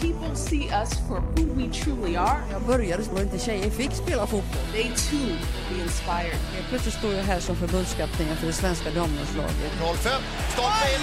People 0.00 0.34
see 0.36 0.68
us 0.70 0.94
for 1.08 1.20
who 1.20 1.44
we 1.54 1.68
truly 1.72 2.16
are. 2.16 2.42
Jag 2.52 2.62
började 2.62 3.02
så 3.02 3.18
inte 3.22 3.38
tjejer 3.38 3.70
fick 3.70 3.92
spela 3.92 4.26
fotboll. 4.26 4.62
They 4.72 4.84
too 4.84 5.36
be 5.70 5.82
inspired. 5.82 6.38
Helt 6.54 6.68
plötsligt 6.68 6.94
står 6.94 7.12
jag 7.12 7.22
här 7.22 7.40
som 7.40 7.56
förbundskapten 7.56 8.36
för 8.36 8.46
det 8.46 8.52
svenska 8.52 8.90
damlandslaget. 8.90 9.72
05, 9.80 10.22
stolpe 10.52 10.86
in. 10.94 11.02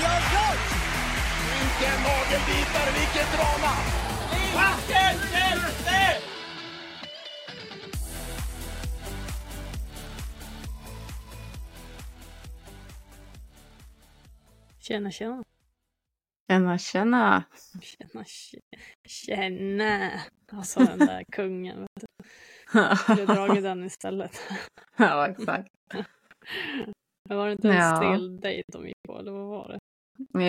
Vilken 1.55 1.97
nagelbitare, 2.03 2.89
vilket 2.99 3.29
drama! 3.35 3.73
Vilken 4.31 5.15
hjälte! 5.33 6.21
Tjena, 14.79 15.11
tjena. 15.11 15.54
Tjena, 16.47 16.77
tjena. 16.77 17.43
Tjena, 17.81 18.23
tjena. 18.25 18.61
Tjena. 19.07 20.11
Alltså 20.51 20.79
den 20.79 20.99
där 20.99 21.23
kungen. 21.31 21.79
Vet 21.81 21.89
du. 22.01 23.15
Du 23.15 23.25
har 23.25 23.35
dragit 23.35 23.63
den 23.63 23.83
istället. 23.83 24.39
ja, 24.97 25.27
exakt. 25.27 25.69
Det 27.29 27.35
var 27.35 27.49
inte 27.49 27.69
en 27.69 27.75
Ja. 27.75 27.95
stel 27.95 28.39
dejt 28.41 28.63
de 28.73 28.87
gick 28.87 28.97
på, 29.07 29.19
eller 29.19 29.31
vad 29.31 29.47
var 29.47 29.67
det? 29.69 29.79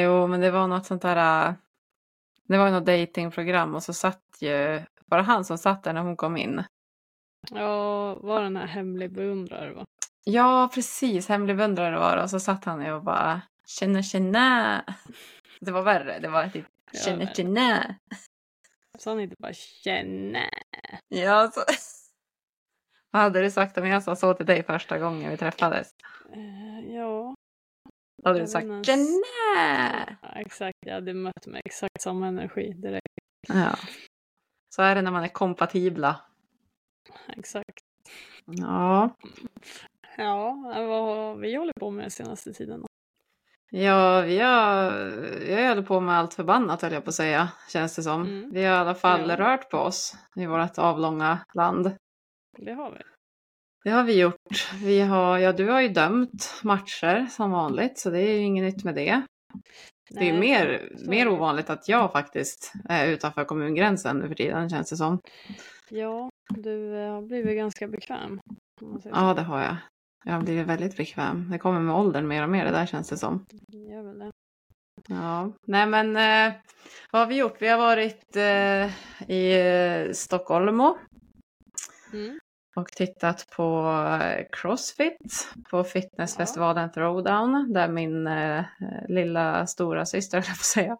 Jo, 0.00 0.26
men 0.26 0.40
det 0.40 0.50
var 0.50 0.66
något 0.68 0.86
sånt 0.86 1.02
där. 1.02 1.48
äh, 1.48 1.54
Det 2.48 2.58
var 2.58 2.70
något 2.70 2.86
datingprogram 2.86 3.74
och 3.74 3.82
så 3.82 3.92
satt 3.92 4.22
ju, 4.40 4.82
var 5.06 5.18
det 5.18 5.24
han 5.24 5.44
som 5.44 5.58
satt 5.58 5.82
där 5.84 5.92
när 5.92 6.00
hon 6.02 6.16
kom 6.16 6.36
in? 6.36 6.62
Ja, 7.50 8.14
var 8.14 8.42
den 8.42 8.56
här 8.56 8.66
hemlig 8.66 9.12
beundrare 9.12 9.72
va? 9.72 9.84
Ja, 10.24 10.70
precis. 10.74 11.28
Hemlig 11.28 11.56
beundrare 11.56 11.98
var 11.98 12.16
det. 12.16 12.22
Och 12.22 12.30
så 12.30 12.40
satt 12.40 12.64
han 12.64 12.84
ju 12.84 12.92
och 12.92 13.02
bara 13.02 13.40
känna, 13.66 14.02
känna. 14.02 14.84
Det 15.66 15.72
var 15.72 15.82
värre. 15.82 16.18
Det 16.18 16.28
var 16.28 16.48
typ 16.48 16.66
värre. 16.92 17.34
känna. 17.34 17.94
Så 18.98 19.10
han 19.10 19.20
inte 19.20 19.36
bara 19.38 19.52
känna. 19.52 20.50
Ja, 21.08 21.50
så. 21.54 21.60
Vad 23.10 23.22
hade 23.22 23.40
du 23.42 23.50
sagt 23.50 23.78
om 23.78 23.86
jag 23.86 24.02
sa 24.02 24.16
så 24.16 24.34
till 24.34 24.46
dig 24.46 24.62
första 24.62 24.98
gången 24.98 25.30
vi 25.30 25.36
träffades? 25.36 25.90
Eh, 26.32 26.94
ja, 26.94 27.34
Då 28.22 28.28
hade 28.28 28.38
du 28.38 28.42
Jag 28.42 28.48
sagt 28.50 28.64
vet 28.66 28.72
inte. 28.72 28.90
känna. 28.92 30.16
ja, 30.22 30.28
exakt. 30.40 30.78
Jag 30.86 30.94
hade 30.94 31.14
mött 31.14 31.46
med 31.46 31.62
exakt 31.64 32.02
samma 32.02 32.26
energi 32.26 32.72
direkt. 32.72 33.06
Ja. 33.48 33.76
Så 34.74 34.82
är 34.82 34.94
det 34.94 35.02
när 35.02 35.10
man 35.10 35.24
är 35.24 35.28
kompatibla. 35.28 36.20
Exakt. 37.28 37.80
Ja. 38.44 39.16
Ja, 40.16 40.54
vad 40.64 41.04
har 41.06 41.36
vi 41.36 41.56
hållit 41.56 41.76
på 41.80 41.90
med 41.90 42.12
senaste 42.12 42.52
tiden? 42.52 42.84
Ja, 43.76 44.20
vi 44.20 44.38
har, 44.38 44.92
jag 45.48 45.68
håller 45.68 45.82
på 45.82 46.00
med 46.00 46.18
allt 46.18 46.34
förbannat 46.34 46.82
höll 46.82 46.92
jag 46.92 47.04
på 47.04 47.08
att 47.08 47.14
säga, 47.14 47.48
känns 47.72 47.96
det 47.96 48.02
som. 48.02 48.22
Mm. 48.22 48.50
Vi 48.52 48.64
har 48.64 48.74
i 48.74 48.78
alla 48.78 48.94
fall 48.94 49.28
Ja. 49.30 49.36
rört 49.36 49.70
på 49.70 49.78
oss 49.78 50.16
i 50.36 50.46
vårt 50.46 50.78
avlånga 50.78 51.38
land. 51.54 51.96
Det 52.58 52.72
har 52.72 52.90
vi. 52.90 52.98
Det 53.84 53.90
har 53.90 54.04
vi 54.04 54.20
gjort. 54.20 54.72
Vi 54.84 55.00
har, 55.00 55.38
ja, 55.38 55.52
du 55.52 55.68
har 55.68 55.80
ju 55.80 55.88
dömt 55.88 56.60
matcher 56.62 57.26
som 57.30 57.50
vanligt, 57.50 57.98
så 57.98 58.10
det 58.10 58.20
är 58.20 58.32
ju 58.32 58.38
inget 58.40 58.64
nytt 58.74 58.84
med 58.84 58.94
det. 58.94 59.22
Det 60.10 60.20
är 60.20 60.24
ju 60.24 60.32
Nej, 60.32 60.40
mer, 60.40 60.92
mer 61.08 61.28
ovanligt 61.28 61.70
att 61.70 61.88
jag 61.88 62.12
faktiskt 62.12 62.72
är 62.88 63.06
utanför 63.06 63.44
kommungränsen 63.44 64.18
nu 64.18 64.28
för 64.28 64.34
tiden, 64.34 64.70
känns 64.70 64.90
det 64.90 64.96
som. 64.96 65.20
Ja, 65.90 66.30
du 66.48 66.96
eh, 66.96 67.12
har 67.12 67.22
blivit 67.22 67.56
ganska 67.56 67.88
bekväm. 67.88 68.40
Ja, 69.04 69.34
det 69.34 69.42
har 69.42 69.62
jag. 69.62 69.76
Jag 70.26 70.32
har 70.32 70.42
blivit 70.42 70.66
väldigt 70.66 70.96
bekväm. 70.96 71.50
Det 71.50 71.58
kommer 71.58 71.80
med 71.80 71.94
åldern 71.94 72.28
mer 72.28 72.42
och 72.42 72.48
mer, 72.48 72.64
det 72.64 72.70
där 72.70 72.86
känns 72.86 73.08
det 73.08 73.16
som. 73.16 73.46
gör 73.90 74.02
väl 74.02 74.18
det. 74.18 74.30
Ja, 75.08 75.52
nej 75.66 75.86
men 75.86 76.16
eh, 76.16 76.54
vad 77.12 77.22
har 77.22 77.26
vi 77.26 77.36
gjort? 77.36 77.56
Vi 77.62 77.68
har 77.68 77.78
varit 77.78 78.36
eh, 78.36 79.30
i 79.30 79.60
eh, 80.08 80.12
Stockholm 80.12 80.80
Mm. 82.12 82.38
och 82.76 82.88
tittat 82.88 83.46
på 83.56 83.88
eh, 84.22 84.46
Crossfit 84.52 85.48
på 85.70 85.84
fitnessfestivalen 85.84 86.92
Throwdown 86.92 87.72
där 87.72 87.88
min 87.88 88.26
eh, 88.26 88.64
lilla 89.08 89.66
stora 89.66 90.06
syster, 90.06 90.38
jag 90.46 90.56
säga, 90.56 90.96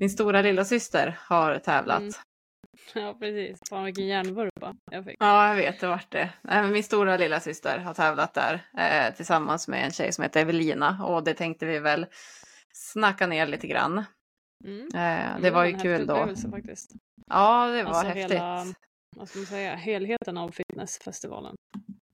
min 0.00 0.10
stora 0.10 0.42
lilla 0.42 0.64
syster 0.64 1.18
har 1.20 1.58
tävlat. 1.58 2.00
Mm. 2.00 2.12
Ja, 2.94 3.14
precis. 3.20 3.58
Fan 3.70 3.84
vilken 3.84 4.06
järnvurpa 4.06 4.74
jag 4.90 5.04
fick. 5.04 5.16
Ja, 5.18 5.48
jag 5.48 5.56
vet, 5.56 5.80
det 5.80 5.86
vart 5.86 6.10
det. 6.10 6.30
Men 6.42 6.72
min 6.72 6.82
stora 6.84 7.16
lilla 7.16 7.40
syster 7.40 7.78
har 7.78 7.94
tävlat 7.94 8.34
där 8.34 8.60
eh, 8.78 9.14
tillsammans 9.14 9.68
med 9.68 9.84
en 9.84 9.90
tjej 9.90 10.12
som 10.12 10.22
heter 10.22 10.40
Evelina 10.40 11.04
och 11.04 11.24
det 11.24 11.34
tänkte 11.34 11.66
vi 11.66 11.78
väl 11.78 12.06
snacka 12.74 13.26
ner 13.26 13.46
lite 13.46 13.66
grann. 13.66 14.04
Mm. 14.64 14.80
Eh, 14.94 15.40
det 15.40 15.48
Mm, 15.48 15.54
var 15.54 15.64
ju 15.64 15.78
kul 15.78 16.06
då. 16.06 16.28
faktiskt. 16.50 16.90
Ja, 17.26 17.66
det 17.66 17.82
var 17.82 17.90
Alltså 17.90 18.06
häftigt. 18.06 18.30
hela, 18.32 18.64
vad 19.16 19.28
ska 19.28 19.38
man 19.38 19.46
säga, 19.46 19.74
helheten 19.74 20.38
av 20.38 20.48
fitnessfestivalen. 20.50 21.54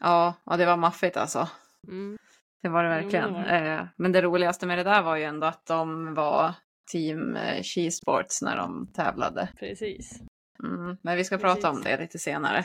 Ja, 0.01 0.35
ja, 0.47 0.57
det 0.57 0.67
var 0.67 0.77
maffigt 0.77 1.17
alltså. 1.17 1.49
Mm. 1.89 2.19
Det 2.63 2.69
var 2.69 2.85
det 2.85 2.91
Jo, 2.91 2.95
verkligen. 3.03 3.33
det 3.33 3.39
var 3.39 3.45
det. 3.61 3.73
Eh, 3.73 3.87
men 3.97 4.13
det 4.13 4.23
roligaste 4.23 4.67
med 4.67 4.79
det 4.79 4.85
där 4.85 5.03
var 5.03 5.17
ju 5.17 5.25
ändå 5.25 5.47
att 5.47 5.67
de 5.67 6.15
var 6.15 6.55
team 6.93 7.37
eh, 7.37 7.63
Skisports 7.63 8.43
när 8.43 8.57
de 8.57 8.93
tävlade. 8.93 9.49
Precis. 9.59 10.21
Mm. 10.63 10.97
Men 11.03 11.17
vi 11.17 11.25
ska 11.25 11.39
Precis. 11.39 11.63
prata 11.63 11.71
om 11.71 11.83
det 11.83 11.97
lite 12.01 12.19
senare. 12.19 12.59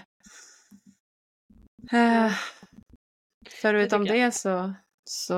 Eh, 1.91 2.31
förutom 3.49 4.05
jag. 4.05 4.15
det 4.17 4.31
så, 4.31 4.73
så, 5.09 5.33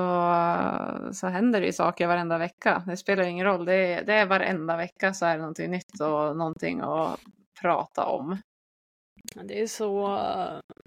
så 1.12 1.26
händer 1.26 1.60
det 1.60 1.66
ju 1.66 1.72
saker 1.72 2.06
varenda 2.06 2.38
vecka. 2.38 2.82
Det 2.86 2.96
spelar 2.96 3.24
ingen 3.24 3.46
roll. 3.46 3.64
Det 3.64 3.74
är, 3.74 4.04
det 4.04 4.14
är 4.14 4.26
varenda 4.26 4.76
vecka 4.76 5.14
så 5.14 5.26
är 5.26 5.34
det 5.34 5.40
någonting 5.40 5.70
nytt 5.70 6.00
och 6.00 6.36
någonting 6.36 6.80
att 6.80 7.20
prata 7.60 8.06
om. 8.06 8.38
Det 9.44 9.62
är 9.62 9.66
så, 9.66 10.06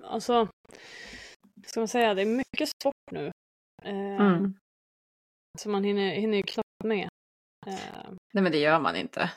alltså, 0.03 0.47
ska 1.65 1.79
man 1.79 1.87
säga, 1.87 2.13
det 2.13 2.21
är 2.21 2.25
mycket 2.25 2.69
sport 2.69 3.11
nu. 3.11 3.31
Eh, 3.83 4.21
Mm. 4.21 4.53
Så 5.59 5.69
man 5.69 5.83
hinner, 5.83 6.09
hinner 6.11 6.37
ju 6.37 6.43
knappt 6.43 6.83
med. 6.83 7.09
Eh, 7.67 8.09
Nej 8.33 8.43
men 8.43 8.51
det 8.51 8.57
gör 8.57 8.79
man 8.79 8.95
inte. 8.95 9.31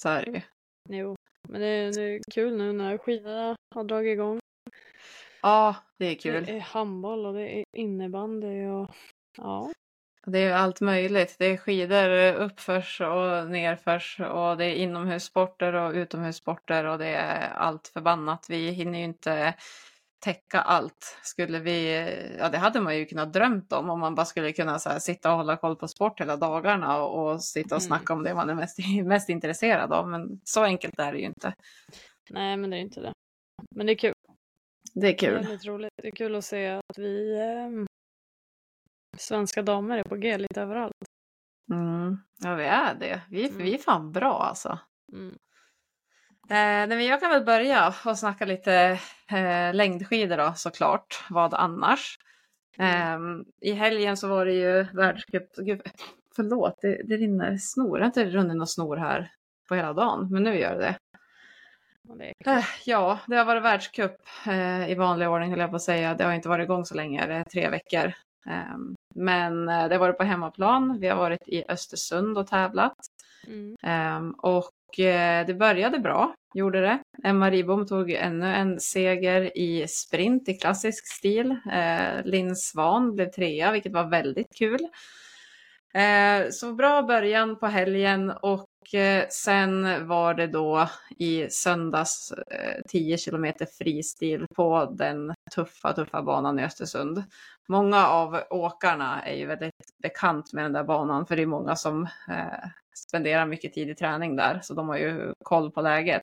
Så 0.00 0.08
är 0.08 0.24
det 0.24 0.30
ju. 0.30 0.40
jo, 0.88 1.16
men 1.50 1.60
det, 1.60 1.66
är- 1.66 1.92
det 1.92 2.02
är 2.02 2.20
kul 2.34 2.56
nu 2.56 2.72
när 2.72 2.98
skidorna 2.98 3.56
har 3.74 3.84
dragit 3.84 4.12
igång. 4.12 4.38
Ja, 5.42 5.74
det 5.98 6.06
är 6.06 6.14
kul. 6.14 6.44
Det 6.44 6.56
är 6.56 6.60
handboll 6.60 7.26
och 7.26 7.34
det 7.34 7.58
är 7.58 7.64
innebandy 7.76 8.66
och 8.66 8.90
ja. 9.38 9.72
Det 10.26 10.38
är 10.38 10.54
allt 10.54 10.80
möjligt. 10.80 11.36
Det 11.38 11.44
är 11.46 11.56
skidor 11.56 12.34
uppförs 12.34 13.00
och 13.00 13.50
nerförs 13.50 14.20
och 14.20 14.56
det 14.56 14.64
är 14.64 14.74
inomhussporter 14.74 15.72
och 15.72 15.92
utomhussporter 15.92 16.84
och 16.84 16.98
det 16.98 17.06
är 17.14 17.48
allt 17.50 17.88
förbannat. 17.88 18.46
Vi 18.50 18.70
hinner 18.70 18.98
ju 18.98 19.04
inte 19.04 19.54
täcka 20.20 20.60
allt. 20.60 21.18
Skulle 21.22 21.58
vi, 21.58 21.94
ja 22.38 22.48
det 22.48 22.58
hade 22.58 22.80
man 22.80 22.96
ju 22.98 23.06
kunnat 23.06 23.32
drömt 23.32 23.72
om 23.72 23.90
om 23.90 24.00
man 24.00 24.14
bara 24.14 24.26
skulle 24.26 24.52
kunna 24.52 24.78
så 24.78 24.88
här, 24.90 24.98
sitta 24.98 25.30
och 25.30 25.36
hålla 25.36 25.56
koll 25.56 25.76
på 25.76 25.88
sport 25.88 26.20
hela 26.20 26.36
dagarna 26.36 27.02
och, 27.02 27.32
och 27.32 27.44
sitta 27.44 27.74
och 27.74 27.80
Mm. 27.82 27.86
snacka 27.88 28.12
om 28.12 28.22
det 28.22 28.34
man 28.34 28.50
är 28.50 28.54
mest, 28.54 28.78
mest 29.04 29.28
intresserad 29.28 29.92
av. 29.92 30.08
Men 30.08 30.40
så 30.44 30.62
enkelt 30.64 30.98
är 30.98 31.12
det 31.12 31.18
ju 31.18 31.24
inte. 31.26 31.54
Nej, 32.30 32.56
men 32.56 32.70
det 32.70 32.76
är 32.76 32.80
inte 32.80 33.00
det. 33.00 33.12
Men 33.76 33.86
det 33.86 33.92
är 33.92 33.96
kul. 33.98 34.12
Det 34.94 35.06
är 35.06 35.12
Det 35.12 35.18
kul. 35.18 35.34
är 35.34 35.38
väldigt 35.38 35.64
roligt. 35.66 35.90
Det 36.02 36.08
är 36.08 36.12
kul 36.12 36.34
att 36.34 36.44
se 36.44 36.68
att 36.68 36.98
vi 36.98 37.38
eh, 37.38 37.84
svenska 39.18 39.62
damer 39.62 39.98
är 39.98 40.04
på 40.04 40.16
G 40.16 40.38
lite 40.38 40.60
överallt. 40.62 40.94
Mm. 41.72 42.16
Ja, 42.42 42.54
vi 42.54 42.64
är 42.64 42.94
det. 42.94 43.20
Vi, 43.30 43.48
Mm. 43.48 43.58
vi 43.62 43.74
är 43.74 43.78
fan 43.78 44.12
bra 44.12 44.42
alltså. 44.42 44.78
Mm. 45.12 45.38
Eh, 46.50 46.86
nej, 46.88 47.06
jag 47.06 47.20
kan 47.20 47.30
väl 47.30 47.44
börja 47.44 47.94
och 48.06 48.18
snacka 48.18 48.44
lite 48.44 48.98
eh, 49.32 49.74
längdskidor 49.74 50.36
då 50.36 50.52
såklart. 50.56 51.24
Vad 51.30 51.54
annars? 51.54 52.18
Ehm, 52.78 53.44
I 53.60 53.72
helgen 53.72 54.16
så 54.16 54.28
var 54.28 54.46
det 54.46 54.52
ju 54.52 54.82
världscup. 54.82 55.56
Gud, 55.56 55.82
förlåt, 56.36 56.78
det, 56.82 57.02
det 57.04 57.16
rinner 57.16 57.56
snor. 57.56 57.96
Det 57.98 58.02
har 58.02 58.06
inte 58.06 58.24
runnit 58.24 58.56
någon 58.56 58.66
snor 58.66 58.96
här 58.96 59.32
på 59.68 59.74
hela 59.74 59.92
dagen, 59.92 60.28
men 60.30 60.42
nu 60.42 60.58
gör 60.58 60.78
det 60.78 60.96
det. 62.18 62.50
Eh, 62.50 62.64
Ja, 62.84 63.18
det 63.26 63.36
har 63.36 63.44
varit 63.44 63.62
världscup 63.62 64.16
eh, 64.46 64.90
i 64.90 64.94
vanlig 64.94 65.28
ordning 65.28 65.50
höll 65.50 65.58
jag 65.60 65.70
på 65.70 65.76
att 65.76 65.82
säga. 65.82 66.14
Det 66.14 66.24
har 66.24 66.32
inte 66.32 66.48
varit 66.48 66.64
igång 66.64 66.84
så 66.84 66.94
länge, 66.94 67.26
det 67.26 67.34
är 67.34 67.44
tre 67.44 67.68
veckor. 67.68 68.12
Ehm, 68.46 68.94
men 69.14 69.68
eh, 69.68 69.88
det 69.88 69.94
har 69.94 70.00
varit 70.00 70.18
på 70.18 70.24
hemmaplan. 70.24 70.98
Vi 71.00 71.08
har 71.08 71.16
varit 71.16 71.48
i 71.48 71.64
Östersund 71.68 72.38
och 72.38 72.46
tävlat. 72.46 72.96
Mm. 73.46 73.76
Ehm, 73.82 74.30
och 74.30 75.00
eh, 75.00 75.46
det 75.46 75.54
började 75.54 75.98
bra, 75.98 76.34
gjorde 76.54 76.80
det. 76.80 76.98
Emma 77.24 77.50
Ribom 77.50 77.86
tog 77.86 78.10
ännu 78.10 78.46
en 78.46 78.80
seger 78.80 79.58
i 79.58 79.88
sprint 79.88 80.48
i 80.48 80.54
klassisk 80.54 81.06
stil. 81.06 81.50
Eh, 81.72 82.24
Linn 82.24 82.56
Svan 82.56 83.14
blev 83.14 83.30
trea, 83.30 83.72
vilket 83.72 83.92
var 83.92 84.10
väldigt 84.10 84.54
kul. 84.58 84.80
Eh, 85.94 86.50
så 86.50 86.72
bra 86.74 87.02
början 87.02 87.58
på 87.58 87.66
helgen 87.66 88.30
och 88.30 88.69
och 88.80 88.88
sen 89.32 90.06
var 90.08 90.34
det 90.34 90.46
då 90.46 90.88
i 91.18 91.50
söndags 91.50 92.32
eh, 92.32 92.82
10 92.88 93.18
kilometer 93.18 93.66
fristil 93.66 94.46
på 94.54 94.94
den 94.98 95.34
tuffa, 95.54 95.92
tuffa 95.92 96.22
banan 96.22 96.58
i 96.58 96.64
Östersund. 96.64 97.24
Många 97.68 98.06
av 98.06 98.42
åkarna 98.50 99.22
är 99.22 99.34
ju 99.34 99.46
väldigt 99.46 99.74
bekant 100.02 100.52
med 100.52 100.64
den 100.64 100.72
där 100.72 100.84
banan 100.84 101.26
för 101.26 101.36
det 101.36 101.42
är 101.42 101.46
många 101.46 101.76
som 101.76 102.02
eh, 102.28 102.68
spenderar 102.94 103.46
mycket 103.46 103.74
tid 103.74 103.90
i 103.90 103.94
träning 103.94 104.36
där 104.36 104.60
så 104.62 104.74
de 104.74 104.88
har 104.88 104.96
ju 104.96 105.34
koll 105.44 105.70
på 105.70 105.80
läget. 105.80 106.22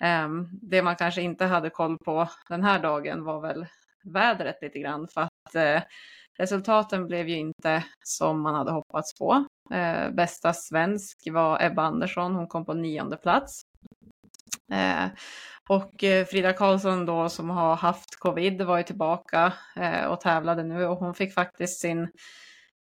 Ehm, 0.00 0.48
det 0.52 0.82
man 0.82 0.96
kanske 0.96 1.22
inte 1.22 1.44
hade 1.44 1.70
koll 1.70 1.98
på 1.98 2.28
den 2.48 2.64
här 2.64 2.78
dagen 2.78 3.24
var 3.24 3.40
väl 3.40 3.66
vädret 4.04 4.62
lite 4.62 4.78
grann 4.78 5.08
för 5.08 5.20
att 5.20 5.54
resultaten 6.38 7.06
blev 7.06 7.28
ju 7.28 7.36
inte 7.36 7.84
som 8.04 8.42
man 8.42 8.54
hade 8.54 8.72
hoppats 8.72 9.18
på. 9.18 9.46
Uh, 9.74 10.10
bästa 10.14 10.52
svensk 10.52 11.18
var 11.30 11.62
Ebba 11.62 11.82
Andersson, 11.82 12.34
hon 12.34 12.48
kom 12.48 12.64
på 12.64 12.74
nionde 12.74 13.16
plats. 13.16 13.62
Uh, 14.72 15.06
och 15.68 16.04
Frida 16.30 16.52
Karlsson 16.52 17.06
då 17.06 17.28
som 17.28 17.50
har 17.50 17.76
haft 17.76 18.18
covid 18.18 18.62
var 18.62 18.78
ju 18.78 18.84
tillbaka 18.84 19.52
och 20.08 20.20
tävlade 20.20 20.62
nu 20.62 20.86
och 20.86 20.98
hon 20.98 21.14
fick 21.14 21.34
faktiskt 21.34 21.80
sin 21.80 22.08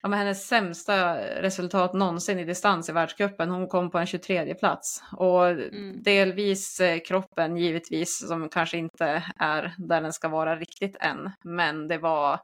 ja, 0.07 0.09
men 0.09 0.19
hennes 0.19 0.47
sämsta 0.49 1.17
resultat 1.43 1.93
någonsin 1.93 2.39
i 2.39 2.45
distans 2.45 2.89
i 2.89 2.93
världscupen. 2.93 3.51
Hon 3.51 3.69
kom 3.69 3.91
på 3.91 3.99
en 3.99 4.07
23 4.07 4.55
plats 4.55 5.03
och 5.13 5.49
mm. 5.49 6.03
delvis 6.03 6.81
eh, 6.81 6.99
kroppen 7.01 7.57
givetvis 7.57 8.29
som 8.29 8.49
kanske 8.49 8.79
inte 8.79 9.25
är 9.37 9.75
där 9.79 10.01
den 10.01 10.13
ska 10.13 10.29
vara 10.29 10.57
riktigt 10.57 10.97
än. 11.01 11.31
Men 11.45 11.89
det 11.89 11.99
var 11.99 12.41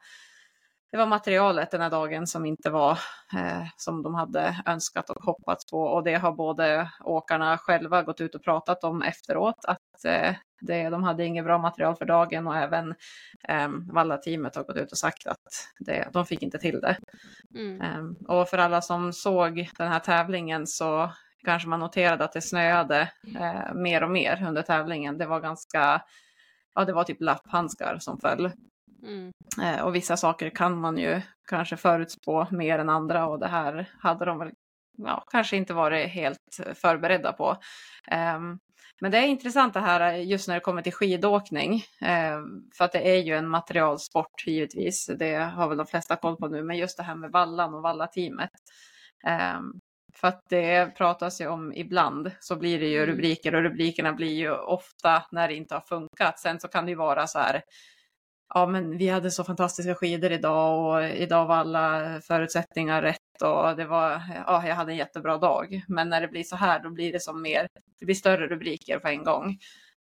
det 0.92 0.98
var 0.98 1.06
materialet 1.06 1.70
den 1.70 1.80
här 1.80 1.90
dagen 1.90 2.26
som 2.26 2.46
inte 2.46 2.70
var 2.70 2.98
eh, 3.36 3.62
som 3.76 4.02
de 4.02 4.14
hade 4.14 4.62
önskat 4.66 5.10
och 5.10 5.24
hoppats 5.24 5.70
på 5.70 5.82
och 5.82 6.04
det 6.04 6.14
har 6.14 6.32
både 6.32 6.90
åkarna 7.04 7.58
själva 7.58 8.02
gått 8.02 8.20
ut 8.20 8.34
och 8.34 8.44
pratat 8.44 8.84
om 8.84 9.02
efteråt 9.02 9.64
att 9.64 10.04
eh, 10.04 10.34
det, 10.60 10.90
de 10.90 11.02
hade 11.02 11.24
inget 11.24 11.44
bra 11.44 11.58
material 11.58 11.96
för 11.96 12.04
dagen 12.04 12.46
och 12.46 12.56
även 12.56 12.94
eh, 13.48 13.68
Valla-teamet 13.92 14.56
har 14.56 14.64
gått 14.64 14.76
ut 14.76 14.92
och 14.92 14.98
sagt 14.98 15.26
att 15.26 15.68
det, 15.78 16.08
de 16.12 16.26
fick 16.26 16.42
inte 16.42 16.58
till 16.58 16.80
det. 16.80 16.96
Mm. 17.54 17.80
Eh, 17.80 18.36
och 18.36 18.48
för 18.48 18.58
alla 18.58 18.82
som 18.82 19.12
såg 19.12 19.68
den 19.78 19.88
här 19.88 20.00
tävlingen 20.00 20.66
så 20.66 21.12
kanske 21.44 21.68
man 21.68 21.80
noterade 21.80 22.24
att 22.24 22.32
det 22.32 22.42
snöade 22.42 23.00
eh, 23.40 23.74
mer 23.74 24.02
och 24.02 24.10
mer 24.10 24.46
under 24.46 24.62
tävlingen. 24.62 25.18
Det 25.18 25.26
var 25.26 25.40
ganska, 25.40 26.02
ja 26.74 26.84
det 26.84 26.92
var 26.92 27.04
typ 27.04 27.20
lapphandskar 27.20 27.98
som 27.98 28.18
föll. 28.20 28.52
Mm. 29.02 29.32
Eh, 29.62 29.84
och 29.84 29.94
vissa 29.94 30.16
saker 30.16 30.50
kan 30.50 30.80
man 30.80 30.98
ju 30.98 31.20
kanske 31.48 31.76
förutspå 31.76 32.46
mer 32.50 32.78
än 32.78 32.88
andra 32.88 33.26
och 33.26 33.38
det 33.38 33.48
här 33.48 33.90
hade 33.98 34.24
de 34.24 34.38
väl 34.38 34.50
ja, 34.98 35.24
kanske 35.30 35.56
inte 35.56 35.74
varit 35.74 36.08
helt 36.08 36.60
förberedda 36.74 37.32
på. 37.32 37.56
Um, 38.36 38.58
men 39.00 39.10
det 39.10 39.18
är 39.18 39.26
intressant 39.26 39.74
det 39.74 39.80
här 39.80 40.14
just 40.14 40.48
när 40.48 40.54
det 40.54 40.60
kommer 40.60 40.82
till 40.82 40.92
skidåkning. 40.92 41.74
Eh, 42.00 42.40
för 42.76 42.84
att 42.84 42.92
det 42.92 43.16
är 43.16 43.22
ju 43.22 43.36
en 43.36 43.48
materialsport 43.48 44.46
givetvis. 44.46 45.10
Det 45.18 45.34
har 45.34 45.68
väl 45.68 45.78
de 45.78 45.86
flesta 45.86 46.16
koll 46.16 46.36
på 46.36 46.48
nu. 46.48 46.62
Men 46.62 46.76
just 46.76 46.96
det 46.96 47.02
här 47.02 47.14
med 47.14 47.30
vallan 47.30 47.74
och 47.74 47.82
vallateamet. 47.82 48.50
Eh, 49.26 49.60
för 50.14 50.28
att 50.28 50.40
det 50.48 50.96
pratas 50.96 51.40
ju 51.40 51.46
om 51.46 51.72
ibland 51.74 52.30
så 52.40 52.56
blir 52.56 52.80
det 52.80 52.86
ju 52.86 53.02
mm. 53.02 53.06
rubriker 53.06 53.54
och 53.54 53.62
rubrikerna 53.62 54.12
blir 54.12 54.32
ju 54.32 54.50
ofta 54.50 55.22
när 55.30 55.48
det 55.48 55.54
inte 55.54 55.74
har 55.74 55.80
funkat. 55.80 56.38
Sen 56.38 56.60
så 56.60 56.68
kan 56.68 56.84
det 56.84 56.90
ju 56.90 56.96
vara 56.96 57.26
så 57.26 57.38
här 57.38 57.62
ja 58.54 58.66
men 58.66 58.98
vi 58.98 59.08
hade 59.08 59.30
så 59.30 59.44
fantastiska 59.44 59.94
skidor 59.94 60.32
idag 60.32 60.86
och 60.86 61.04
idag 61.16 61.46
var 61.46 61.56
alla 61.56 62.20
förutsättningar 62.20 63.02
rätt 63.02 63.42
och 63.42 63.76
det 63.76 63.84
var, 63.84 64.22
ja 64.46 64.66
jag 64.66 64.74
hade 64.74 64.92
en 64.92 64.96
jättebra 64.96 65.38
dag. 65.38 65.84
Men 65.88 66.08
när 66.08 66.20
det 66.20 66.28
blir 66.28 66.42
så 66.42 66.56
här 66.56 66.82
då 66.82 66.90
blir 66.90 67.12
det 67.12 67.20
som 67.20 67.42
mer, 67.42 67.68
det 67.98 68.04
blir 68.04 68.14
större 68.14 68.46
rubriker 68.46 68.98
på 68.98 69.08
en 69.08 69.24
gång. 69.24 69.58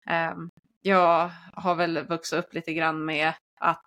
Ehm, 0.06 0.50
jag 0.82 1.30
har 1.52 1.74
väl 1.74 2.06
vuxit 2.06 2.38
upp 2.38 2.54
lite 2.54 2.72
grann 2.72 3.04
med 3.04 3.32
att 3.60 3.86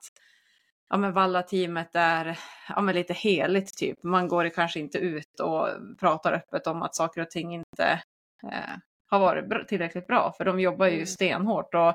ja, 0.89 0.97
men 0.97 1.13
Valla-teamet 1.13 1.95
är 1.95 2.39
ja, 2.69 2.81
men 2.81 2.95
lite 2.95 3.13
heligt 3.13 3.77
typ. 3.77 4.03
Man 4.03 4.27
går 4.27 4.49
kanske 4.49 4.79
inte 4.79 4.97
ut 4.97 5.39
och 5.39 5.67
pratar 5.99 6.33
öppet 6.33 6.67
om 6.67 6.81
att 6.81 6.95
saker 6.95 7.21
och 7.21 7.29
ting 7.29 7.53
inte 7.53 8.01
eh, 8.43 8.77
har 9.09 9.19
varit 9.19 9.67
tillräckligt 9.67 10.07
bra 10.07 10.33
för 10.37 10.45
de 10.45 10.59
jobbar 10.59 10.85
ju 10.85 10.93
mm. 10.93 11.05
stenhårt 11.05 11.75
och 11.75 11.93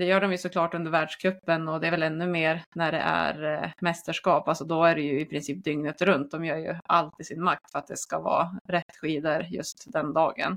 det 0.00 0.06
gör 0.06 0.20
de 0.20 0.32
ju 0.32 0.38
såklart 0.38 0.74
under 0.74 0.90
världskuppen 0.90 1.68
och 1.68 1.80
det 1.80 1.86
är 1.86 1.90
väl 1.90 2.02
ännu 2.02 2.26
mer 2.26 2.64
när 2.74 2.92
det 2.92 2.98
är 2.98 3.62
eh, 3.62 3.70
mästerskap. 3.80 4.48
Alltså 4.48 4.64
då 4.64 4.84
är 4.84 4.94
det 4.94 5.02
ju 5.02 5.20
i 5.20 5.26
princip 5.26 5.64
dygnet 5.64 6.02
runt. 6.02 6.30
De 6.30 6.44
gör 6.44 6.56
ju 6.56 6.76
allt 6.84 7.20
i 7.20 7.24
sin 7.24 7.42
makt 7.42 7.70
för 7.72 7.78
att 7.78 7.86
det 7.86 7.96
ska 7.96 8.20
vara 8.20 8.50
rätt 8.68 8.96
skidor 9.00 9.42
just 9.42 9.92
den 9.92 10.12
dagen. 10.12 10.56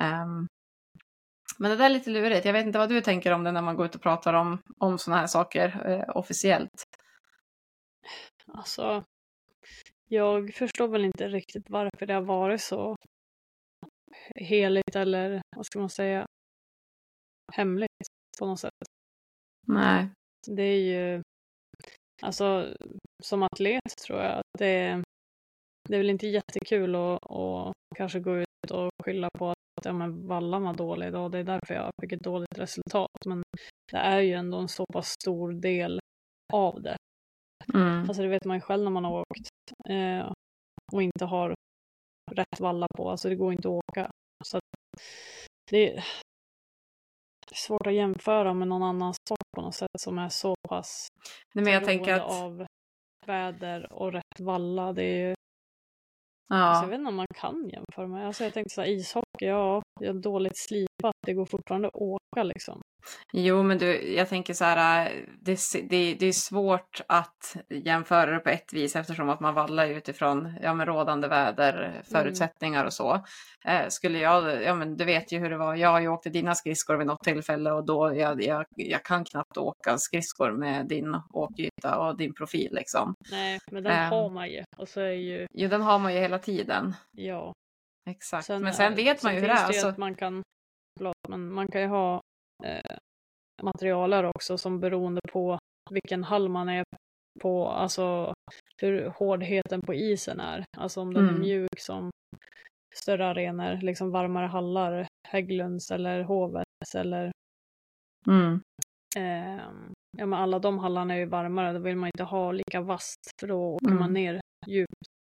Um, 0.00 0.48
men 1.58 1.70
det 1.70 1.76
där 1.76 1.84
är 1.84 1.90
lite 1.90 2.10
lurigt. 2.10 2.44
Jag 2.44 2.52
vet 2.52 2.66
inte 2.66 2.78
vad 2.78 2.88
du 2.88 3.00
tänker 3.00 3.32
om 3.32 3.44
det 3.44 3.52
när 3.52 3.62
man 3.62 3.76
går 3.76 3.86
ut 3.86 3.94
och 3.94 4.02
pratar 4.02 4.34
om, 4.34 4.58
om 4.78 4.98
sådana 4.98 5.20
här 5.20 5.26
saker 5.26 5.90
eh, 5.90 6.16
officiellt. 6.16 6.84
Alltså, 8.46 9.04
jag 10.08 10.54
förstår 10.54 10.88
väl 10.88 11.04
inte 11.04 11.28
riktigt 11.28 11.70
varför 11.70 12.06
det 12.06 12.14
har 12.14 12.22
varit 12.22 12.60
så 12.60 12.96
heligt 14.34 14.96
eller 14.96 15.42
vad 15.56 15.66
ska 15.66 15.78
man 15.78 15.90
säga 15.90 16.26
hemligt 17.52 18.17
på 18.38 18.46
något 18.46 18.60
sätt. 18.60 18.72
Nej. 19.66 20.08
Det 20.46 20.62
är 20.62 20.80
ju, 20.80 21.22
alltså 22.22 22.74
som 23.22 23.42
atlet 23.42 23.96
tror 24.06 24.20
jag 24.20 24.32
att 24.32 24.58
det, 24.58 25.02
det 25.88 25.94
är 25.94 25.98
väl 25.98 26.10
inte 26.10 26.26
jättekul 26.26 26.94
att, 26.94 27.30
att 27.30 27.72
kanske 27.96 28.20
gå 28.20 28.38
ut 28.38 28.70
och 28.70 28.90
skylla 29.04 29.28
på 29.38 29.50
att 29.50 29.84
ja, 29.84 29.92
men 29.92 30.26
vallan 30.26 30.62
var 30.62 30.74
dålig 30.74 31.06
idag, 31.06 31.32
det 31.32 31.38
är 31.38 31.44
därför 31.44 31.74
jag 31.74 31.90
fick 32.02 32.12
ett 32.12 32.24
dåligt 32.24 32.58
resultat. 32.58 33.26
Men 33.26 33.42
det 33.92 33.96
är 33.96 34.20
ju 34.20 34.32
ändå 34.32 34.58
en 34.58 34.68
så 34.68 34.84
pass 34.92 35.08
stor 35.08 35.52
del 35.52 36.00
av 36.52 36.82
det. 36.82 36.96
Mm. 37.74 38.00
Alltså 38.00 38.22
det 38.22 38.28
vet 38.28 38.44
man 38.44 38.56
ju 38.56 38.60
själv 38.60 38.84
när 38.84 38.90
man 38.90 39.04
har 39.04 39.20
åkt 39.20 39.48
eh, 39.88 40.32
och 40.92 41.02
inte 41.02 41.24
har 41.24 41.54
rätt 42.30 42.60
valla 42.60 42.86
på, 42.96 43.10
alltså 43.10 43.28
det 43.28 43.36
går 43.36 43.52
inte 43.52 43.68
att 43.68 43.74
åka. 43.88 44.10
Så 44.44 44.60
det, 45.70 45.86
det 45.88 45.96
är 45.96 46.04
svårt 47.54 47.86
att 47.86 47.94
jämföra 47.94 48.54
med 48.54 48.68
någon 48.68 48.82
annan 48.82 49.14
sport 49.14 49.46
på 49.56 49.62
något 49.62 49.74
sätt 49.74 49.88
som 49.98 50.18
är 50.18 50.28
så 50.28 50.54
pass 50.68 51.08
Nej, 51.54 51.64
men 51.64 51.72
jag 51.72 51.84
tänker 51.84 52.12
att... 52.12 52.30
av 52.30 52.66
väder 53.26 53.92
och 53.92 54.12
rätt 54.12 54.40
valla. 54.40 54.92
Det 54.92 55.02
är 55.02 55.28
ju... 55.28 55.34
Ja. 56.48 56.56
Alltså, 56.56 56.84
jag 56.84 56.88
vet 56.88 56.98
inte 56.98 57.08
om 57.08 57.16
man 57.16 57.26
kan 57.34 57.68
jämföra 57.68 58.06
med. 58.06 58.26
Alltså, 58.26 58.44
jag 58.44 58.54
tänkte 58.54 58.74
så 58.74 58.80
här, 58.80 58.88
ishockey, 58.88 59.46
ja, 59.46 59.82
dåligt 60.22 60.58
slipat, 60.58 61.14
det 61.26 61.34
går 61.34 61.46
fortfarande 61.46 61.88
att 61.88 61.94
åka 61.94 62.42
liksom. 62.42 62.80
Jo, 63.32 63.62
men 63.62 63.78
du, 63.78 64.14
jag 64.14 64.28
tänker 64.28 64.54
så 64.54 64.64
här, 64.64 65.06
äh, 65.06 65.12
det, 65.40 65.58
det, 65.88 66.14
det 66.14 66.26
är 66.26 66.32
svårt 66.32 67.00
att 67.08 67.56
jämföra 67.68 68.30
det 68.30 68.38
på 68.38 68.48
ett 68.48 68.72
vis 68.72 68.96
eftersom 68.96 69.28
att 69.28 69.40
man 69.40 69.54
vallar 69.54 69.86
utifrån 69.86 70.58
ja, 70.62 70.74
men 70.74 70.86
rådande 70.86 71.28
väder, 71.28 72.02
förutsättningar 72.12 72.84
och 72.84 72.92
så. 72.92 73.24
Eh, 73.64 73.88
skulle 73.88 74.18
jag, 74.18 74.62
ja 74.62 74.74
men 74.74 74.96
du 74.96 75.04
vet 75.04 75.32
ju 75.32 75.38
hur 75.38 75.50
det 75.50 75.56
var, 75.56 75.74
jag 75.74 75.88
har 75.88 76.00
ju 76.00 76.08
åkt 76.08 76.32
dina 76.32 76.54
skridskor 76.54 76.96
vid 76.96 77.06
något 77.06 77.22
tillfälle 77.24 77.72
och 77.72 77.86
då, 77.86 78.14
jag, 78.16 78.42
jag, 78.42 78.64
jag 78.76 79.02
kan 79.02 79.24
knappt 79.24 79.56
åka 79.56 79.98
skridskor 79.98 80.52
med 80.52 80.88
din 80.88 81.20
åkyta 81.32 81.98
och 81.98 82.16
din 82.16 82.34
profil 82.34 82.68
liksom. 82.72 83.14
Nej, 83.30 83.58
men 83.70 83.82
den 83.82 83.92
eh, 83.92 84.08
har 84.08 84.30
man 84.30 84.50
ju. 84.50 84.64
Och 84.76 84.88
så 84.88 85.00
är 85.00 85.12
ju... 85.12 85.46
Jo, 85.52 85.68
den 85.68 85.82
har 85.82 85.98
man 85.98 86.14
ju 86.14 86.20
hela 86.20 86.38
tiden. 86.38 86.94
Ja. 87.12 87.52
Exakt, 88.08 88.46
sen, 88.46 88.62
men 88.62 88.74
sen 88.74 88.94
vet 88.94 89.22
man 89.22 89.34
ju 89.34 89.40
hur 89.40 89.48
det 89.48 89.54
är. 89.54 89.72
Så... 89.72 89.88
att 89.88 89.98
man 89.98 90.14
kan, 90.14 90.42
men 91.28 91.52
man 91.52 91.68
kan 91.68 91.80
ju 91.80 91.86
ha 91.86 92.20
eh, 92.64 92.96
materialer 93.62 94.24
också 94.24 94.58
som 94.58 94.80
beroende 94.80 95.20
på 95.32 95.58
vilken 95.90 96.24
hall 96.24 96.48
man 96.48 96.68
är 96.68 96.84
på, 97.40 97.68
alltså 97.68 98.34
hur 98.80 99.08
hårdheten 99.08 99.80
på 99.80 99.94
isen 99.94 100.40
är. 100.40 100.64
Alltså 100.76 101.00
om 101.00 101.14
den 101.14 101.22
mm. 101.22 101.34
är 101.34 101.38
mjuk 101.38 101.80
som 101.80 102.10
större 102.94 103.26
arenor, 103.26 103.76
liksom 103.82 104.10
varmare 104.10 104.46
hallar, 104.46 105.06
Hägglunds 105.28 105.90
eller 105.90 106.22
Hovets 106.22 106.94
eller 106.94 107.32
mm. 108.26 108.60
eh, 109.16 109.64
ja 110.18 110.26
men 110.26 110.34
alla 110.34 110.58
de 110.58 110.78
hallarna 110.78 111.14
är 111.14 111.18
ju 111.18 111.26
varmare, 111.26 111.72
då 111.72 111.78
vill 111.78 111.96
man 111.96 112.06
inte 112.06 112.24
ha 112.24 112.52
lika 112.52 112.80
vasst 112.80 113.30
för 113.40 113.46
då 113.46 113.74
åker 113.74 113.86
mm. 113.86 113.98
man 113.98 114.12
ner 114.12 114.40
djupt. 114.66 115.17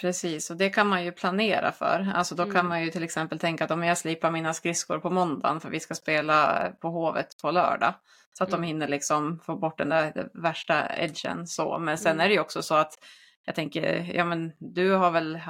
Precis, 0.00 0.50
och 0.50 0.56
det 0.56 0.70
kan 0.70 0.86
man 0.86 1.04
ju 1.04 1.12
planera 1.12 1.72
för. 1.72 2.12
Alltså 2.14 2.34
då 2.34 2.42
mm. 2.42 2.54
kan 2.54 2.68
man 2.68 2.82
ju 2.84 2.90
till 2.90 3.02
exempel 3.02 3.38
tänka 3.38 3.64
att 3.64 3.70
om 3.70 3.82
jag 3.82 3.98
slipar 3.98 4.30
mina 4.30 4.54
skridskor 4.54 4.98
på 4.98 5.10
måndagen 5.10 5.60
för 5.60 5.70
vi 5.70 5.80
ska 5.80 5.94
spela 5.94 6.68
på 6.80 6.88
Hovet 6.88 7.36
på 7.42 7.50
lördag. 7.50 7.94
Så 8.32 8.44
att 8.44 8.50
mm. 8.50 8.60
de 8.60 8.66
hinner 8.66 8.88
liksom 8.88 9.38
få 9.38 9.56
bort 9.56 9.78
den 9.78 9.88
där 9.88 10.28
värsta 10.34 10.96
edgen 10.96 11.46
så. 11.46 11.78
Men 11.78 11.98
sen 11.98 12.12
mm. 12.12 12.24
är 12.24 12.28
det 12.28 12.34
ju 12.34 12.40
också 12.40 12.62
så 12.62 12.74
att 12.74 12.92
jag 13.44 13.54
tänker, 13.54 14.10
ja 14.14 14.24
men 14.24 14.52
du 14.58 14.92
har 14.92 15.10
väl, 15.10 15.40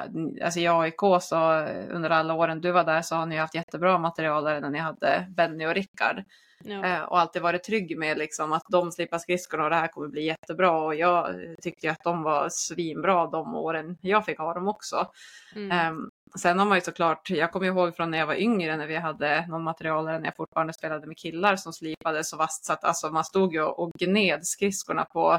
alltså 0.45 0.61
i 0.61 0.69
AIK 0.69 1.01
så 1.21 1.67
under 1.91 2.11
alla 2.11 2.35
åren 2.35 2.61
du 2.61 2.71
var 2.71 2.85
där 2.85 3.03
så 3.03 3.17
har 3.17 3.27
ni 3.27 3.37
haft 3.37 3.55
jättebra 3.55 3.99
material 3.99 4.45
där 4.45 4.61
när 4.61 4.71
ni 4.71 4.79
hade 4.79 5.27
Benny 5.37 5.67
och 5.67 5.75
Rickard. 5.75 6.25
Ja. 6.65 6.85
Eh, 6.85 7.03
och 7.03 7.19
alltid 7.21 7.43
varit 7.43 7.65
trygg 7.65 7.99
med 7.99 8.19
liksom 8.19 8.53
att 8.53 8.63
de 8.69 8.93
slipper 8.93 9.19
skridskorna 9.19 9.65
och 9.65 9.71
det 9.71 9.77
här 9.77 9.89
kommer 9.89 10.09
bli 10.09 10.25
jättebra. 10.25 10.71
Och 10.71 10.95
jag 10.95 11.35
tyckte 11.63 11.87
ju 11.87 11.93
att 11.93 12.05
de 12.05 12.23
var 12.23 12.49
svinbra 12.51 13.27
de 13.27 13.55
åren 13.55 13.97
jag 14.01 14.25
fick 14.25 14.39
ha 14.39 14.55
dem 14.55 14.69
också. 14.69 15.07
Mm. 15.55 15.71
Ehm, 15.71 16.11
sen 16.39 16.59
har 16.59 16.67
man 16.67 16.77
ju 16.79 16.83
såklart, 16.83 17.31
jag 17.31 17.53
kommer 17.53 17.67
ihåg 17.67 17.97
från 17.97 18.11
när 18.11 18.19
jag 18.19 18.27
var 18.27 18.35
yngre 18.35 18.77
när 18.77 18.87
vi 18.87 18.97
hade 18.97 19.47
någon 19.47 19.63
material 19.63 20.05
där 20.05 20.19
när 20.19 20.25
jag 20.27 20.37
fortfarande 20.37 20.73
spelade 20.73 21.07
med 21.07 21.19
killar 21.19 21.57
som 21.57 21.73
slipade 21.73 22.25
så 22.25 22.37
vasst 22.37 22.65
så 22.65 22.73
att 22.73 22.85
alltså, 22.85 23.11
man 23.11 23.25
stod 23.25 23.55
ju 23.55 23.63
och 23.63 23.93
gned 23.99 24.47
skridskorna 24.47 25.05
på 25.05 25.39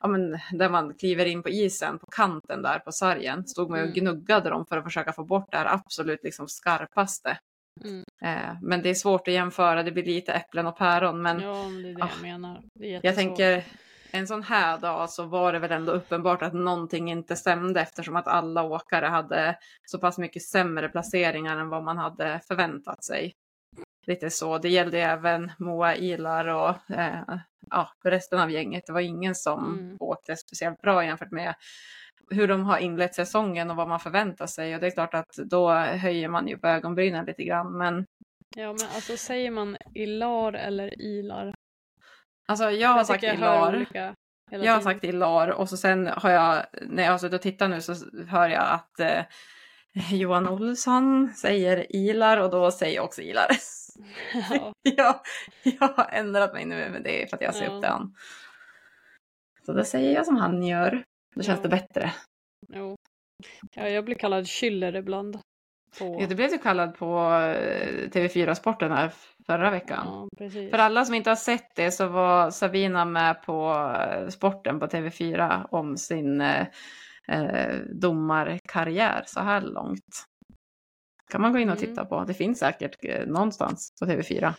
Ja, 0.00 0.08
men 0.08 0.38
där 0.52 0.68
man 0.68 0.94
kliver 0.94 1.24
in 1.26 1.42
på 1.42 1.48
isen, 1.48 1.98
på 1.98 2.06
kanten 2.06 2.62
där 2.62 2.78
på 2.78 2.92
sargen, 2.92 3.46
stod 3.46 3.70
man 3.70 3.78
och 3.78 3.84
Mm. 3.86 3.94
gnuggade 3.94 4.50
dem 4.50 4.66
för 4.66 4.76
att 4.76 4.84
försöka 4.84 5.12
få 5.12 5.24
bort 5.24 5.50
det 5.50 5.56
här 5.58 5.74
absolut 5.74 6.20
liksom 6.22 6.48
skarpaste. 6.48 7.38
Mm. 7.84 8.04
Eh, 8.22 8.56
men 8.62 8.82
det 8.82 8.90
är 8.90 8.94
svårt 8.94 9.28
att 9.28 9.34
jämföra, 9.34 9.82
det 9.82 9.92
blir 9.92 10.04
lite 10.04 10.32
äpplen 10.32 10.66
och 10.66 10.78
päron. 10.78 11.22
Men 11.22 11.40
Ja, 11.40 11.68
men 11.68 11.82
det 11.82 11.88
är 11.88 11.94
det 11.94 12.02
ah, 12.04 12.08
jag 12.14 12.22
menar. 12.22 12.62
Det 12.74 13.00
jag 13.02 13.14
tänker, 13.14 13.64
en 14.10 14.26
sån 14.26 14.42
här 14.42 14.78
dag 14.78 15.10
så 15.10 15.24
var 15.24 15.52
det 15.52 15.58
väl 15.58 15.72
ändå 15.72 15.92
uppenbart 15.92 16.42
att 16.42 16.52
någonting 16.52 17.10
inte 17.10 17.36
stämde 17.36 17.80
eftersom 17.80 18.16
att 18.16 18.28
alla 18.28 18.62
åkare 18.62 19.06
hade 19.06 19.58
så 19.86 19.98
pass 19.98 20.18
mycket 20.18 20.42
sämre 20.42 20.88
placeringar 20.88 21.56
än 21.56 21.68
vad 21.68 21.84
man 21.84 21.98
hade 21.98 22.40
förväntat 22.48 23.04
sig. 23.04 23.34
Lite 24.06 24.30
så. 24.30 24.58
Det 24.58 24.68
gällde 24.68 24.98
även 25.00 25.52
Moa 25.58 25.96
Ilar 25.96 26.46
och 26.46 26.90
eh, 26.96 27.20
ja, 27.70 27.88
resten 28.04 28.40
av 28.40 28.50
gänget. 28.50 28.86
Det 28.86 28.92
var 28.92 29.00
ingen 29.00 29.34
som 29.34 29.64
Mm. 29.78 29.96
åkte 30.00 30.36
speciellt 30.36 30.80
bra 30.82 31.04
jämfört 31.04 31.30
med 31.30 31.54
hur 32.30 32.48
de 32.48 32.64
har 32.64 32.78
inlett 32.78 33.14
säsongen 33.14 33.70
och 33.70 33.76
vad 33.76 33.88
man 33.88 34.00
förväntar 34.00 34.46
sig. 34.46 34.74
Och 34.74 34.80
det 34.80 34.86
är 34.86 34.90
klart 34.90 35.14
att 35.14 35.30
då 35.36 35.70
höjer 35.72 36.28
man 36.28 36.48
ju 36.48 36.58
på 36.58 36.66
ögonbrynen 36.68 37.24
lite 37.24 37.44
grann. 37.44 37.78
Men 37.78 38.04
Ja, 38.56 38.66
men 38.66 38.88
alltså 38.94 39.16
säger 39.16 39.50
man 39.50 39.76
Ilar 39.94 40.52
eller 40.52 41.00
Ilar? 41.02 41.54
alltså 42.48 42.70
jag 42.70 42.88
har 42.88 42.96
Jag 42.98 43.06
sagt 43.06 43.22
jag 43.22 43.34
hör 43.34 43.36
Ilar. 43.68 43.76
olika 43.76 44.14
Jag 44.50 44.72
har 44.72 44.80
sagt 44.80 45.04
Ilar 45.04 45.48
och 45.48 45.68
så 45.68 45.76
sen 45.76 46.06
har 46.06 46.30
jag, 46.30 46.62
när 46.82 47.02
jag 47.04 47.10
har 47.10 47.18
suttit 47.18 47.34
och 47.34 47.42
tittat 47.42 47.70
nu 47.70 47.80
så 47.80 47.94
hör 48.28 48.48
jag 48.48 48.62
att 48.72 49.00
eh, 49.00 49.22
Johan 50.12 50.48
Olsson 50.48 51.28
säger 51.28 51.96
Ilar 51.96 52.36
och 52.36 52.50
då 52.50 52.70
säger 52.70 52.96
jag 52.96 53.04
också 53.04 53.22
Ilar. 53.22 53.46
ja. 54.50 54.72
jag, 54.82 55.20
jag 55.62 55.88
har 55.88 56.08
ändrat 56.12 56.52
mig 56.52 56.64
nu 56.64 56.88
men 56.92 57.02
det 57.02 57.22
är 57.22 57.26
för 57.26 57.36
att 57.36 57.42
jag 57.42 57.54
ser 57.54 57.64
Ja. 57.64 57.70
upp 57.76 57.82
till 57.82 57.90
han. 57.90 58.14
Så 59.66 59.72
då 59.72 59.84
säger 59.84 60.14
jag 60.14 60.26
som 60.26 60.36
han 60.36 60.62
gör. 60.62 61.04
Då 61.38 61.44
känns 61.44 61.62
det 61.62 61.68
bättre. 61.68 62.12
Jo. 62.68 62.96
Ja, 63.74 63.88
jag 63.88 64.04
blir 64.04 64.14
kallad 64.14 64.44
Schüller 64.44 64.96
ibland. 64.96 65.38
På... 65.98 66.16
Ja, 66.20 66.26
du 66.26 66.34
blev 66.34 66.50
ju 66.50 66.58
kallad 66.58 66.94
på 66.98 67.16
eh, 67.32 68.08
TV4-sporten 68.10 68.92
här 68.92 69.12
förra 69.46 69.70
veckan. 69.70 70.28
Ja. 70.38 70.50
För 70.50 70.78
alla 70.78 71.04
som 71.04 71.14
inte 71.14 71.30
har 71.30 71.36
sett 71.36 71.74
det 71.74 71.90
så 71.90 72.08
var 72.08 72.50
Sabina 72.50 73.04
med 73.04 73.42
på 73.42 73.70
eh, 73.96 74.28
sporten 74.28 74.80
på 74.80 74.86
TV4 74.86 75.66
om 75.70 75.96
sin 75.96 76.40
eh, 76.40 76.66
eh, 77.28 77.76
domarkarriär 77.92 79.22
så 79.26 79.40
här 79.40 79.60
långt. 79.60 80.24
kan 81.30 81.40
man 81.40 81.52
gå 81.52 81.58
in 81.58 81.70
och 81.70 81.76
Mm. 81.76 81.88
titta 81.88 82.04
på. 82.04 82.24
Det 82.24 82.34
finns 82.34 82.58
säkert 82.58 83.26
någonstans 83.26 83.88
på 84.00 84.06
TV4. 84.06 84.54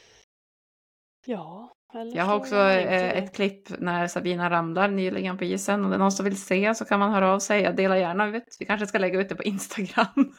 Ja, 1.25 1.71
eller 1.93 2.17
Jag 2.17 2.24
har 2.24 2.34
så 2.34 2.39
också 2.39 2.55
inte 2.55 2.96
eh, 2.96 3.24
ett 3.24 3.36
klipp 3.36 3.79
när 3.79 4.08
Sabina 4.08 4.50
ramlar 4.50 4.88
nyligen 4.88 5.38
på 5.38 5.43
isen. 5.43 5.84
Om 5.84 5.89
det 5.89 5.96
är 5.96 6.00
någon 6.00 6.12
som 6.12 6.25
vill 6.25 6.41
se 6.41 6.75
så 6.75 6.86
kan 6.86 7.00
man 7.00 7.12
höra 7.13 7.34
av 7.34 7.39
sig. 7.39 7.62
Jag 7.62 7.75
delar 7.75 7.96
gärna 7.96 8.38
ut. 8.38 8.58
Vi 8.60 8.65
kanske 8.65 8.88
ska 8.88 8.98
lägga 8.98 9.19
ut 9.19 9.29
det 9.29 9.36
på 9.36 9.43
Instagram. 9.43 10.08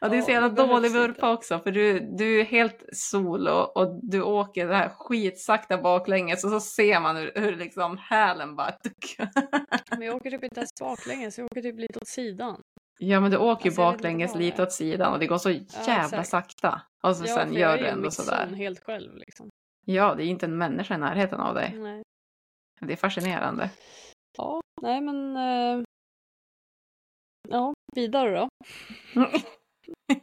Ja, 0.00 0.08
det 0.08 0.16
är 0.16 0.22
så 0.22 0.30
jävla 0.30 0.48
behövs 0.48 0.70
dålig 0.70 0.92
vurpa 0.92 1.32
också 1.32 1.58
för 1.58 1.72
du, 1.72 2.00
du 2.00 2.40
är 2.40 2.44
helt 2.44 2.84
solo 2.92 3.52
och 3.52 4.00
du 4.02 4.22
åker 4.22 4.68
det 4.68 4.74
här 4.74 4.88
skitsakta 4.88 5.78
baklänges 5.78 6.44
och 6.44 6.50
så 6.50 6.60
ser 6.60 7.00
man 7.00 7.16
hur, 7.16 7.32
hur 7.34 7.56
liksom 7.56 7.98
hälen 7.98 8.56
bara... 8.56 8.72
men 9.90 10.02
jag 10.02 10.16
åker 10.16 10.30
typ 10.30 10.44
inte 10.44 10.60
ens 10.60 10.74
baklänges, 10.80 11.38
jag 11.38 11.44
åker 11.44 11.62
typ 11.62 11.78
lite 11.78 11.98
åt 11.98 12.08
sidan. 12.08 12.62
Ja 13.02 13.20
men 13.20 13.30
du 13.30 13.36
åker 13.36 13.64
ju 13.64 13.68
Alltså, 13.68 13.82
jag 13.82 13.92
baklänges 13.94 14.34
lite 14.34 14.62
åt 14.62 14.72
sidan 14.72 15.12
och 15.12 15.18
det 15.18 15.26
går 15.26 15.38
så 15.38 15.50
jävla 15.50 16.20
exakt. 16.20 16.28
sakta. 16.28 16.82
Och 17.02 17.16
så 17.16 17.24
ja, 17.26 17.34
sen 17.34 17.52
gör 17.52 17.70
jag 17.70 17.78
du 17.78 17.86
ändå 17.86 18.10
sådär. 18.10 18.46
helt 18.46 18.80
själv 18.84 19.16
liksom. 19.16 19.48
Ja, 19.86 20.14
det 20.14 20.24
är 20.24 20.26
inte 20.26 20.46
en 20.46 20.58
människa 20.58 20.94
i 20.94 20.98
närheten 20.98 21.40
av 21.40 21.54
dig. 21.54 21.78
Nej. 21.78 22.02
Det 22.80 22.92
är 22.92 22.96
fascinerande. 22.96 23.70
Ja, 24.38 24.60
nej 24.82 25.00
men... 25.00 25.36
eh, 25.36 25.84
Ja, 27.48 27.74
vidare 27.94 28.38
då. 28.38 28.48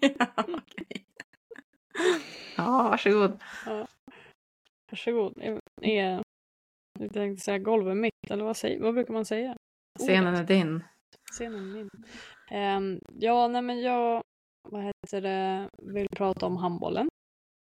ja, 0.01 0.27
okej. 0.37 1.05
ja, 2.57 2.83
varsågod. 2.83 3.43
Varsågod. 4.91 5.37
Är, 5.41 5.59
är, 5.81 6.21
jag 6.99 7.13
tänkte 7.13 7.43
säga 7.43 7.57
golvet 7.59 7.97
mitt, 7.97 8.31
eller 8.31 8.43
vad, 8.43 8.57
säger, 8.57 8.81
vad 8.81 8.93
brukar 8.93 9.13
man 9.13 9.25
säga? 9.25 9.57
Scenen 9.99 10.35
är 10.35 10.43
din. 10.43 10.83
Scenen 11.31 11.59
är 11.69 11.73
min. 11.73 11.89
Ehm, 12.51 12.99
ja, 13.13 13.47
nej 13.47 13.61
men 13.61 13.81
jag, 13.81 14.21
vad 14.69 14.83
heter 14.83 15.21
det, 15.21 15.69
vill 15.77 16.07
prata 16.15 16.45
om 16.45 16.57
handbollen 16.57 17.07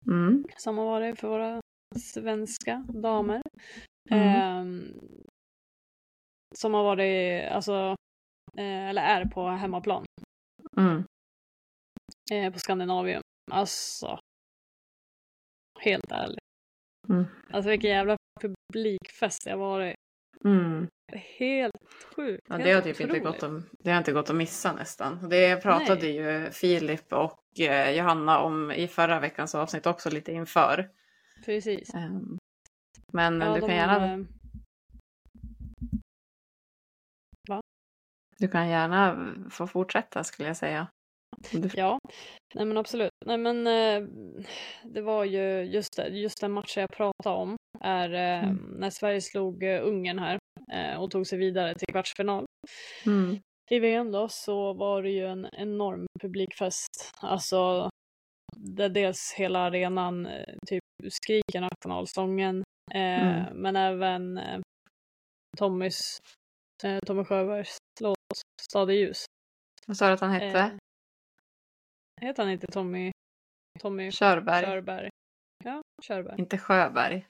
Mm. 0.07 0.45
som 0.57 0.79
har 0.79 0.85
varit 0.85 1.21
för 1.21 1.29
våra 1.29 1.61
svenska 1.97 2.87
damer. 2.89 3.43
Mm. 4.11 4.23
Ehm, 4.35 5.01
som 6.55 6.75
har 6.75 6.85
varit, 6.85 7.49
alltså, 7.51 7.97
eh, 8.57 8.89
eller 8.89 9.03
är 9.03 9.25
på 9.25 9.49
hemmaplan 9.49 10.05
Mm. 10.77 11.05
eh, 12.33 12.53
på 12.53 12.59
Skandinavium. 12.59 13.23
Alltså, 13.51 14.19
helt 15.81 16.13
ärligt. 16.13 16.39
Mm. 17.09 17.25
Alltså 17.53 17.71
vilken 17.71 17.91
jävla 17.91 18.17
publikfest 18.41 19.45
det 19.45 19.51
har 19.51 19.59
varit. 19.59 19.97
Mm. 20.45 20.89
Helt 21.39 21.75
sjukt. 22.17 22.47
Ja, 22.49 22.59
det 22.59 22.73
har 22.73 22.81
typ 22.81 23.01
inte 23.01 23.19
gått 23.19 23.43
att, 23.43 23.63
det 23.79 23.91
har 23.91 23.99
inte 23.99 24.13
gått 24.13 24.31
att 24.31 24.37
missa 24.37 24.73
nästan. 24.73 25.29
Det 25.29 25.63
pratade 25.63 26.01
Nej. 26.01 26.17
ju 26.17 26.51
Filip 26.51 27.13
och 27.13 27.61
eh, 27.61 27.91
Johanna 27.91 28.39
om 28.39 28.71
i 28.71 28.89
förra 28.89 29.21
veckans 29.21 29.55
avsnitt 29.55 29.87
också 29.87 30.11
lite 30.11 30.33
inför. 30.33 30.91
Precis. 31.45 31.95
Ehm, 31.95 32.39
Men 33.13 33.41
Ja, 33.41 33.55
du, 33.55 33.61
kan 33.61 33.77
gärna, 33.77 34.15
eh, 34.15 34.19
du 38.39 38.49
kan 38.49 38.69
gärna 38.69 39.35
få 39.51 39.67
fortsätta 39.67 40.25
skulle 40.25 40.49
jag 40.49 40.57
säga. 40.57 40.89
Ja, 41.75 41.99
nej 42.55 42.65
men 42.65 42.77
absolut. 42.77 43.11
Nej 43.27 43.39
men 43.39 43.67
eh, 43.67 44.09
det 44.85 45.01
var 45.01 45.25
ju 45.25 45.63
just 45.63 45.97
det, 45.97 46.09
just 46.09 46.41
den 46.41 46.53
matchen 46.53 46.81
jag 46.81 46.91
pratade 46.97 47.37
om 47.37 47.57
är 47.81 48.15
eh, 48.15 48.45
Mm. 48.49 48.57
när 48.79 48.91
Sverige 48.91 49.21
slog 49.21 49.63
eh, 49.63 49.87
Ungern 49.87 50.19
här 50.19 50.39
och 50.99 51.11
tog 51.11 51.27
sig 51.27 51.39
vidare 51.39 51.75
till 51.75 51.87
kvartsfinal. 51.93 52.45
mm. 53.07 53.39
I 53.71 53.79
VM 53.79 54.13
då 54.13 54.29
så 54.29 54.73
var 54.73 55.03
det 55.03 55.11
ju 55.11 55.27
en 55.27 55.49
enorm 55.53 56.07
publikfest. 56.23 57.11
Alltså 57.21 57.91
där 58.57 58.89
dels 58.89 59.35
hela 59.37 59.59
arenan 59.59 60.29
typ 60.67 60.83
skriker 61.09 61.61
nationalsången 61.61 62.63
eh, 62.95 63.29
Mm. 63.29 63.63
men 63.63 63.77
även 63.77 64.39
eh, 64.39 64.61
Tommys, 65.59 66.19
eh, 66.85 66.99
Tommy 67.07 67.25
Sjöbergs 67.25 67.77
låt 68.01 68.17
Stad 68.63 68.91
i 68.91 68.95
ljus. 68.95 69.25
Vad 69.87 69.97
sa 69.97 70.07
du 70.07 70.13
att 70.13 70.21
han 70.21 70.31
hette? 70.31 70.61
Eh, 70.61 70.71
heter 72.21 72.43
han 72.43 72.53
inte 72.53 72.67
Tommy, 72.67 73.13
Tommy 73.81 74.11
Körberg. 74.11 74.65
Körberg? 74.65 75.09
Ja, 75.65 75.83
Körberg. 76.03 76.35
Inte 76.41 76.59
Sjöberg. 76.59 77.27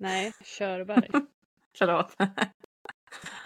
Nej, 0.00 0.32
Körberg. 0.58 1.10
Förlåt. 1.78 2.14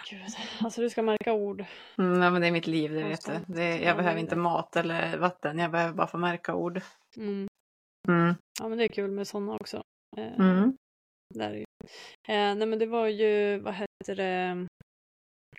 Gud, 0.09 0.21
alltså 0.61 0.81
du 0.81 0.89
ska 0.89 1.01
märka 1.01 1.33
ord. 1.33 1.65
Mm, 1.97 2.21
ja, 2.21 2.29
men 2.31 2.41
det 2.41 2.47
är 2.47 2.51
mitt 2.51 2.67
liv, 2.67 2.91
det 2.93 3.03
vet 3.03 3.25
du. 3.25 3.53
Det, 3.53 3.69
jag 3.69 3.81
Ja, 3.83 3.95
behöver 3.95 4.19
inte 4.19 4.35
mat 4.35 4.75
eller 4.75 5.17
vatten, 5.17 5.59
jag 5.59 5.71
behöver 5.71 5.93
bara 5.93 6.07
få 6.07 6.17
märka 6.17 6.55
ord. 6.55 6.81
Mm. 7.17 7.47
Mm. 8.07 8.35
Ja, 8.59 8.67
men 8.69 8.77
det 8.77 8.83
är 8.83 8.87
kul 8.87 9.11
med 9.11 9.27
sådana 9.27 9.53
också. 9.53 9.83
Eh, 10.17 10.33
Mm. 10.39 10.77
Där 11.35 11.49
är 11.51 11.55
ju. 11.55 11.65
Eh, 12.27 12.55
nej, 12.55 12.65
men 12.67 12.79
det 12.79 12.85
var 12.85 13.07
ju, 13.07 13.59
vad 13.59 13.73
heter 13.73 14.15
det, 14.15 14.67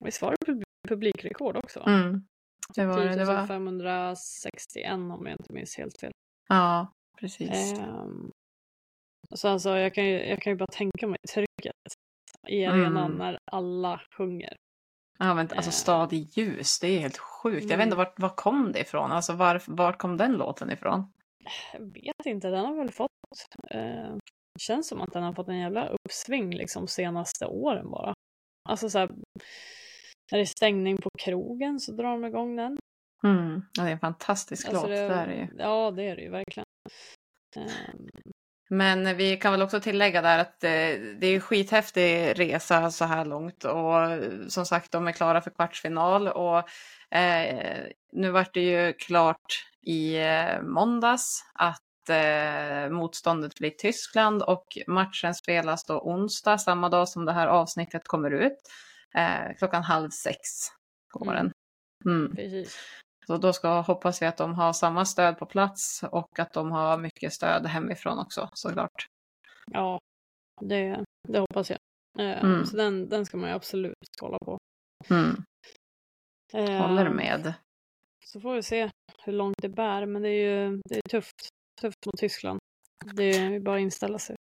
visst 0.01 0.23
var 0.23 0.31
det 0.41 0.53
pub- 0.53 0.63
publikrekord 0.89 1.57
också? 1.57 1.81
Mm. 1.87 2.25
Det 2.75 2.87
var 2.87 3.01
det. 3.05 3.15
det 3.17 3.25
var... 3.25 3.47
561 3.47 4.93
om 4.93 5.27
jag 5.27 5.33
inte 5.41 5.53
minns 5.53 5.77
helt 5.79 6.01
fel. 6.01 6.13
Ja, 6.49 6.93
precis. 7.21 7.73
Ehm, 7.79 8.31
så 9.35 9.49
alltså, 9.49 9.79
jag 9.79 9.95
kan, 9.95 10.05
ju, 10.05 10.29
jag 10.29 10.43
kan 10.43 10.53
ju 10.53 10.57
bara 10.57 10.67
tänka 10.73 11.07
mig 11.07 11.19
trycket 11.35 11.75
i 12.49 12.65
arenan 12.67 12.97
Mm. 13.07 13.19
när 13.19 13.39
alla 13.53 14.01
sjunger. 14.17 14.57
Ja, 15.19 15.35
men 15.35 15.49
alltså 15.51 15.71
Eh. 15.71 15.73
Stad 15.73 16.13
i 16.13 16.17
ljus, 16.33 16.79
det 16.81 16.87
är 16.89 17.01
helt 17.01 17.19
sjukt. 17.19 17.63
Jag 17.63 17.65
Mm. 17.73 17.79
vet 17.79 17.87
inte 17.87 17.97
vart, 17.97 18.19
var 18.19 18.29
kom 18.37 18.73
det 18.73 18.81
ifrån? 18.81 19.13
Alltså 19.13 19.33
var, 19.33 19.63
vart 19.67 19.99
kom 19.99 20.17
den 20.17 20.33
låten 20.33 20.71
ifrån? 20.71 21.13
Jag 21.73 21.81
vet 22.17 22.27
inte, 22.27 22.49
den 22.49 22.65
har 22.65 22.75
väl 22.77 22.91
fått 22.93 23.11
eh, 23.71 24.17
känns 24.61 24.89
som 24.89 25.01
att 25.01 25.13
den 25.13 25.23
har 25.23 25.33
fått 25.33 25.49
en 25.49 25.59
jävla 25.59 25.89
uppsving 25.89 26.55
liksom 26.55 26.89
senaste 26.89 27.47
åren 27.47 27.91
bara. 27.91 28.15
Alltså 28.69 28.91
så 28.91 28.99
här, 28.99 29.11
när 30.31 30.39
det 30.39 30.43
är 30.43 30.47
stängning 30.47 30.97
på 30.97 31.11
krogen 31.19 31.81
så 31.81 31.93
drar 31.93 32.11
de 32.11 32.25
igång 32.25 32.57
den. 32.57 32.79
Mm. 33.25 33.63
Ja, 33.79 33.83
det 33.83 33.89
är 33.89 33.93
en 33.93 33.99
fantastisk 33.99 34.69
Alltså 34.69 34.83
låt, 34.83 34.91
det, 34.91 35.09
det, 35.09 35.15
är 35.15 35.29
ju. 35.29 35.49
Ja, 35.59 35.91
det 35.91 36.03
är 36.03 36.17
det 36.17 36.23
ju 36.23 36.31
verkligen. 36.31 36.67
Ehm, 37.57 38.09
Men 38.69 39.17
vi 39.17 39.37
kan 39.37 39.53
väl 39.53 39.63
också 39.63 39.81
tillägga 39.81 40.23
där 40.23 40.39
att 40.39 40.65
eh, 40.65 40.71
det 41.21 41.27
är 41.27 41.35
en 41.35 41.41
skithäftig 41.41 42.39
resa 42.41 42.91
så 42.91 43.05
här 43.05 43.25
långt 43.25 43.65
och 43.65 44.53
som 44.53 44.67
sagt 44.67 44.93
de 44.93 45.09
är 45.09 45.13
klara 45.13 45.41
för 45.41 45.51
kvartsfinal 45.51 46.29
och 46.29 46.59
eh, 47.17 47.87
nu 48.13 48.31
vart 48.31 48.55
det 48.55 48.61
ju 48.61 48.93
klart 48.93 49.67
i 49.83 50.17
eh, 50.17 50.63
måndags 50.63 51.45
att 51.55 52.09
eh, 52.11 52.91
motståndet 52.91 53.55
blir 53.55 53.71
Tyskland 53.71 54.43
och 54.43 54.79
matchen 54.87 55.35
spelas 55.35 55.85
då 55.85 56.01
onsdag 56.01 56.59
samma 56.59 56.89
dag 56.89 57.09
som 57.09 57.25
det 57.25 57.33
här 57.33 57.47
avsnittet 57.47 58.09
kommer 58.09 58.31
ut. 58.31 58.59
Eh, 59.15 59.57
klockan 59.59 59.83
halv 59.83 60.11
sex 60.11 60.39
Mm. 61.23 61.35
den. 61.35 61.53
Mm. 62.05 62.37
precis. 62.37 62.79
Så 63.27 63.37
då 63.37 63.53
ska, 63.53 63.81
hoppas 63.81 64.23
vi 64.23 64.27
att 64.27 64.37
de 64.37 64.55
har 64.55 64.73
samma 64.73 65.05
stöd 65.05 65.39
på 65.39 65.47
plats 65.47 66.03
och 66.13 66.39
att 66.39 66.53
de 66.53 66.71
har 66.71 66.99
mycket 66.99 67.33
stöd 67.33 67.67
hemifrån 67.67 68.19
också 68.19 68.51
såklart. 68.55 69.07
Ja, 69.73 69.99
det, 70.61 71.05
det 71.29 71.39
hoppas 71.39 71.71
jag. 71.71 71.79
Ehm, 72.19 72.47
Mm. 72.51 72.67
Så 72.67 72.77
den, 72.77 73.09
den 73.09 73.27
ska 73.27 73.37
man 73.37 73.49
ju 73.51 73.55
absolut 73.57 73.95
kolla 74.21 74.39
på. 74.39 74.59
Mm. 75.11 75.43
Håller 76.83 77.07
Ehm, 77.07 77.17
med. 77.17 77.55
Så 78.25 78.41
får 78.41 78.55
vi 78.55 78.63
se 78.63 78.91
hur 79.25 79.33
långt 79.33 79.57
det 79.63 79.69
bär, 79.69 80.07
men 80.07 80.23
det 80.23 80.29
är 80.29 80.49
ju 80.71 80.81
det 80.85 80.97
är 80.97 81.09
tufft. 81.11 81.49
Tufft 81.81 82.07
mot 82.07 82.19
Tyskland. 82.19 82.59
Det 83.15 83.25
är 83.37 83.61
bara 83.61 83.77
att 83.77 83.81
inställa 83.83 84.19
sig. 84.19 84.37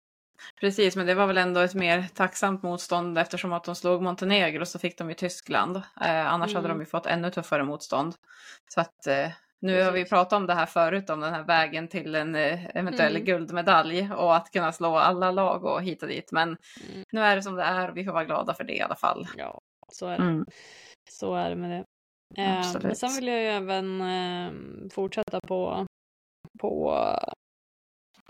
Precis, 0.60 0.96
men 0.96 1.06
det 1.06 1.14
var 1.14 1.26
väl 1.26 1.38
ändå 1.38 1.60
ett 1.60 1.74
mer 1.74 2.06
tacksamt 2.14 2.62
motstånd 2.62 3.18
eftersom 3.18 3.52
att 3.52 3.64
de 3.64 3.74
slog 3.74 4.02
Montenegro 4.02 4.64
så 4.66 4.78
fick 4.78 4.98
de 4.98 5.08
ju 5.08 5.14
Tyskland. 5.14 5.76
Eh, 5.76 6.32
annars 6.32 6.54
hade 6.54 6.66
Mm. 6.68 6.78
de 6.78 6.82
ju 6.82 6.86
fått 6.90 7.06
ännu 7.06 7.30
tuffare 7.30 7.64
motstånd. 7.64 8.14
Så 8.68 8.80
att 8.80 9.06
eh, 9.06 9.28
nu 9.60 9.82
har 9.82 9.92
vi 9.92 10.00
Precis. 10.00 10.10
pratat 10.10 10.32
om 10.32 10.46
det 10.46 10.54
här 10.54 10.66
förut, 10.66 11.10
om 11.10 11.20
den 11.20 11.34
här 11.34 11.42
vägen 11.42 11.88
till 11.88 12.14
en 12.14 12.34
eh, 12.34 12.66
eventuell 12.76 13.12
Mm. 13.16 13.24
guldmedalj 13.24 14.10
och 14.12 14.36
att 14.36 14.50
kunna 14.50 14.72
slå 14.72 14.96
alla 14.96 15.30
lag 15.30 15.64
och 15.64 15.82
hit 15.82 16.02
och 16.02 16.08
dit. 16.08 16.32
Men 16.32 16.48
Mm. 16.48 17.04
nu 17.12 17.20
är 17.20 17.36
det 17.36 17.42
som 17.42 17.54
det 17.54 17.62
är 17.62 17.90
och 17.90 17.96
vi 17.96 18.04
får 18.04 18.12
vara 18.12 18.24
glada 18.24 18.54
för 18.54 18.64
det 18.64 18.76
i 18.76 18.80
alla 18.80 18.96
fall. 18.96 19.28
Ja, 19.36 19.60
så 19.92 20.06
är 20.06 20.18
det. 20.18 20.24
Mm. 20.24 20.44
Så 21.10 21.34
är 21.34 21.50
det 21.50 21.56
med 21.56 21.70
det. 21.70 21.84
Eh, 22.42 22.72
men 22.82 22.96
sen 22.96 23.14
vill 23.16 23.26
jag 23.26 23.40
ju 23.42 23.48
även 23.48 24.00
eh, 24.00 24.52
fortsätta 24.90 25.40
på, 25.40 25.86
på 26.60 26.94
eh, 26.94 27.32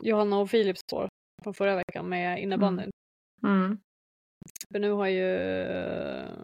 Johanna 0.02 0.38
och 0.38 0.50
Philips 0.50 0.80
spår 0.80 1.08
från 1.44 1.54
förra 1.54 1.76
veckan 1.76 2.08
med 2.08 2.42
innebandyn. 2.42 2.90
Mm. 3.42 3.78
För 4.72 4.78
nu 4.78 4.90
har 4.90 5.06
ju 5.06 5.26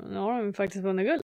nu 0.09 0.19
har 0.19 0.43
de 0.43 0.53
faktiskt 0.55 0.85
vunnit 0.85 1.07
guld. 1.07 1.23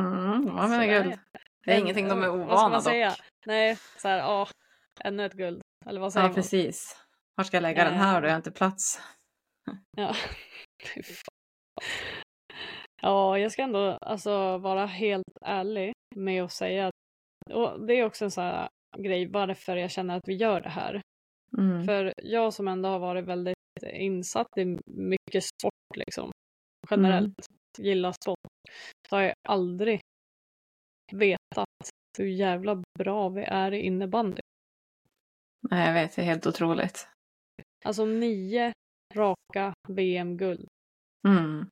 Mm. 0.00 0.46
Ja, 0.46 0.68
men 0.68 0.80
Så 0.80 0.86
guld. 1.04 1.18
Det 1.64 1.70
är 1.70 1.74
En- 1.76 1.80
ingenting 1.82 2.08
de 2.08 2.22
är 2.22 2.28
Vad 2.28 2.38
ska 2.46 2.52
ovana 2.52 2.68
man 2.68 2.82
säga? 2.82 3.08
dock. 3.08 3.18
Nej, 3.46 3.76
så 3.98 4.08
här, 4.08 4.18
ja, 4.18 4.48
ännu 5.04 5.26
ett 5.26 5.32
guld. 5.32 5.60
Eller 5.86 6.00
vad 6.00 6.12
säger 6.12 6.24
Ja, 6.24 6.28
man? 6.28 6.34
precis. 6.34 6.96
Var 7.34 7.44
ska 7.44 7.56
jag 7.56 7.62
lägga 7.62 7.84
den 7.84 7.94
här 7.94 8.20
då? 8.20 8.26
Jag 8.26 8.32
har 8.32 8.36
inte 8.36 8.50
plats. 8.52 9.00
Ja. 9.96 10.14
Ja, 13.02 13.38
jag 13.38 13.52
ska 13.52 13.62
ändå 13.62 13.98
alltså 14.00 14.58
vara 14.58 14.86
helt 14.86 15.24
ärlig 15.40 15.92
med 16.16 16.42
att 16.44 16.52
säga 16.52 16.86
att 16.86 16.92
och 17.54 17.86
det 17.86 17.94
är 17.94 18.04
också 18.04 18.24
en 18.24 18.30
sån 18.30 18.44
här 18.44 18.68
grej 18.98 19.26
varför 19.26 19.76
jag 19.76 19.90
känner 19.90 20.16
att 20.16 20.28
vi 20.28 20.34
gör 20.34 20.60
det 20.60 20.68
här. 20.68 21.00
Mm. 21.58 21.84
För 21.84 22.12
jag 22.22 22.54
som 22.54 22.68
ändå 22.68 22.88
har 22.88 22.98
varit 22.98 23.24
väldigt 23.24 23.56
insatt 23.92 24.58
i 24.58 24.78
mycket 24.86 25.44
sport 25.44 25.96
liksom, 25.96 26.30
generellt, 26.90 27.46
gillar 27.78 28.12
sport, 28.22 28.38
så 29.08 29.16
har 29.16 29.22
jag 29.22 29.34
aldrig 29.48 30.00
vetat 31.12 31.68
hur 32.18 32.26
jävla 32.26 32.82
bra 32.98 33.28
vi 33.28 33.42
är 33.42 33.72
i 33.72 33.80
innebandy. 33.80 34.40
Nej, 35.70 35.86
jag 35.86 35.94
vet, 35.94 36.16
det 36.16 36.22
är 36.22 36.26
helt 36.26 36.46
otroligt. 36.46 37.08
Alltså 37.84 38.04
nio 38.04 38.72
raka 39.14 39.72
VM-guld. 39.88 40.68
Mm. 41.28 41.66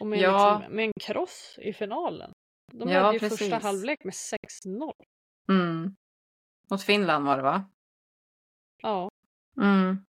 Och 0.00 0.06
med, 0.06 0.18
Ja. 0.18 0.58
liksom, 0.58 0.76
med 0.76 0.84
en 0.84 0.92
kross 1.00 1.58
i 1.62 1.72
finalen. 1.72 2.32
De 2.72 2.88
Ja, 2.88 3.02
ledde 3.02 3.12
ju 3.12 3.18
första 3.30 3.36
precis. 3.36 3.62
halvlek 3.62 4.04
med 4.04 4.14
6-0. 4.14 4.92
Mm. 5.48 5.94
Mot 6.70 6.82
Finland 6.82 7.24
var 7.26 7.36
det 7.36 7.42
va? 7.42 7.64
Ja, 8.82 9.08
Mm. 9.60 10.04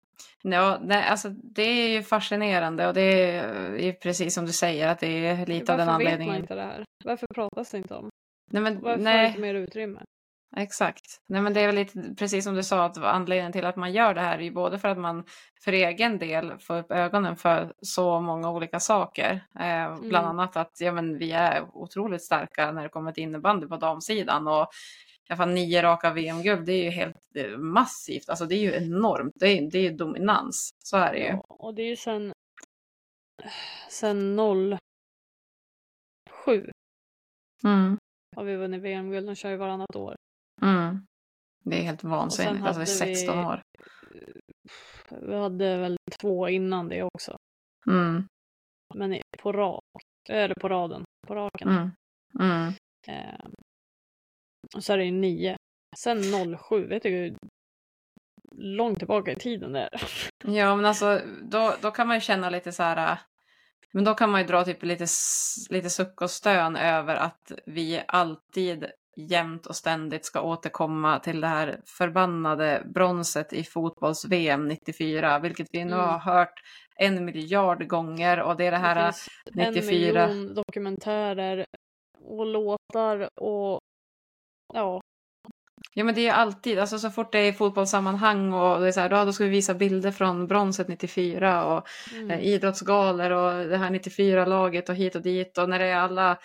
Ja, 0.43 0.79
nej, 0.81 1.03
alltså, 1.07 1.29
det 1.29 1.61
är 1.61 1.89
ju 1.89 2.03
fascinerande 2.03 2.87
och 2.87 2.93
det 2.93 3.01
är 3.01 3.77
ju 3.77 3.93
precis 3.93 4.33
som 4.33 4.45
du 4.45 4.51
säger 4.51 4.87
att 4.87 4.99
det 4.99 5.27
är 5.27 5.45
lite 5.45 5.71
av 5.73 5.77
varför 5.79 5.91
den 5.91 5.97
vet 5.99 6.05
man 6.05 6.13
anledningen. 6.13 6.35
inte 6.41 6.55
det 6.55 6.61
här? 6.61 6.83
Varför 7.05 7.27
pratas 7.35 7.71
det 7.71 7.77
inte 7.77 7.93
om? 7.95 8.09
Nej, 8.51 8.63
men, 8.63 8.81
Varför 8.81 9.03
nej, 9.03 9.27
inte 9.27 9.39
mer 9.39 9.53
utrymme? 9.55 9.99
exakt. 10.57 11.05
Nej, 11.29 11.41
men 11.41 11.53
det 11.53 11.61
är 11.61 11.65
väl 11.67 11.75
lite 11.75 12.15
precis 12.19 12.43
som 12.43 12.55
du 12.55 12.63
sa 12.63 12.85
att 12.85 12.97
anledningen 12.97 13.51
till 13.51 13.65
att 13.65 13.75
man 13.75 13.91
gör 13.93 14.13
det 14.13 14.21
här 14.21 14.37
är 14.37 14.41
ju 14.43 14.51
både 14.51 14.79
för 14.79 14.87
att 14.87 14.97
man 14.97 15.23
för 15.63 15.71
egen 15.71 16.17
del 16.19 16.59
får 16.59 16.77
upp 16.77 16.91
ögonen 16.91 17.35
för 17.37 17.73
så 17.81 18.21
många 18.21 18.51
olika 18.51 18.79
saker. 18.79 19.31
Eh, 19.59 19.99
Bland 19.99 20.25
Mm. 20.25 20.39
annat 20.39 20.57
att 20.57 20.71
ja, 20.79 20.91
men 20.91 21.17
vi 21.17 21.31
är 21.31 21.63
otroligt 21.73 22.23
starka 22.23 22.71
när 22.71 22.83
det 22.83 22.89
kommer 22.89 23.11
till 23.11 23.23
innebandy 23.23 23.67
på 23.67 23.77
damsidan 23.77 24.47
och 24.47 24.67
alla 25.33 25.37
fall 25.37 25.49
nio 25.53 25.81
raka 25.81 26.13
VM-guld, 26.13 26.65
det 26.65 26.73
är 26.73 26.83
ju 26.83 26.89
helt 26.89 27.35
eh, 27.35 27.57
massivt. 27.57 28.29
Alltså 28.29 28.45
det 28.45 28.55
är 28.55 28.59
ju 28.59 28.73
enormt. 28.73 29.33
Det 29.35 29.47
är, 29.47 29.71
det 29.71 29.77
är 29.77 29.81
ju 29.83 29.93
dominans. 29.97 30.69
Så 30.83 30.97
är 30.97 31.13
det 31.13 31.19
ju. 31.19 31.25
Ja, 31.25 31.45
och 31.49 31.73
det 31.73 31.81
är 31.81 31.87
ju 31.87 31.95
sen, 31.95 32.31
sen 33.89 34.37
07 36.45 36.71
Mm. 37.63 37.97
har 38.35 38.43
vi 38.43 38.55
vunnit 38.55 38.81
VM-guld. 38.81 39.25
De 39.27 39.35
kör 39.35 39.49
ju 39.49 39.57
varannat 39.57 39.95
år. 39.95 40.15
Mm. 40.61 41.05
Det 41.63 41.79
är 41.79 41.83
helt 41.83 42.03
vansinnigt. 42.03 42.63
Alltså 42.65 42.79
det 42.79 42.91
är 42.91 42.99
hade 42.99 43.09
vi- 43.11 43.15
16 43.15 43.45
år. 43.45 43.61
Vi 45.21 45.35
hade 45.35 45.77
väl 45.77 45.97
två 46.21 46.49
innan 46.49 46.89
det 46.89 47.03
också. 47.03 47.37
Mm. 47.87 48.23
Men 48.95 49.21
på 49.39 49.51
rak, 49.51 49.83
eller 50.29 50.55
på 50.55 50.69
raden, 50.69 51.03
på 51.27 51.35
raken. 51.35 51.91
Mm. 52.39 52.73
Eh, 53.07 53.45
och 54.75 54.83
så 54.83 54.93
är 54.93 54.97
det 54.97 55.05
ju 55.05 55.11
nio. 55.11 55.55
Sen 55.97 56.21
07, 56.69 56.87
vet 56.87 57.03
du 57.03 57.09
hur 57.09 57.35
långt 58.55 58.97
tillbaka 58.99 59.31
i 59.31 59.35
tiden 59.35 59.71
det 59.73 59.79
är? 59.79 60.01
Ja, 60.43 60.75
men 60.75 60.85
alltså 60.85 61.21
då, 61.41 61.73
då 61.81 61.91
kan 61.91 62.07
man 62.07 62.17
ju 62.17 62.21
känna 62.21 62.49
lite 62.49 62.71
så 62.71 62.83
här. 62.83 63.11
äh, 63.11 63.17
Men 63.91 64.03
då 64.03 64.13
kan 64.13 64.29
man 64.29 64.41
ju 64.41 64.47
dra 64.47 64.63
typ 64.65 64.83
lite, 64.83 65.05
lite 65.69 65.89
suck 65.89 66.21
och 66.21 66.31
stön 66.31 66.75
över 66.75 67.15
att 67.15 67.51
vi 67.65 68.01
alltid 68.07 68.85
jämt 69.17 69.65
och 69.65 69.75
ständigt 69.75 70.25
ska 70.25 70.41
återkomma 70.41 71.19
till 71.19 71.41
det 71.41 71.47
här 71.47 71.81
förbannade 71.85 72.83
bronset 72.93 73.53
i 73.53 73.63
fotbolls-VM 73.63 74.67
94, 74.67 75.39
vilket 75.39 75.67
vi 75.71 75.85
nu 75.85 75.93
Mm. 75.93 76.05
har 76.05 76.19
hört 76.19 76.53
en 76.95 77.25
miljard 77.25 77.87
gånger 77.87 78.39
och 78.41 78.57
det 78.57 78.65
är 78.65 78.71
det 78.71 78.77
här 78.77 78.95
det 78.95 79.61
äh, 79.63 79.71
finns 79.71 79.85
94. 79.89 80.23
en 80.23 80.29
miljon 80.37 80.53
dokumentärer 80.55 81.65
och 82.19 82.45
låtar 82.45 83.29
och 83.41 83.79
ja, 84.73 85.01
Ja 85.93 86.03
men 86.03 86.15
det 86.15 86.21
är 86.21 86.23
ju 86.23 86.29
alltid, 86.29 86.79
alltså 86.79 86.99
så 86.99 87.09
fort 87.09 87.31
det 87.31 87.39
är 87.39 87.49
i 87.49 87.53
fotbollssammanhang 87.53 88.53
och 88.53 88.81
det 88.81 88.87
är 88.87 88.91
så 88.91 88.99
här, 88.99 89.09
då, 89.09 89.25
då 89.25 89.33
ska 89.33 89.43
vi 89.43 89.49
visa 89.49 89.73
bilder 89.73 90.11
från 90.11 90.47
bronset 90.47 90.87
94 90.87 91.65
och 91.65 91.87
mm, 92.13 92.31
eh, 92.31 92.47
idrottsgalor 92.47 93.31
och 93.31 93.67
det 93.67 93.77
här 93.77 93.89
94-laget 93.89 94.89
och 94.89 94.95
hit 94.95 95.15
och 95.15 95.21
dit 95.21 95.57
och 95.57 95.69
när 95.69 95.79
det 95.79 95.85
är 95.85 95.95
alla 95.95 96.37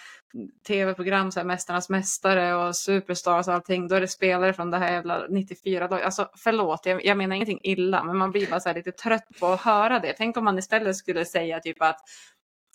tv-program, 0.67 1.33
så 1.33 1.41
här, 1.41 1.45
Mästarnas 1.45 1.89
Mästare 1.89 2.55
och 2.55 2.77
Superstars 2.77 3.49
och 3.49 3.55
allting, 3.55 3.89
då 3.89 3.95
är 3.95 4.01
det 4.01 4.09
spelare 4.09 4.53
från 4.53 4.71
det 4.71 4.79
här 4.79 4.93
jävla 4.93 5.27
94-laget. 5.27 6.05
Alltså 6.05 6.29
förlåt, 6.37 6.87
jag, 6.87 7.05
jag 7.05 7.17
menar 7.17 7.37
ingenting 7.37 7.61
illa, 7.63 8.05
men 8.05 8.17
man 8.17 8.31
blir 8.31 8.51
bara 8.51 8.61
så 8.61 8.73
lite 8.73 8.93
trött 8.93 9.27
på 9.41 9.47
att 9.47 9.61
höra 9.61 9.99
det. 9.99 10.15
Tänk 10.17 10.37
om 10.37 10.45
man 10.45 10.59
istället 10.59 10.97
skulle 10.97 11.25
säga 11.25 11.61
typ 11.61 11.83
att 11.83 12.01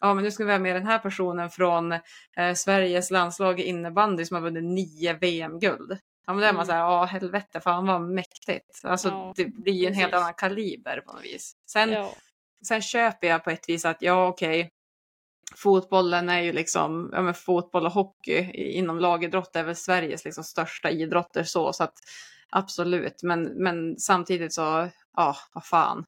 Ja, 0.01 0.13
men 0.13 0.23
nu 0.23 0.31
ska 0.31 0.45
vi 0.45 0.51
ha 0.51 0.60
med 0.60 0.75
den 0.75 0.86
här 0.88 0.99
personen 0.99 1.49
från 1.49 1.91
eh, 2.38 2.53
Sveriges 2.55 3.12
landslag 3.12 3.60
i 3.60 3.63
innebandy 3.63 4.25
som 4.25 4.36
har 4.36 4.41
vunnit 4.41 4.63
nio 4.63 5.13
VM-guld. 5.13 5.97
Ja, 6.27 6.33
men 6.33 6.41
då 6.41 6.47
är 6.47 6.53
man 6.53 6.55
Mm. 6.55 6.65
så 6.65 6.71
här, 6.71 6.79
ja 6.79 7.03
helvete, 7.05 7.60
fan 7.62 7.86
vad 7.88 8.01
mäktigt. 8.01 8.81
Alltså 8.83 9.07
Ja, 9.10 9.33
det 9.36 9.45
blir 9.45 9.73
ju 9.73 9.86
en 9.88 9.93
helt 9.93 10.12
precis. 10.12 10.23
annan 10.23 10.33
kaliber 10.33 11.01
på 11.01 11.13
något 11.13 11.23
vis. 11.23 11.55
Sen, 11.69 11.91
ja, 11.91 12.13
sen 12.67 12.81
köper 12.81 13.27
jag 13.27 13.43
på 13.43 13.49
ett 13.49 13.69
vis 13.69 13.86
att 13.86 14.01
ja, 14.01 14.27
okej, 14.27 14.71
fotbollen 15.55 16.29
är 16.29 16.41
ju 16.41 16.51
liksom, 16.53 17.10
ja 17.13 17.21
men 17.21 17.33
fotboll 17.33 17.86
och 17.86 17.91
hockey 17.91 18.51
inom 18.53 18.99
lagidrott 18.99 19.55
är 19.55 19.63
väl 19.63 19.75
Sveriges 19.75 20.25
liksom 20.25 20.43
största 20.43 20.89
idrotter 20.89 21.43
så, 21.43 21.73
så 21.73 21.83
att 21.83 21.93
absolut, 22.49 23.23
men, 23.23 23.43
men 23.43 23.97
samtidigt 23.99 24.53
så, 24.53 24.89
ja, 25.15 25.36
vad 25.53 25.65
fan. 25.65 26.05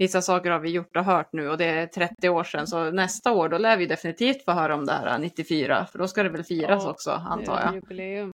Vissa 0.00 0.22
saker 0.22 0.50
har 0.50 0.58
vi 0.58 0.70
gjort 0.70 0.96
och 0.96 1.04
hört 1.04 1.32
nu 1.32 1.48
och 1.48 1.58
det 1.58 1.64
är 1.64 1.86
30 1.86 2.28
år 2.28 2.44
sedan, 2.44 2.66
så 2.66 2.90
nästa 2.90 3.32
år 3.32 3.48
då 3.48 3.58
lär 3.58 3.76
vi 3.76 3.86
definitivt 3.86 4.44
få 4.44 4.52
höra 4.52 4.74
om 4.74 4.86
det 4.86 4.92
här 4.92 5.18
94, 5.18 5.86
för 5.86 5.98
då 5.98 6.08
ska 6.08 6.22
det 6.22 6.28
väl 6.28 6.44
firas 6.44 6.84
Ja, 6.84 6.90
också, 6.90 7.10
antar 7.10 7.60
jag. 7.60 7.74
jubileum. 7.74 8.30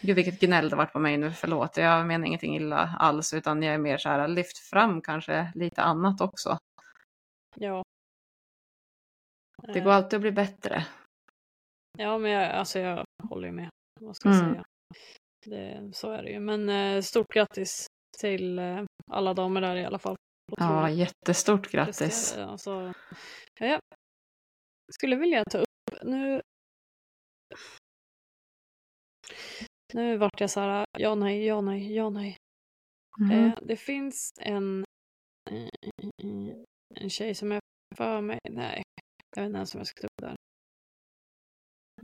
Gud 0.00 0.16
vilket 0.16 0.40
gnäll 0.40 0.68
det 0.70 0.76
varit 0.76 0.92
på 0.92 0.98
mig 0.98 1.16
nu, 1.16 1.30
förlåt. 1.30 1.76
Jag 1.76 2.06
menar 2.06 2.26
ingenting 2.26 2.56
illa 2.56 2.94
alls 2.98 3.34
utan 3.34 3.62
jag 3.62 3.74
är 3.74 3.78
mer 3.78 3.98
så 3.98 4.08
här 4.08 4.28
lyft 4.28 4.58
fram 4.58 5.00
kanske 5.00 5.52
lite 5.54 5.82
annat 5.82 6.20
också. 6.20 6.58
Ja. 7.56 7.82
Det 9.62 9.80
går 9.80 9.90
Eh, 9.90 9.96
alltid 9.96 10.16
att 10.16 10.20
bli 10.20 10.32
bättre. 10.32 10.86
Ja, 11.98 12.18
men 12.18 12.30
jag, 12.30 12.50
alltså 12.50 12.78
jag 12.78 13.04
håller 13.28 13.50
med. 13.50 13.68
Vad 14.00 14.16
ska 14.16 14.28
jag 14.28 14.38
Mm. 14.38 14.50
säga? 14.52 14.64
Det, 15.46 15.90
så 15.96 16.10
är 16.10 16.22
det 16.22 16.30
ju. 16.30 16.40
Men 16.40 16.68
eh, 16.68 17.02
stort 17.02 17.32
grattis 17.34 17.86
till 18.20 18.58
eh, 18.58 18.82
alla 19.10 19.34
damer 19.34 19.60
där 19.60 19.76
i 19.76 19.84
alla 19.84 19.98
fall. 19.98 20.16
Ja, 20.56 20.90
jättestort 20.90 21.70
grattis. 21.70 22.36
Alltså, 22.36 22.92
ja, 23.60 23.66
jag 23.66 23.80
skulle 24.94 25.16
vilja 25.16 25.44
ta 25.44 25.58
upp, 25.58 26.02
nu 26.02 26.42
nu 29.94 30.16
vart 30.16 30.40
jag 30.40 30.50
så 30.50 30.60
här, 30.60 30.84
ja 30.98 31.14
nej, 31.14 31.46
ja 31.46 31.60
nej, 31.60 31.94
ja 31.94 32.10
nej. 32.10 32.36
Mhm. 33.20 33.30
Eh, 33.30 33.58
det 33.62 33.76
finns 33.76 34.32
en, 34.40 34.84
eh, 35.50 35.68
en 37.00 37.10
tjej 37.10 37.34
som 37.34 37.50
jag 37.50 37.60
för 37.96 38.20
mig, 38.20 38.38
nej, 38.50 38.82
jag 39.36 39.42
vet 39.42 39.46
inte 39.46 39.56
ens 39.56 39.74
om 39.74 39.78
jag 39.80 39.86
ska 39.86 40.07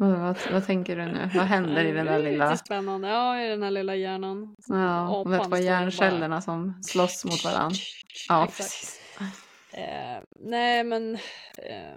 Vad, 0.05 0.19
vad, 0.19 0.37
vad 0.53 0.67
tänker 0.67 0.97
du 0.97 1.07
nu? 1.07 1.31
Vad 1.35 1.45
händer 1.45 1.85
i 1.85 1.93
den 1.93 2.07
där 2.07 2.19
Det 2.19 2.29
är 2.29 2.31
lilla... 2.31 2.51
Lite 2.51 2.64
spännande, 2.64 3.09
ja 3.09 3.40
i 3.43 3.49
den 3.49 3.62
här 3.62 3.71
lilla 3.71 3.95
hjärnan. 3.95 4.57
Ja, 4.69 5.25
där 5.27 5.38
står 5.38 5.45
två 5.45 5.57
och 5.57 5.62
hjärncellerna 5.62 6.40
som 6.40 6.83
slåss 6.83 7.25
mot 7.25 7.45
varandra. 7.45 7.77
Ja, 8.29 8.45
Exakt. 8.45 8.57
precis. 8.57 9.01
Eh, 9.73 10.23
nej 10.40 10.85
men 10.85 11.14
eh, 11.59 11.95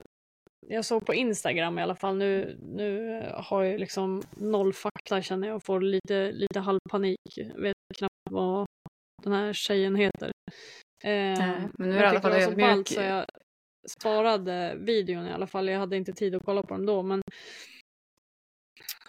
jag 0.67 0.86
såg 0.86 1.06
på 1.06 1.13
Instagram 1.13 1.80
i 1.80 1.82
alla 1.82 1.96
fall. 1.96 2.17
Nu, 2.17 2.58
nu 2.62 3.22
har 3.34 3.63
jag 3.63 3.80
liksom 3.80 4.22
noll 4.38 4.74
fakta 4.74 5.22
känner 5.22 5.48
jag 5.48 5.56
och 5.56 5.63
får 5.63 5.82
lite, 5.82 6.32
lite 6.32 6.60
halvpanik. 6.60 7.20
Vet 7.56 7.76
knappt 7.98 8.32
vad 8.32 8.65
den 9.24 9.34
här 9.34 9.54
tjejen 9.54 9.96
heter. 9.96 10.32
Eh, 11.04 11.12
Nej, 11.12 11.62
men 11.78 11.89
nu 11.89 11.96
är 11.96 12.00
du 12.00 12.06
i 12.06 12.08
alla 12.08 12.22
fall 12.22 12.32
det 12.32 12.43
ödmjuk. 12.43 12.91
jag 12.91 13.26
sparade 14.00 14.76
videon 14.80 15.28
i 15.28 15.32
alla 15.34 15.48
fall. 15.48 15.67
Jag 15.67 15.80
hade 15.80 15.98
inte 15.98 16.13
tid 16.13 16.36
att 16.36 16.46
kolla 16.46 16.63
på 16.63 16.74
den 16.74 16.86
då 16.86 17.04
men 17.04 17.22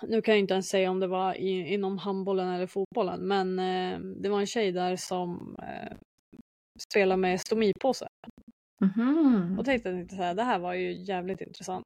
nu 0.03 0.23
kan 0.23 0.35
jag 0.35 0.39
inte 0.41 0.55
ens 0.55 0.69
säga 0.69 0.91
om 0.91 1.01
det 1.01 1.07
var 1.07 1.35
i, 1.35 1.75
inom 1.75 1.99
handbollen 1.99 2.49
eller 2.49 2.67
fotbollen 2.67 3.21
men 3.29 3.59
eh, 3.59 3.99
det 4.01 4.29
var 4.29 4.41
en 4.41 4.47
tjej 4.47 4.73
där 4.73 4.97
som 4.97 5.57
eh, 5.63 5.97
spelar 6.91 7.17
med 7.17 7.41
stomipåse. 7.41 8.07
Mhm. 8.81 9.57
Och 9.59 9.65
tänkte 9.65 9.89
jag 9.91 10.11
så 10.11 10.17
här, 10.17 10.35
det 10.35 10.43
här 10.43 10.59
var 10.59 10.75
ju 10.75 10.93
jävligt 10.93 11.41
intressant. 11.41 11.85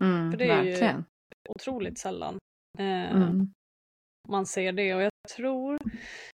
Mm, 0.00 0.30
för 0.30 0.38
det 0.38 0.44
är 0.50 0.62
ju- 0.62 0.70
verkligen. 0.70 1.04
Otroligt 1.48 1.98
sällan 1.98 2.38
eh, 2.78 3.10
Mm. 3.16 3.52
man 4.28 4.46
ser 4.46 4.72
det 4.72 4.94
och 4.94 5.02
jag 5.02 5.10
tror 5.36 5.78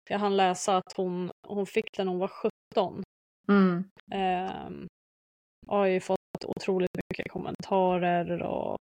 jag 0.10 0.20
hann 0.20 0.38
läsa 0.38 0.78
att 0.78 0.94
hon, 0.98 1.32
hon 1.48 1.66
fick 1.66 1.98
den 1.98 2.06
när 2.06 2.12
hon 2.12 2.20
var 2.20 2.32
17. 2.76 3.04
Mm. 3.48 3.84
Eh, 4.12 4.70
har 5.68 5.86
ju 5.86 6.00
fått 6.00 6.18
otroligt 6.46 6.90
mycket 7.10 7.32
kommentarer 7.32 8.42
och 8.44 8.78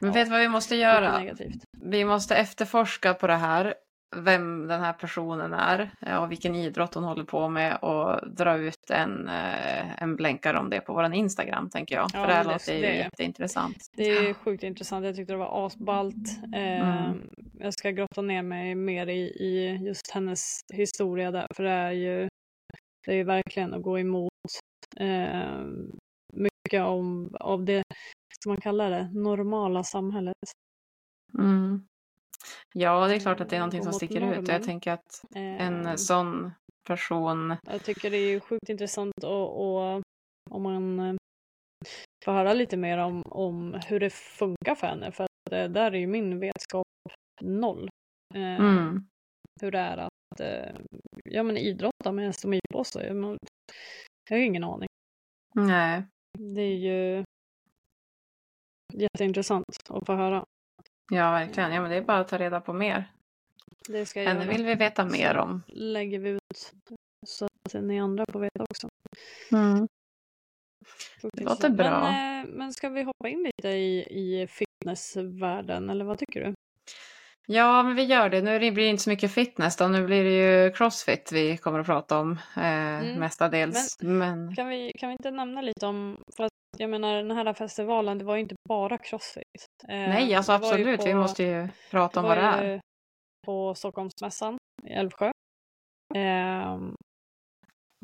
Men 0.00 0.12
vet 0.12 0.26
du 0.26 0.30
vad 0.30 0.40
vi 0.40 0.48
måste 0.48 0.76
göra? 0.76 1.18
negativt. 1.18 1.62
Vi 1.82 2.04
måste 2.04 2.36
efterforska 2.36 3.14
på 3.14 3.26
det 3.26 3.34
här, 3.36 3.74
vem 4.16 4.66
den 4.66 4.80
här 4.80 4.92
personen 4.92 5.52
är 5.52 5.90
ja, 6.00 6.18
och 6.20 6.30
vilken 6.30 6.54
idrott 6.54 6.94
hon 6.94 7.04
håller 7.04 7.24
på 7.24 7.48
med 7.48 7.76
och 7.76 8.30
dra 8.36 8.56
ut 8.56 8.90
en, 8.90 9.28
eh, 9.28 10.02
en 10.02 10.16
blänkare 10.16 10.58
om 10.58 10.70
det 10.70 10.80
på 10.80 10.92
vår 10.94 11.14
Instagram 11.14 11.70
tänker 11.70 11.94
jag. 11.94 12.04
Ja, 12.14 12.20
För 12.20 12.26
det 12.26 12.34
här 12.34 12.44
det- 12.44 12.52
låter 12.52 12.74
ju 12.74 12.80
det- 12.82 12.94
jätteintressant. 12.96 13.76
Det 13.96 14.08
är 14.10 14.34
sjukt 14.34 14.62
intressant. 14.62 15.06
Jag 15.06 15.16
tyckte 15.16 15.32
det 15.32 15.36
var 15.36 15.66
asballt. 15.66 16.44
Eh, 16.54 17.00
Mm. 17.00 17.28
Jag 17.58 17.74
ska 17.74 17.90
grotta 17.90 18.22
ner 18.22 18.42
mig 18.42 18.74
mer 18.74 19.06
i, 19.06 19.20
i 19.20 19.76
just 19.86 20.10
hennes 20.10 20.60
historia 20.72 21.30
där, 21.30 21.46
för 21.56 21.62
det 21.64 21.70
är 21.70 21.90
ju, 21.92 22.28
det 23.06 23.12
är 23.12 23.16
ju 23.16 23.24
verkligen 23.24 23.74
att 23.74 23.82
gå 23.82 23.98
emot 23.98 24.30
eh, 24.96 25.64
mycket 26.32 26.82
om, 26.82 27.34
av 27.40 27.64
det, 27.64 27.82
ska 28.42 28.50
man 28.50 28.60
kalla 28.60 28.88
det, 28.88 29.10
normala 29.14 29.84
samhället. 29.84 30.34
Mm. 31.38 31.86
Ja, 32.74 33.06
det 33.08 33.14
är 33.14 33.20
klart 33.20 33.40
att 33.40 33.48
det 33.50 33.56
är 33.56 33.60
någonting 33.60 33.80
Gå 33.80 33.84
som 33.84 33.92
sticker 33.92 34.16
ut. 34.16 34.22
och 34.22 34.28
Jag 34.28 34.42
normen. 34.44 34.62
tänker 34.62 34.92
att 34.92 35.22
Eh, 35.34 35.62
en 35.66 35.98
sån 35.98 36.50
person... 36.86 37.56
Jag 37.62 37.82
tycker 37.84 38.10
det 38.10 38.16
är 38.16 38.40
sjukt 38.40 38.68
intressant 38.68 39.24
och, 39.24 40.02
om 40.50 40.62
man 40.62 41.00
eh, 41.00 41.14
får 42.24 42.32
höra 42.32 42.52
lite 42.52 42.76
mer 42.76 42.98
om, 42.98 43.22
om 43.26 43.80
hur 43.86 44.00
det 44.00 44.10
funkar 44.10 44.74
för 44.74 44.86
henne, 44.86 45.12
för 45.12 45.24
att 45.24 45.52
eh, 45.52 45.64
där 45.68 45.92
är 45.92 45.98
ju 45.98 46.06
min 46.06 46.38
vetskap 46.40 46.86
noll. 47.42 47.88
Eh, 48.34 48.60
Mm. 48.60 49.06
hur 49.60 49.70
det 49.70 49.78
är 49.78 49.96
att 49.96 50.40
eh, 50.40 50.80
ja, 51.24 51.42
men 51.42 51.56
idrotta 51.56 52.12
med 52.12 52.26
en 52.26 52.32
stomipåse. 52.32 53.06
Jag 53.06 53.38
har 54.30 54.36
ju 54.36 54.44
ingen 54.44 54.64
aning. 54.64 54.88
Nej. 55.54 56.02
Det 56.38 56.60
är 56.60 56.76
ju 56.76 57.24
jätteintressant 58.92 59.64
att 59.88 60.06
få 60.06 60.12
höra. 60.14 60.44
Ja, 61.12 61.30
verkligen. 61.30 61.72
Ja, 61.72 61.80
men 61.80 61.90
det 61.90 61.96
är 61.96 62.02
bara 62.02 62.18
att 62.18 62.28
ta 62.28 62.38
reda 62.38 62.60
på 62.60 62.72
mer. 62.72 63.12
Det 63.88 64.06
ska 64.06 64.22
jag 64.22 64.28
Henne 64.28 64.46
vill 64.46 64.64
vi 64.64 64.74
veta 64.74 65.04
mer 65.04 65.34
Så 65.34 65.40
om. 65.40 65.62
lägger 65.66 66.18
vi 66.18 66.30
ut 66.30 66.72
så 67.26 67.44
att 67.44 67.82
ni 67.82 68.00
andra 68.00 68.24
får 68.32 68.40
veta 68.40 68.62
också. 68.70 68.88
Mm. 69.52 69.88
Det 71.22 71.44
låter 71.44 71.68
intressant. 71.68 71.76
bra. 71.76 72.00
Men, 72.00 72.44
eh, 72.46 72.50
men 72.54 72.72
ska 72.72 72.88
vi 72.88 73.02
hoppa 73.02 73.28
in 73.28 73.42
lite 73.56 73.68
i, 73.68 73.98
i 74.10 74.46
fitnessvärlden 74.46 75.90
eller 75.90 76.04
vad 76.04 76.18
tycker 76.18 76.44
du? 76.44 76.54
Ja, 77.46 77.82
men 77.82 77.94
vi 77.94 78.02
gör 78.04 78.28
det. 78.28 78.42
Nu 78.42 78.58
blir 78.58 78.72
det 78.84 78.86
inte 78.90 79.02
så 79.02 79.10
mycket 79.10 79.32
fitness 79.32 79.76
då. 79.76 79.88
Nu 79.88 80.06
blir 80.06 80.24
det 80.24 80.30
ju 80.64 80.72
crossfit 80.72 81.32
vi 81.32 81.56
kommer 81.56 81.78
att 81.78 81.86
prata 81.86 82.18
om 82.18 82.32
eh, 82.56 82.98
Mm. 83.00 83.18
mestadels. 83.18 83.96
Men... 84.02 84.54
Kan 84.56 84.68
vi, 84.68 84.92
kan 84.98 85.08
vi 85.08 85.12
inte 85.12 85.30
nämna 85.30 85.60
lite 85.62 85.86
om, 85.86 86.22
för 86.36 86.44
att 86.44 86.50
jag 86.78 86.90
menar 86.90 87.14
den 87.22 87.30
här 87.30 87.52
festivalen, 87.52 88.18
det 88.18 88.24
var 88.24 88.34
ju 88.34 88.40
inte 88.42 88.54
bara 88.68 88.98
crossfit. 88.98 89.44
Eh, 89.88 89.94
Nej, 89.96 90.34
alltså 90.34 90.52
absolut. 90.52 91.06
Vi 91.06 91.12
på- 91.12 91.18
måste 91.18 91.42
ju 91.42 91.68
prata 91.90 92.20
om 92.20 92.26
vad 92.26 92.36
det 92.36 92.42
är. 92.42 92.80
på 93.46 93.74
Stockholmsmässan 93.74 94.56
i 94.86 94.90
Älvsjö. 94.92 95.30
Ehm, 96.14 96.94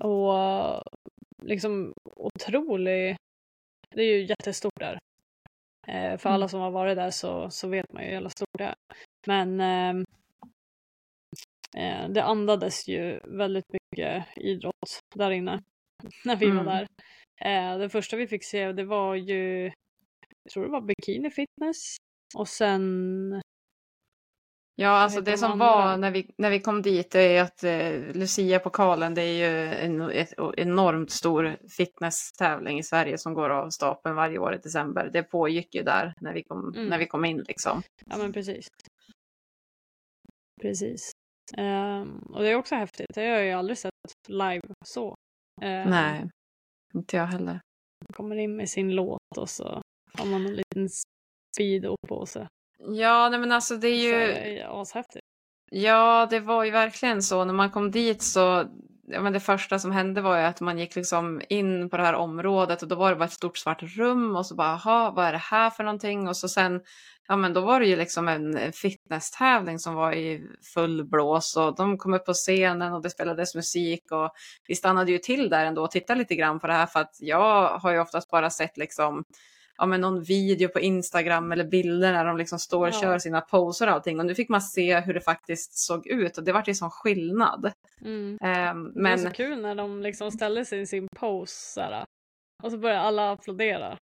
och 0.03 0.83
liksom 1.43 1.93
otrolig, 2.17 3.17
det 3.95 4.03
är 4.03 4.17
ju 4.17 4.27
jättestort 4.27 4.81
där. 4.81 4.99
Eh, 5.89 6.19
för 6.19 6.29
Mm. 6.29 6.35
alla 6.35 6.49
som 6.49 6.61
har 6.61 6.71
varit 6.71 6.97
där 6.97 7.11
så, 7.11 7.51
så 7.51 7.69
vet 7.69 7.93
man 7.93 8.03
ju 8.05 8.11
hur 8.11 8.29
stort 8.29 8.59
det 8.59 8.65
är. 8.65 8.75
Men 9.27 9.61
ehm, 9.61 10.05
eh, 11.77 12.09
det 12.09 12.23
andades 12.25 12.89
ju 12.89 13.21
väldigt 13.25 13.67
mycket 13.73 14.25
idrott 14.37 15.01
där 15.15 15.31
inne 15.31 15.63
när 16.25 16.37
vi 16.37 16.47
Mm. 16.47 16.65
var 16.65 16.73
där. 16.73 16.87
Eh, 17.41 17.79
det 17.79 17.89
första 17.89 18.17
vi 18.17 18.27
fick 18.27 18.45
se 18.45 18.73
det 18.73 18.85
var 18.85 19.15
ju, 19.15 19.65
jag 20.45 20.53
tror 20.53 20.65
det 20.65 20.71
var 20.71 20.81
bikini 20.81 21.31
fitness 21.31 21.97
och 22.35 22.49
sen 22.49 23.41
Ja, 24.79 24.89
alltså 24.89 25.21
det 25.21 25.31
de 25.31 25.37
som 25.37 25.59
var 25.59 25.97
när 25.97 26.11
vi, 26.11 26.31
när 26.39 26.51
vi 26.51 26.61
kom 26.61 26.83
dit 26.83 27.11
det 27.11 27.37
är 27.37 27.43
att 27.43 27.65
eh, 27.65 28.17
Lucia-pokalen 28.17 29.15
det 29.15 29.23
är 29.23 29.33
ju 29.51 29.73
en 29.75 30.01
ett 30.11 30.35
enormt 30.57 31.11
stor 31.11 31.57
fitnesstävling 31.77 32.79
i 32.79 32.83
Sverige 32.83 33.19
som 33.19 33.35
går 33.35 33.51
av 33.51 33.71
stapeln 33.71 34.17
varje 34.17 34.39
år 34.39 34.55
i 34.55 34.59
december. 34.59 35.11
Det 35.13 35.23
pågick 35.23 35.75
ju 35.75 35.83
där 35.83 36.15
när 36.21 36.33
vi 36.35 36.43
kom, 36.43 36.75
Mm. 36.75 36.89
när 36.89 36.99
vi 36.99 37.07
kom 37.07 37.25
in 37.25 37.39
liksom. 37.49 37.83
Ja 38.07 38.17
men 38.19 38.33
precis. 38.33 38.69
Precis. 40.63 41.11
Ehm, 41.57 42.19
och 42.19 42.43
det 42.43 42.49
är 42.51 42.55
också 42.55 42.75
häftigt. 42.75 43.07
Det 43.15 43.21
har 43.21 43.29
jag 43.29 43.45
ju 43.45 43.53
aldrig 43.53 43.79
sett 43.79 43.93
live 44.29 44.61
så. 44.85 45.15
Ehm, 45.63 45.91
Nej, 45.91 46.31
inte 46.95 47.17
jag 47.17 47.27
heller. 47.27 47.61
Kommer 48.15 48.37
in 48.37 48.57
med 48.57 48.69
sin 48.69 48.91
låt 48.95 49.39
och 49.39 49.51
så 49.51 49.83
har 50.19 50.27
man 50.27 50.47
en 50.47 50.55
liten 50.57 50.89
speedo 51.57 51.97
på 52.09 52.27
sig. 52.27 52.47
Ja, 52.79 53.29
nej 53.29 53.41
men 53.41 53.53
alltså 53.53 53.77
det 53.77 53.89
är 53.89 54.13
Så 54.13 54.19
ju... 54.19 54.59
är 54.59 54.81
ashäftigt. 54.83 55.25
Ja, 55.71 56.27
det 56.31 56.41
var 56.41 56.65
ju 56.65 56.71
verkligen 56.71 57.23
så. 57.23 57.45
När 57.45 57.55
man 57.55 57.71
kom 57.71 57.91
dit 57.91 58.23
så, 58.23 58.65
ja 59.09 59.21
men 59.21 59.33
det 59.33 59.41
första 59.41 59.79
som 59.79 59.93
hände 59.93 60.21
var 60.21 60.39
ju 60.39 60.45
att 60.45 60.61
man 60.61 60.79
gick 60.79 60.97
liksom 60.97 61.43
in 61.49 61.91
på 61.91 61.97
det 61.97 62.03
här 62.03 62.15
området 62.15 62.83
och 62.83 62.89
då 62.89 62.97
var 62.97 63.11
det 63.11 63.17
bara 63.17 63.25
ett 63.25 63.33
stort 63.33 63.59
svart 63.59 63.83
rum 63.83 64.37
och 64.37 64.47
så 64.47 64.55
bara, 64.55 64.81
jaha, 64.85 65.11
vad 65.11 65.27
är 65.27 65.33
det 65.33 65.39
här 65.39 65.71
för 65.71 65.85
någonting? 65.85 66.29
Och 66.29 66.37
så 66.37 66.49
sen, 66.49 66.81
ja 67.29 67.37
men 67.37 67.53
då 67.53 67.61
var 67.61 67.81
det 67.81 67.87
ju 67.87 67.97
liksom 67.97 68.29
en 68.29 68.57
en 68.57 68.73
fitnesstävling 68.73 69.79
som 69.79 69.95
var 69.95 70.13
i 70.13 70.43
full 70.75 71.05
blås 71.05 71.57
och 71.57 71.77
de 71.77 71.99
kom 71.99 72.15
upp 72.15 72.25
på 72.27 72.33
scenen 72.35 72.93
och 72.93 73.03
det 73.03 73.11
spelades 73.11 73.55
musik 73.55 74.13
och 74.13 74.31
vi 74.69 74.75
stannade 74.75 75.13
ju 75.13 75.19
till 75.19 75.49
där 75.49 75.65
ändå 75.65 75.83
och 75.83 75.91
tittade 75.91 76.19
lite 76.19 76.35
grann 76.35 76.61
på 76.61 76.67
det 76.67 76.73
här 76.73 76.87
för 76.87 77.01
att 77.01 77.17
jag 77.21 77.79
har 77.79 77.93
ju 77.93 77.99
oftast 78.01 78.31
bara 78.31 78.51
sett 78.51 78.77
liksom 78.77 79.25
ja, 79.79 79.87
men 79.87 80.01
någon 80.01 80.23
video 80.23 80.69
på 80.69 80.81
Instagram 80.81 81.53
eller 81.53 81.65
bilder 81.65 82.13
när 82.13 82.25
de 82.25 82.37
liksom 82.37 82.59
står 82.59 82.87
och 82.87 82.95
Ja. 82.95 83.01
kör 83.01 83.19
sina 83.19 83.41
poser 83.41 83.87
och 83.87 83.93
allting. 83.93 84.21
Och 84.21 84.27
nu 84.27 84.35
fick 84.35 84.49
man 84.49 84.63
se 84.63 85.01
hur 85.01 85.15
det 85.15 85.21
faktiskt 85.21 85.79
såg 85.79 86.07
ut 86.07 86.39
och 86.39 86.45
det 86.45 86.53
var 86.53 86.63
ju 86.67 86.75
sån 86.75 86.91
skillnad. 86.91 87.73
Mm. 88.05 88.39
Ehm, 88.43 88.85
Det 88.85 88.93
var 88.95 89.03
men 89.03 89.19
så 89.19 89.31
kul 89.31 89.61
när 89.63 89.75
de 89.75 90.03
liksom 90.03 90.31
ställde 90.31 90.65
sig 90.65 90.81
i 90.81 90.87
sin 90.87 91.07
pose 91.17 91.73
såhär, 91.73 92.05
och 92.65 92.71
så 92.71 92.79
började 92.79 93.01
alla 93.01 93.31
applådera. 93.33 93.97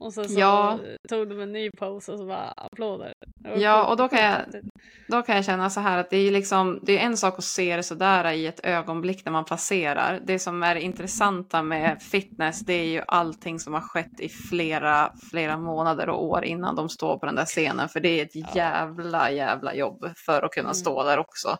Och 0.00 0.12
sen 0.14 0.28
så 0.28 0.40
Ja. 0.40 0.78
tog 1.08 1.28
de 1.28 1.40
en 1.40 1.52
ny 1.52 1.70
pose 1.78 2.12
och 2.12 2.18
så 2.18 2.26
bara 2.26 2.52
applåder. 2.56 3.12
Ja, 3.56 3.86
och 3.86 3.96
då 3.96 4.08
kan 4.08 4.24
jag-. 4.24 4.40
Då 5.08 5.22
kan 5.22 5.36
jag 5.36 5.44
känna 5.44 5.70
så 5.70 5.80
här 5.80 5.98
att 5.98 6.10
det 6.10 6.16
är, 6.16 6.30
liksom, 6.30 6.80
det 6.82 6.98
är 6.98 7.06
en 7.06 7.16
sak 7.16 7.38
att 7.38 7.44
se 7.44 7.76
det 7.76 7.82
sådär 7.82 8.32
i 8.32 8.46
ett 8.46 8.60
ögonblick 8.66 9.24
när 9.24 9.32
man 9.32 9.44
passerar. 9.44 10.20
Det 10.24 10.38
som 10.38 10.62
är 10.62 10.74
det 10.74 10.80
intressanta 10.80 11.62
med 11.62 12.02
fitness 12.02 12.60
det 12.60 12.72
är 12.72 12.86
ju 12.86 13.02
allting 13.08 13.60
som 13.60 13.74
har 13.74 13.80
skett 13.80 14.20
i 14.20 14.28
flera, 14.28 15.12
flera 15.30 15.56
månader 15.58 16.08
och 16.08 16.24
år 16.24 16.44
innan 16.44 16.76
de 16.76 16.88
står 16.88 17.18
på 17.18 17.26
den 17.26 17.34
där 17.34 17.44
scenen. 17.44 17.88
För 17.88 18.00
det 18.00 18.20
är 18.20 18.24
ett 18.24 18.54
jävla, 18.56 19.30
jävla 19.30 19.74
jobb 19.74 20.06
för 20.26 20.42
att 20.42 20.50
kunna 20.52 20.64
Mm. 20.68 20.74
stå 20.74 21.02
där 21.02 21.18
också. 21.18 21.56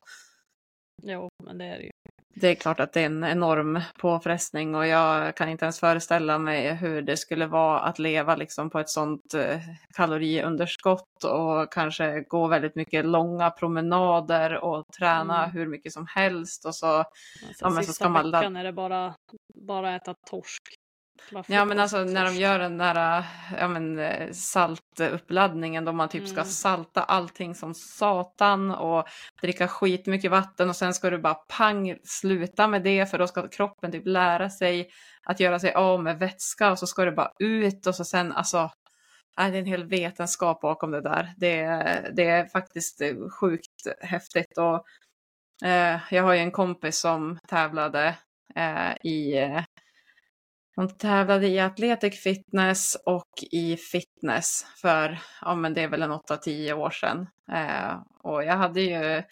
Jo, 1.03 1.29
men 1.45 1.59
det 1.59 1.65
är 1.65 1.79
det 1.79 1.85
ju. 1.85 1.91
Det 2.37 2.49
är 2.49 2.55
klart 2.55 2.81
att 2.81 2.93
det 2.93 3.01
är 3.01 3.07
en 3.07 3.25
enorm 3.25 3.81
påfrestning 3.99 4.75
och 4.75 4.87
jag 4.87 5.37
kan 5.37 5.49
inte 5.49 5.65
ens 5.65 5.81
föreställa 5.81 6.39
mig 6.39 6.75
hur 6.75 7.03
det 7.03 7.17
skulle 7.17 7.47
vara 7.47 7.81
att 7.81 7.99
leva 7.99 8.37
liksom 8.37 8.71
på 8.71 8.79
ett 8.79 8.89
sånt 8.89 9.35
eh, 9.35 9.59
kaloriunderskott 9.97 11.25
och 11.25 11.73
kanske 11.73 12.21
gå 12.21 12.47
väldigt 12.47 12.75
mycket 12.75 13.05
långa 13.07 13.51
promenader 13.51 14.65
och 14.65 14.85
träna 14.99 15.39
Mm. 15.45 15.51
hur 15.57 15.67
mycket 15.67 15.93
som 15.93 16.07
helst 16.15 16.65
och 16.67 16.75
så 16.75 16.87
Alltså, 16.97 17.11
Ja, 17.61 17.71
men 17.71 17.73
så 17.73 17.79
sista 17.87 17.93
ska 18.05 18.09
man 18.09 18.31
la- 18.31 18.39
veckan 18.41 18.57
är 18.57 18.65
det 18.65 18.73
bara, 18.73 19.15
bara 19.55 19.95
äta 19.97 20.15
torsk. 20.31 20.63
Ja 21.49 21.65
men 21.65 21.79
alltså 21.79 22.05
när 22.05 22.25
de 22.25 22.35
gör 22.35 22.59
den 22.59 22.79
där 22.79 23.19
äh, 23.19 23.25
ja, 23.61 23.69
men, 23.69 23.99
eh, 23.99 24.31
saltuppladdningen 24.33 25.85
då 25.85 25.93
man 25.93 26.09
typ 26.09 26.29
ska 26.29 26.41
Mm. 26.41 26.51
salta 26.53 27.03
allting 27.03 27.55
som 27.55 27.75
satan 27.75 28.71
och 28.71 29.05
dricka 29.43 29.69
skitmycket 29.69 30.31
vatten 30.31 30.69
och 30.69 30.77
sen 30.77 30.95
ska 30.95 31.11
du 31.11 31.19
bara 31.19 31.35
pang 31.35 31.97
sluta 32.05 32.69
med 32.69 32.83
det 32.83 33.07
för 33.11 33.19
då 33.19 33.27
ska 33.27 33.49
kroppen 33.49 33.93
typ 33.93 34.07
lära 34.07 34.51
sig 34.51 34.91
att 35.25 35.41
göra 35.41 35.59
sig 35.59 35.73
av 35.73 36.03
med 36.03 36.19
vätska 36.19 36.71
och 36.71 36.79
så 36.79 36.87
ska 36.87 37.05
det 37.05 37.13
bara 37.13 37.33
ut 37.39 37.87
och 37.87 37.95
så 37.95 38.05
sen 38.05 38.33
alltså 38.33 38.71
är 39.37 39.51
det 39.51 39.57
är 39.57 39.61
en 39.61 39.67
hel 39.67 39.85
vetenskap 39.89 40.61
bakom 40.61 40.91
det 40.91 41.01
där. 41.01 41.33
Det, 41.37 41.61
är- 41.61 42.11
det 42.13 42.25
är 42.31 42.47
faktiskt 42.47 43.03
sjukt 43.41 43.87
häftigt 44.01 44.59
och 44.59 44.85
eh, 45.69 45.99
jag 46.11 46.23
har 46.23 46.33
ju 46.33 46.39
en 46.41 46.51
kompis 46.51 46.99
som 46.99 47.39
tävlade 47.49 48.17
eh, 48.55 48.91
i 49.11 49.35
hon 50.77 50.89
tävlade 50.89 51.49
i 51.49 51.61
Athletic 51.61 52.23
Fitness 52.23 52.97
och 53.07 53.31
i 53.53 53.77
fitness 53.77 54.67
för, 54.83 55.19
ja 55.41 55.55
men 55.55 55.75
det 55.75 55.83
är 55.83 55.89
väl 55.89 56.03
en 56.03 56.13
8-10 56.13 56.73
år 56.73 56.91
sedan. 56.91 57.27
Eh, 57.53 57.97
och 58.23 58.45
jag 58.45 58.57
hade 58.57 58.81
ju, 58.81 59.23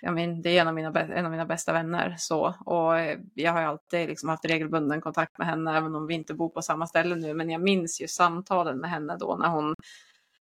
jag 0.00 0.14
men, 0.14 0.42
det 0.42 0.50
är 0.50 0.60
en 0.60 0.68
av, 0.68 0.74
mina, 0.74 1.00
en 1.00 1.24
av 1.24 1.30
mina 1.30 1.46
bästa 1.46 1.72
vänner 1.72 2.14
så. 2.18 2.46
Och 2.46 2.92
jag 3.34 3.52
har 3.52 3.60
ju 3.60 3.66
alltid 3.66 4.08
liksom 4.08 4.28
haft 4.28 4.44
regelbunden 4.44 5.00
kontakt 5.00 5.38
med 5.38 5.46
henne 5.46 5.76
även 5.76 5.94
om 5.94 6.06
vi 6.06 6.14
inte 6.14 6.34
bor 6.34 6.48
på 6.48 6.62
samma 6.62 6.86
ställe 6.86 7.16
nu. 7.16 7.34
Men 7.34 7.50
jag 7.50 7.62
minns 7.62 8.00
ju 8.00 8.08
samtalen 8.08 8.78
med 8.78 8.90
henne 8.90 9.16
då 9.20 9.36
när 9.36 9.48
hon, 9.48 9.74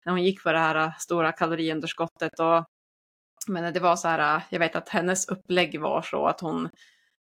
när 0.06 0.14
hon 0.14 0.24
gick 0.24 0.44
på 0.44 0.52
det 0.52 0.60
här 0.60 0.76
äh, 0.76 0.94
stora 1.00 1.32
kaloriunderskottet. 1.32 2.40
Och, 2.40 2.66
men 3.48 3.74
det 3.74 3.80
var 3.80 3.96
så 3.96 4.08
här, 4.08 4.36
äh, 4.38 4.44
jag 4.50 4.60
vet 4.60 4.76
att 4.76 4.90
hennes 4.90 5.28
upplägg 5.28 5.82
var 5.82 6.02
så 6.02 6.28
att 6.28 6.42
hon 6.42 6.70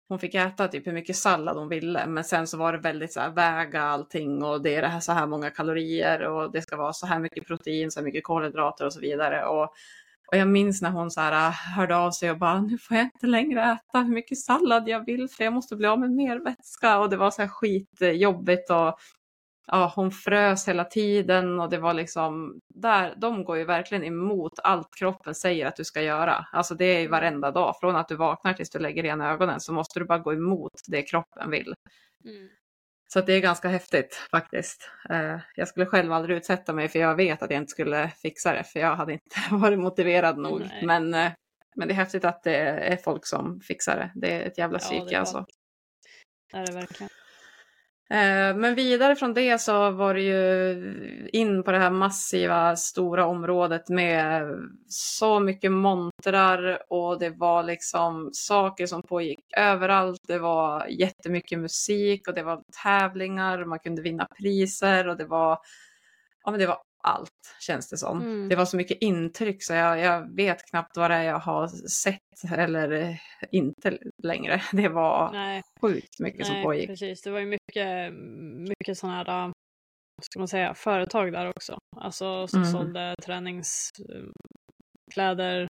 hon 0.10 0.20
fick 0.20 0.36
äta 0.36 0.68
typ 0.68 0.88
hur 0.88 0.94
mycket 0.94 1.16
sallad 1.16 1.58
hon 1.58 1.70
ville, 1.70 2.08
men 2.08 2.24
sen 2.24 2.48
så 2.48 2.58
var 2.58 2.74
det 2.74 2.80
väldigt 2.80 3.14
så 3.14 3.20
här 3.20 3.30
väga 3.30 3.82
allting 3.82 4.44
och 4.44 4.62
det 4.62 4.76
är 4.76 4.82
det 4.82 4.88
här, 4.88 5.00
så 5.00 5.12
här 5.12 5.28
många 5.28 5.50
kalorier 5.50 6.22
och 6.22 6.52
det 6.52 6.62
ska 6.62 6.78
vara 6.78 6.94
så 6.94 7.08
här 7.08 7.20
mycket 7.20 7.48
protein, 7.48 7.92
så 7.92 8.00
här 8.00 8.06
mycket 8.06 8.24
kolhydrater 8.24 8.86
och 8.86 8.94
så 8.94 9.00
vidare. 9.00 9.46
Och, 9.46 9.64
och 10.32 10.38
jag 10.38 10.48
minns 10.48 10.82
när 10.82 10.90
hon 10.90 11.12
så 11.12 11.22
här 11.22 11.48
ah, 11.48 11.50
hörde 11.50 11.98
av 11.98 12.12
sig 12.12 12.32
och 12.32 12.38
bara 12.38 12.62
nu 12.62 12.78
får 12.78 12.98
jag 12.98 13.04
inte 13.04 13.28
längre 13.28 13.62
äta 13.62 14.00
hur 14.00 14.14
mycket 14.14 14.38
sallad 14.38 14.88
jag 14.88 15.06
vill 15.06 15.30
för 15.30 15.44
jag 15.44 15.54
måste 15.54 15.76
bli 15.76 15.88
av 15.88 16.00
med 16.00 16.12
mer 16.12 16.40
vätska 16.40 17.00
och 17.00 17.10
det 17.10 17.18
var 17.18 17.32
så 17.32 17.42
här 17.42 17.50
skitjobbigt 17.50 18.70
och 18.70 19.00
ja, 19.72 19.94
hon 19.96 20.12
frös 20.12 20.68
hela 20.68 20.86
tiden 20.86 21.60
och 21.60 21.70
det 21.70 21.78
var 21.78 21.94
liksom 21.94 22.60
där, 22.68 23.14
de 23.18 23.44
går 23.44 23.58
ju 23.58 23.66
verkligen 23.66 24.04
emot 24.04 24.60
allt 24.64 24.96
kroppen 24.96 25.36
säger 25.36 25.66
att 25.66 25.76
du 25.76 25.86
ska 25.86 26.02
göra. 26.02 26.46
Alltså 26.52 26.76
det 26.76 26.86
är 26.86 27.00
ju 27.00 27.08
varenda 27.08 27.52
dag, 27.52 27.76
från 27.80 27.96
att 27.96 28.08
du 28.08 28.16
vaknar 28.16 28.54
tills 28.54 28.70
du 28.70 28.80
lägger 28.80 29.04
igen 29.04 29.22
ögonen 29.22 29.60
så 29.60 29.74
måste 29.74 30.00
du 30.00 30.06
bara 30.06 30.20
gå 30.20 30.34
emot 30.34 30.72
det 30.88 31.02
kroppen 31.02 31.52
vill. 31.52 31.74
Mm. 32.26 32.50
Så 33.14 33.22
det 33.22 33.34
är 33.34 33.40
ganska 33.40 33.68
häftigt 33.68 34.28
faktiskt. 34.32 34.90
Eh, 35.10 35.38
Jag 35.56 35.68
skulle 35.68 35.86
själv 35.86 36.12
aldrig 36.12 36.38
utsätta 36.38 36.74
mig 36.74 36.88
för 36.88 37.00
jag 37.00 37.16
vet 37.16 37.44
att 37.44 37.52
jag 37.52 37.62
inte 37.62 37.72
skulle 37.72 38.10
fixa 38.22 38.54
det 38.54 38.64
för 38.64 38.80
jag 38.80 38.96
hade 38.96 39.14
inte 39.14 39.36
varit 39.52 39.80
motiverad 39.80 40.38
nog. 40.38 40.60
Nej. 40.60 40.86
Men, 40.86 41.14
eh, 41.14 41.32
men 41.76 41.88
det 41.88 41.94
är 41.94 41.96
häftigt 41.96 42.26
att 42.26 42.44
det 42.44 42.56
är 42.58 42.98
folk 42.98 43.26
som 43.26 43.62
fixar 43.62 43.96
det. 43.98 44.12
Det 44.16 44.34
är 44.34 44.48
ett 44.48 44.58
jävla 44.58 44.78
Ja, 44.82 44.86
psyke 44.86 45.16
är 45.16 45.20
alltså. 45.20 45.46
Det 46.52 46.58
är 46.58 46.66
det 46.66 46.74
verkligen. 46.74 47.10
Eh, 48.12 48.56
men 48.56 48.76
vidare 48.76 49.16
från 49.16 49.34
det 49.34 49.62
så 49.62 49.92
var 49.92 50.14
det 50.14 50.22
ju 50.22 51.30
in 51.34 51.64
på 51.64 51.72
det 51.72 51.78
här 51.80 51.92
massiva 51.92 52.76
stora 52.76 53.26
området 53.26 53.90
med 53.90 54.44
så 54.88 55.40
mycket 55.40 55.72
montrar 55.72 56.82
och 56.90 57.20
det 57.20 57.30
var 57.30 57.64
liksom 57.64 58.30
saker 58.34 58.86
som 58.86 59.02
pågick 59.02 59.40
överallt. 59.58 60.22
Det 60.28 60.40
var 60.40 60.88
jättemycket 60.88 61.60
musik 61.60 62.28
och 62.28 62.34
det 62.34 62.44
var 62.44 62.64
tävlingar 62.84 63.62
och 63.62 63.68
man 63.68 63.80
kunde 63.80 64.02
vinna 64.02 64.28
priser 64.42 65.08
och 65.08 65.18
det 65.18 65.26
var, 65.26 65.60
ja 66.44 66.52
men 66.52 66.60
det 66.60 66.68
var 66.68 66.78
allt 67.04 67.30
känns 67.60 67.90
det 67.90 67.98
som. 67.98 68.22
Mm. 68.22 68.50
Det 68.50 68.56
var 68.56 68.66
så 68.66 68.78
mycket 68.78 68.98
intryck 69.02 69.64
så 69.64 69.74
jag, 69.74 70.00
jag 70.00 70.36
vet 70.36 70.66
knappt 70.70 70.98
vad 70.98 71.12
det 71.12 71.16
är 71.16 71.24
jag 71.24 71.40
har 71.40 71.68
sett 71.90 72.52
eller 72.58 72.92
eh, 72.92 73.16
inte 73.52 73.98
längre. 74.24 74.62
Det 74.72 74.90
var 74.90 75.32
Nej, 75.32 75.62
sjukt 75.82 76.20
mycket 76.20 76.46
som 76.46 76.56
nej 76.56 76.64
pågick. 76.64 76.88
precis. 76.88 77.22
Det 77.22 77.32
var 77.32 77.40
ju 77.40 77.46
mycket, 77.46 78.14
mycket 78.70 78.98
sådana 78.98 79.18
här, 79.18 79.26
vad 79.26 79.54
ska 80.26 80.40
man 80.40 80.48
säga, 80.48 80.74
företag 80.74 81.32
där 81.34 81.50
också. 81.50 81.78
Alltså 81.98 82.48
som 82.48 82.60
Mm. 82.62 82.72
sålde 82.72 83.16
träningskläder, 83.26 85.68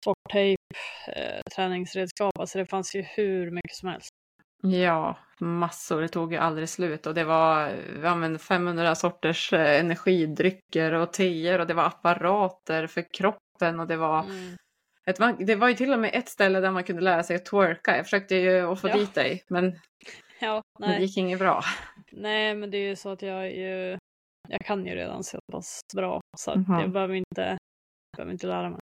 sporttejp, 0.00 0.56
eh, 1.16 1.40
träningsredskap. 1.56 2.38
Alltså 2.38 2.58
det 2.58 2.66
fanns 2.66 2.94
ju 2.96 3.02
hur 3.02 3.50
mycket 3.50 3.76
som 3.76 3.88
helst. 3.88 4.08
Ja, 4.66 5.16
massor. 5.40 6.00
Det 6.00 6.08
tog 6.08 6.32
ju 6.32 6.38
aldrig 6.38 6.68
slut 6.68 7.06
och 7.06 7.14
det 7.14 7.24
var 7.24 7.68
ja, 8.02 8.14
men 8.14 8.38
500 8.38 8.94
sorters 8.94 9.52
eh, 9.52 9.80
energidrycker 9.80 10.92
och 10.92 11.12
teer 11.12 11.58
och 11.58 11.66
det 11.66 11.74
var 11.74 11.84
apparater 11.84 12.86
för 12.86 13.04
kroppen 13.14 13.80
och 13.80 13.86
det 13.86 13.96
var, 13.96 14.22
Mm. 14.24 14.56
ett, 15.06 15.46
det 15.46 15.54
var 15.54 15.68
ju 15.68 15.74
till 15.74 15.92
och 15.92 15.98
med 15.98 16.10
ett 16.14 16.28
ställe 16.28 16.60
där 16.60 16.70
man 16.70 16.84
kunde 16.84 17.02
lära 17.02 17.22
sig 17.22 17.36
att 17.36 17.44
twerka. 17.44 17.96
Jag 17.96 18.06
försökte 18.06 18.34
ju 18.36 18.60
att 18.72 18.80
få 18.80 18.88
Ja. 18.88 18.96
dit 18.96 19.14
dig 19.14 19.44
men 19.48 19.72
Ja, 20.40 20.62
det 20.78 20.86
nej. 20.86 21.00
gick 21.02 21.16
inget 21.16 21.38
bra. 21.38 21.62
nej, 22.12 22.54
men 22.54 22.70
det 22.70 22.78
är 22.78 22.88
ju 22.88 22.96
så 22.96 23.08
att 23.10 23.22
jag 23.22 23.52
ju, 23.52 23.98
jag 24.48 24.60
kan 24.64 24.86
ju 24.86 24.94
redan 24.94 25.24
så 25.24 25.38
pass 25.52 25.80
bra 25.96 26.20
så 26.36 26.50
att 26.50 26.68
Mhm. 26.68 26.80
jag 26.80 26.90
behöver 26.92 27.14
inte, 27.14 27.58
behöver 28.16 28.32
inte 28.32 28.46
lära 28.46 28.70
mig. 28.70 28.80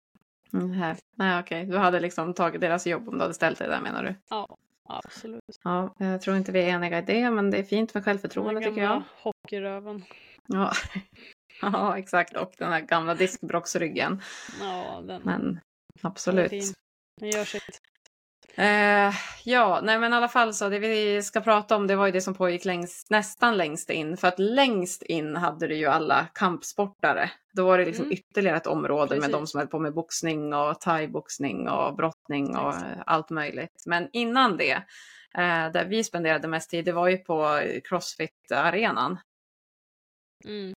Nej, 0.52 0.96
nej 1.18 1.39
okej. 1.39 1.65
Du 1.65 1.78
hade 1.78 2.00
liksom 2.00 2.34
tagit 2.34 2.62
deras 2.62 2.88
jobb 2.88 3.10
om 3.10 3.15
du 3.18 3.22
hade 3.22 3.34
ställt 3.34 3.60
dig 3.60 3.68
där 3.68 3.82
menar 3.82 4.04
du? 4.04 4.15
Ja, 4.30 4.48
absolut. 4.89 5.60
Ja, 5.63 5.95
jag 5.97 6.21
tror 6.21 6.38
inte 6.38 6.52
vi 6.52 6.60
är 6.62 6.69
eniga 6.69 6.99
i 6.99 7.02
det 7.02 7.32
men 7.32 7.52
det 7.52 7.58
är 7.58 7.63
fint 7.63 7.93
med 7.93 8.04
självförtroende 8.04 8.62
tycker 8.62 8.82
jag. 8.82 9.04
Hockeyröven. 9.23 10.04
Ja. 10.47 10.71
ja, 11.62 11.97
exakt. 11.97 12.36
Och 12.36 12.54
den 12.58 12.71
här 12.71 12.82
gamla 12.82 13.15
diskbrocksryggen. 13.15 14.21
Ja, 14.60 15.04
den, 15.08 15.21
Men 15.25 15.60
absolut. 16.02 16.52
Den 17.21 17.30
gör 17.30 17.45
sitt. 17.45 17.82
Eh, 18.56 19.13
ja, 19.43 19.80
nej 19.84 19.99
men 19.99 20.13
i 20.13 20.15
alla 20.15 20.28
fall 20.28 20.54
så 20.54 20.69
det 20.69 20.80
vi 20.80 21.23
ska 21.23 21.41
prata 21.41 21.75
om 21.75 21.88
det 21.88 21.95
var 21.95 22.06
ju 22.06 22.12
det 22.12 22.21
som 22.21 22.34
pågick 22.34 22.65
längst, 22.65 23.10
nästan 23.10 23.58
längst 23.58 23.89
in. 23.89 24.17
För 24.17 24.28
att 24.28 24.39
längst 24.39 25.02
in 25.02 25.36
hade 25.36 25.67
du 25.67 25.75
ju 25.75 25.86
alla 25.86 26.28
kampsportare. 26.34 27.32
Då 27.54 27.65
var 27.65 27.78
det 27.78 27.86
liksom 27.86 28.06
Mm. 28.06 28.13
ytterligare 28.13 28.58
ett 28.58 28.67
område 28.67 29.10
med 29.15 29.19
Precis. 29.19 29.32
de 29.34 29.47
som 29.47 29.58
höll 29.60 29.67
på 29.67 29.80
med 29.80 29.93
boxning 29.93 30.54
och 30.54 30.82
thaiboxning 30.82 31.69
och 31.69 31.95
brottning 31.95 32.58
och 32.58 32.69
Exakt. 32.73 33.02
allt 33.06 33.30
möjligt. 33.30 33.84
Men 33.86 34.10
innan 34.13 34.58
det, 34.58 34.71
eh, 35.36 35.71
där 35.73 35.86
vi 35.86 36.04
spenderade 36.04 36.47
mest 36.47 36.69
tid, 36.69 36.86
det 36.86 36.91
var 36.91 37.08
ju 37.08 37.17
på 37.17 37.62
Crossfit-arenan. 37.89 39.17
Mm. 40.45 40.73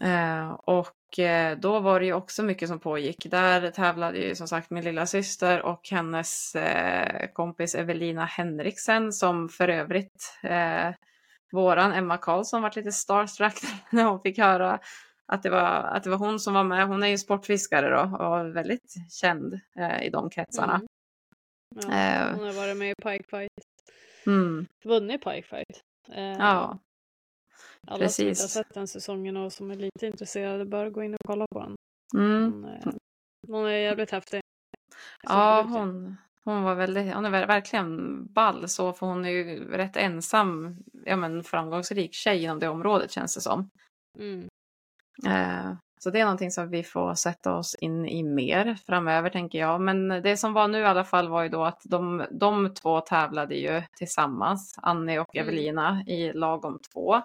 Eh, 0.00 0.50
och 0.52 1.18
eh, 1.18 1.58
då 1.58 1.80
var 1.80 2.00
det 2.00 2.06
ju 2.06 2.12
också 2.12 2.42
mycket 2.42 2.68
som 2.68 2.80
pågick. 2.80 3.26
Där 3.30 3.70
tävlade 3.70 4.18
ju 4.18 4.34
som 4.34 4.48
sagt 4.48 4.70
min 4.70 4.84
lilla 4.84 5.06
syster 5.06 5.62
och 5.62 5.88
hennes 5.90 6.54
eh, 6.54 7.26
kompis 7.32 7.74
Evelina 7.74 8.24
Henriksen 8.24 9.12
som 9.12 9.48
för 9.48 9.68
övrigt 9.68 10.40
våran 11.52 11.92
Emma 11.92 12.16
Karlsson 12.16 12.62
var 12.62 12.72
lite 12.76 12.92
starstruck 12.92 13.54
när 13.90 14.04
hon 14.04 14.20
fick 14.20 14.38
höra 14.38 14.78
att 15.26 15.42
det, 15.42 15.50
var, 15.50 15.66
att 15.66 16.04
det 16.04 16.10
var 16.10 16.18
hon 16.18 16.40
som 16.40 16.54
var 16.54 16.64
med. 16.64 16.86
Hon 16.86 17.02
är 17.02 17.06
ju 17.06 17.18
sportfiskare 17.18 17.90
då 17.90 18.16
och 18.16 18.56
väldigt 18.56 18.94
känd 19.10 19.60
i 20.02 20.10
de 20.10 20.30
kretsarna. 20.30 20.74
Mm. 20.74 21.98
Ja, 21.98 22.32
hon 22.34 22.46
har 22.46 22.52
varit 22.52 22.76
med 22.76 22.90
i 22.90 22.94
Pike 22.94 23.24
Fight. 23.30 23.52
Mm. 24.26 24.66
Vunnit 24.84 25.24
Pike 25.24 25.48
Fight. 25.48 25.82
Ja, 26.38 26.78
alla 27.86 28.08
som 28.08 28.28
inte 28.28 28.42
har 28.42 28.48
sett 28.48 28.74
den 28.74 28.88
säsongen 28.88 29.36
och 29.36 29.52
som 29.52 29.70
är 29.70 29.76
lite 29.76 30.06
intresserade 30.06 30.64
bör 30.64 30.90
gå 30.90 31.02
in 31.02 31.14
och 31.14 31.20
kolla 31.26 31.46
på 31.50 31.60
den. 31.60 31.74
mm. 32.16 32.52
Hon, 32.52 32.64
eh, 32.64 32.92
hon 33.48 33.66
är 33.66 33.70
jävligt 33.70 34.10
häftig. 34.10 34.40
ja 35.22 35.62
hon, 35.62 36.16
hon 36.44 36.62
var 36.62 36.74
väldigt, 36.74 37.14
hon 37.14 37.24
är 37.24 37.46
verkligen 37.46 38.26
ball 38.32 38.68
så 38.68 38.92
för 38.92 39.06
hon 39.06 39.24
är 39.24 39.30
ju 39.30 39.70
rätt 39.70 39.96
ensam, 39.96 40.76
ja 41.04 41.16
men 41.16 41.44
framgångsrik 41.44 42.14
tjej 42.14 42.44
inom 42.44 42.58
det 42.58 42.68
området 42.68 43.10
känns 43.10 43.34
det 43.34 43.40
som. 43.40 43.70
Mm. 44.18 44.48
Eh, 45.26 45.72
så 46.02 46.10
det 46.10 46.20
är 46.20 46.24
någonting 46.24 46.50
som 46.50 46.70
vi 46.70 46.82
får 46.82 47.14
sätta 47.14 47.54
oss 47.54 47.74
in 47.74 48.06
i 48.06 48.22
mer 48.22 48.78
framöver 48.86 49.30
tänker 49.30 49.58
jag. 49.58 49.80
Men 49.80 50.08
det 50.08 50.36
som 50.36 50.52
var 50.52 50.68
nu 50.68 50.78
i 50.78 50.84
alla 50.84 51.04
fall 51.04 51.28
var 51.28 51.42
ju 51.42 51.48
då 51.48 51.64
att 51.64 51.80
de, 51.84 52.26
de 52.30 52.74
två 52.74 53.00
tävlade 53.00 53.54
ju 53.54 53.82
tillsammans, 53.96 54.74
Annie 54.82 55.18
och 55.18 55.36
Mm. 55.36 55.48
Evelina 55.48 56.04
i 56.06 56.32
lagom 56.32 56.78
två. 56.92 57.22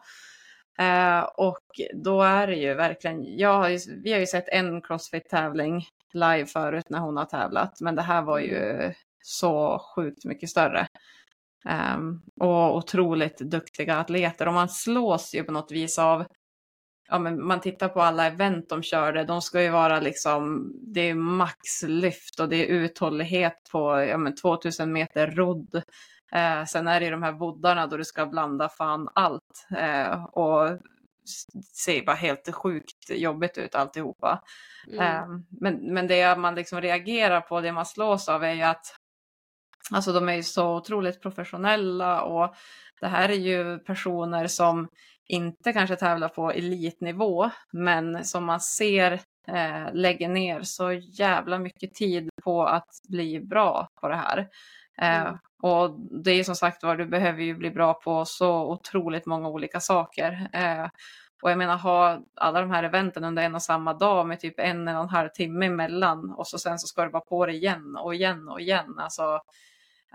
Eh, 0.80 1.22
och 1.22 1.66
då 1.94 2.22
är 2.22 2.48
det 2.48 2.56
ju 2.56 2.74
verkligen, 2.74 3.38
jag 3.38 3.58
har 3.58 3.70
ju, 3.70 3.80
vi 4.04 4.14
har 4.14 4.20
ju 4.20 4.28
sett 4.28 4.50
en 4.50 4.82
crossfit-tävling 4.82 5.86
live 6.14 6.46
förut 6.46 6.86
när 6.90 7.00
hon 7.00 7.18
har 7.18 7.26
tävlat, 7.26 7.82
men 7.82 7.96
det 7.96 8.02
här 8.02 8.22
var 8.22 8.40
ju 8.40 8.94
så 9.24 9.82
sjukt 9.96 10.26
mycket 10.26 10.50
större. 10.50 10.88
Ehm, 11.66 12.22
och 12.40 12.78
otroligt 12.78 13.38
duktiga 13.38 13.98
atleter 13.98 14.48
och 14.48 14.54
man 14.54 14.70
slås 14.70 15.36
ju 15.36 15.44
på 15.44 15.52
något 15.52 15.72
vis 15.72 16.00
av 16.00 16.26
Ja, 17.08 17.20
men 17.20 17.46
man 17.48 17.62
tittar 17.62 17.90
på 17.90 18.02
alla 18.02 18.28
event 18.28 18.70
de 18.70 18.84
körde, 18.84 19.24
de 19.24 19.42
ska 19.42 19.62
ju 19.64 19.70
vara 19.70 20.00
liksom, 20.00 20.72
det 20.94 21.02
är 21.10 21.16
maxlyft 21.16 22.40
och 22.40 22.50
det 22.50 22.56
är 22.56 22.66
uthållighet 22.66 23.70
på 23.72 24.06
ja, 24.10 24.18
men 24.18 24.36
2000 24.36 24.94
meter 24.94 25.28
rodd. 25.28 25.84
Eh, 26.32 26.66
sen 26.66 26.88
är 26.88 27.00
det 27.00 27.06
ju 27.06 27.12
de 27.12 27.24
här 27.24 27.32
voddarna 27.32 27.88
då 27.88 27.98
du 27.98 28.06
ska 28.06 28.26
blanda 28.26 28.70
fan 28.70 29.10
allt 29.16 29.68
eh, 29.78 30.24
och 30.24 30.80
ser 31.74 32.06
bara 32.06 32.16
helt 32.16 32.56
sjukt 32.56 33.10
jobbigt 33.10 33.58
ut 33.58 33.76
alltihopa. 33.76 34.42
Mm. 34.88 35.00
Eh, 35.00 35.24
men, 35.62 35.94
men 35.94 36.08
det 36.08 36.38
man 36.38 36.56
liksom 36.56 36.82
reagerar 36.82 37.42
på, 37.42 37.62
det 37.62 37.72
man 37.72 37.86
slås 37.86 38.30
av 38.30 38.44
är 38.44 38.54
ju 38.54 38.62
att 38.62 38.86
alltså 39.92 40.14
de 40.14 40.30
är 40.30 40.34
ju 40.34 40.44
så 40.44 40.76
otroligt 40.76 41.22
professionella 41.22 42.22
och 42.22 42.56
det 43.02 43.08
här 43.08 43.30
är 43.30 43.34
ju 43.34 43.80
personer 43.80 44.48
som 44.48 44.88
inte 45.28 45.74
kanske 45.74 45.96
tävlar 45.96 46.30
på 46.30 46.52
elitnivå, 46.52 47.50
men 47.72 48.26
som 48.26 48.46
man 48.46 48.60
ser 48.60 49.12
eh, 49.48 49.94
lägger 49.94 50.30
ner 50.30 50.62
så 50.62 50.92
jävla 50.92 51.60
mycket 51.60 51.94
tid 51.94 52.30
på 52.44 52.64
att 52.66 52.90
bli 53.10 53.40
bra 53.40 53.88
på 54.02 54.08
det 54.08 54.16
här. 54.16 54.48
Mm. 54.98 55.28
Eh, 55.28 55.36
Mm. 55.66 55.74
Och 55.74 56.00
det 56.24 56.32
är 56.32 56.44
som 56.44 56.56
sagt 56.56 56.84
var, 56.84 56.96
du 56.96 57.06
behöver 57.06 57.44
ju 57.44 57.56
bli 57.56 57.72
bra 57.72 57.94
på 57.94 58.26
så 58.26 58.72
otroligt 58.72 59.26
många 59.26 59.50
olika 59.50 59.80
saker. 59.80 60.50
Eh, 60.54 60.90
och 61.44 61.52
jag 61.52 61.58
menar 61.58 61.78
ha 61.78 62.20
alla 62.36 62.62
de 62.62 62.72
här 62.72 62.84
eventen 62.84 63.24
under 63.24 63.44
en 63.44 63.56
och 63.56 63.62
samma 63.62 63.94
dag 63.94 64.28
med 64.28 64.40
typ 64.40 64.60
en, 64.60 64.88
en 64.88 64.96
och 64.96 65.04
en 65.04 65.10
halv 65.10 65.30
timme 65.30 65.66
emellan 65.66 66.32
och 66.32 66.48
så 66.48 66.60
sen 66.60 66.80
så 66.80 66.88
ska 66.88 67.04
du 67.04 67.12
vara 67.12 67.24
på 67.24 67.46
det 67.46 67.54
igen 67.54 67.96
och 67.96 68.16
igen 68.16 68.50
och 68.50 68.62
igen. 68.62 69.00
Alltså, 69.00 69.42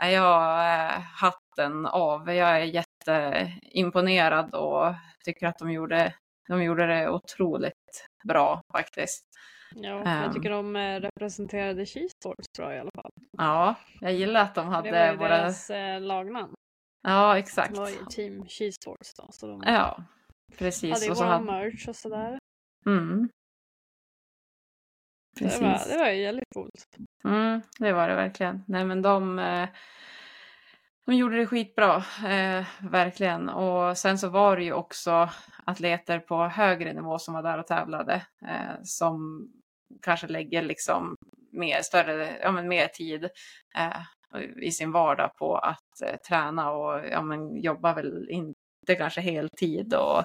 jag 0.02 0.74
eh, 0.74 1.00
hatten 1.00 1.86
av. 1.86 2.32
Jag 2.34 2.50
är 2.50 2.84
jätteimponerad 3.06 4.54
och 4.54 4.94
tycker 5.24 5.46
att 5.46 5.58
de 5.58 5.72
gjorde, 5.72 6.14
de 6.48 6.62
gjorde 6.62 6.86
det 6.86 7.08
otroligt 7.10 8.08
bra 8.24 8.62
faktiskt. 8.72 9.24
Ja, 9.74 10.02
Ehm. 10.04 10.22
jag 10.22 10.33
tycker 10.35 10.50
de 10.50 10.76
eh, 10.76 11.00
representerade 11.00 11.87
Cheesesports 11.87 12.48
tror 12.56 12.68
jag 12.68 12.76
i 12.76 12.80
alla 12.80 12.90
fall. 12.94 13.11
Ja, 13.38 13.74
jag 14.00 14.12
gillar 14.12 14.42
att 14.42 14.54
de 14.54 14.61
det 14.64 14.70
var 14.70 14.76
hade 14.76 15.11
ju 15.11 15.16
våra... 15.16 15.28
deras 15.28 15.70
eh, 15.70 16.00
lagnamn. 16.00 16.54
Ja, 17.02 17.38
exakt. 17.38 17.74
Det 17.74 17.80
var 17.80 17.88
ju 17.88 18.04
Team 18.11 18.46
Cheesesports 18.48 19.14
då. 19.14 19.28
Så 19.30 19.46
de 19.46 19.62
Ja, 19.66 20.04
precis. 20.59 20.92
hade 20.92 21.04
ju 21.04 21.11
Och 21.11 21.16
så 21.16 21.24
hade... 21.24 21.44
merch 21.44 21.88
och 21.88 21.96
sådär. 21.96 22.38
Mm. 22.87 23.28
Så 25.38 25.44
Det 25.44 25.59
var, 25.61 25.88
det 25.88 25.98
var 25.98 26.11
ju 26.11 26.20
jävligt 26.22 26.48
coolt. 26.54 26.96
Mm, 27.24 27.61
det 27.78 27.92
var 27.92 28.09
det 28.09 28.14
verkligen. 28.14 28.64
Nej, 28.68 28.85
men 28.85 29.02
de, 29.02 29.38
eh, 29.38 29.68
de 31.06 31.14
gjorde 31.16 31.37
det 31.37 31.46
skitbra, 31.46 31.96
eh, 32.28 32.64
verkligen. 32.90 33.48
Och 33.48 33.98
sen 33.98 34.18
så 34.18 34.28
var 34.28 34.56
det 34.56 34.64
ju 34.64 34.72
också 34.72 35.30
atleter 35.64 36.18
på 36.18 36.44
högre 36.44 36.92
nivå 36.92 37.18
som 37.18 37.35
var 37.35 37.42
där 37.42 37.59
och 37.59 37.66
tävlade, 37.66 38.26
eh, 38.42 38.83
som 38.83 39.48
kanske 40.03 40.26
lägger 40.26 40.62
liksom 40.62 41.16
mer, 41.53 41.83
större, 41.83 42.38
ja, 42.42 42.53
men 42.53 42.68
mer 42.68 42.87
tid 42.87 43.24
eh, 43.76 44.03
i 44.62 44.70
sin 44.70 44.92
vardag 44.92 45.31
på 45.37 45.57
att 45.57 46.03
eh, 46.05 46.16
träna 46.29 46.70
och 46.70 47.07
ja, 47.11 47.22
men 47.22 47.57
jobba 47.57 47.94
väl 47.94 48.31
inte 48.31 48.94
kanske 48.98 49.20
heltid 49.20 49.94
och 49.94 50.18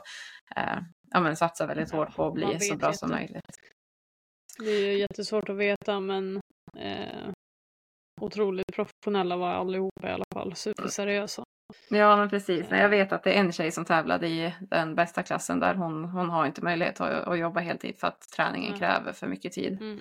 eh, 0.55 0.79
ja, 1.11 1.19
men 1.19 1.35
satsa 1.35 1.65
väldigt 1.65 1.91
hårt 1.91 2.15
på 2.15 2.27
att 2.27 2.33
bli 2.33 2.59
så 2.59 2.75
bra 2.75 2.89
ju 2.91 2.97
som 2.97 3.11
inte. 3.11 3.15
möjligt. 3.15 3.59
Det 4.59 4.71
är 4.71 4.97
jättesvårt 4.97 5.49
att 5.49 5.57
veta 5.57 5.99
men 5.99 6.41
eh, 6.77 7.29
otroligt 8.21 8.75
professionella 8.75 9.37
var 9.37 9.49
allihopa 9.49 10.09
i 10.09 10.11
alla 10.11 10.25
fall. 10.33 10.55
Superseriösa. 10.55 11.43
Ja, 11.89 12.15
men 12.17 12.29
precis. 12.29 12.67
Jag 12.69 12.89
vet 12.89 13.11
att 13.11 13.23
det 13.23 13.33
är 13.33 13.39
en 13.39 13.51
tjej 13.51 13.71
som 13.71 13.85
tävlade 13.85 14.27
i 14.27 14.53
den 14.61 14.95
bästa 14.95 15.23
klassen 15.23 15.59
där 15.59 15.75
hon, 15.75 16.05
hon 16.05 16.29
har 16.29 16.45
inte 16.45 16.63
möjlighet 16.63 17.01
att, 17.01 17.27
att 17.27 17.39
jobba 17.39 17.59
heltid 17.59 17.95
för 17.99 18.07
att 18.07 18.21
träningen 18.35 18.71
Nej. 18.71 18.79
kräver 18.79 19.13
för 19.13 19.27
mycket 19.27 19.51
tid. 19.53 19.81
Mm. 19.81 19.99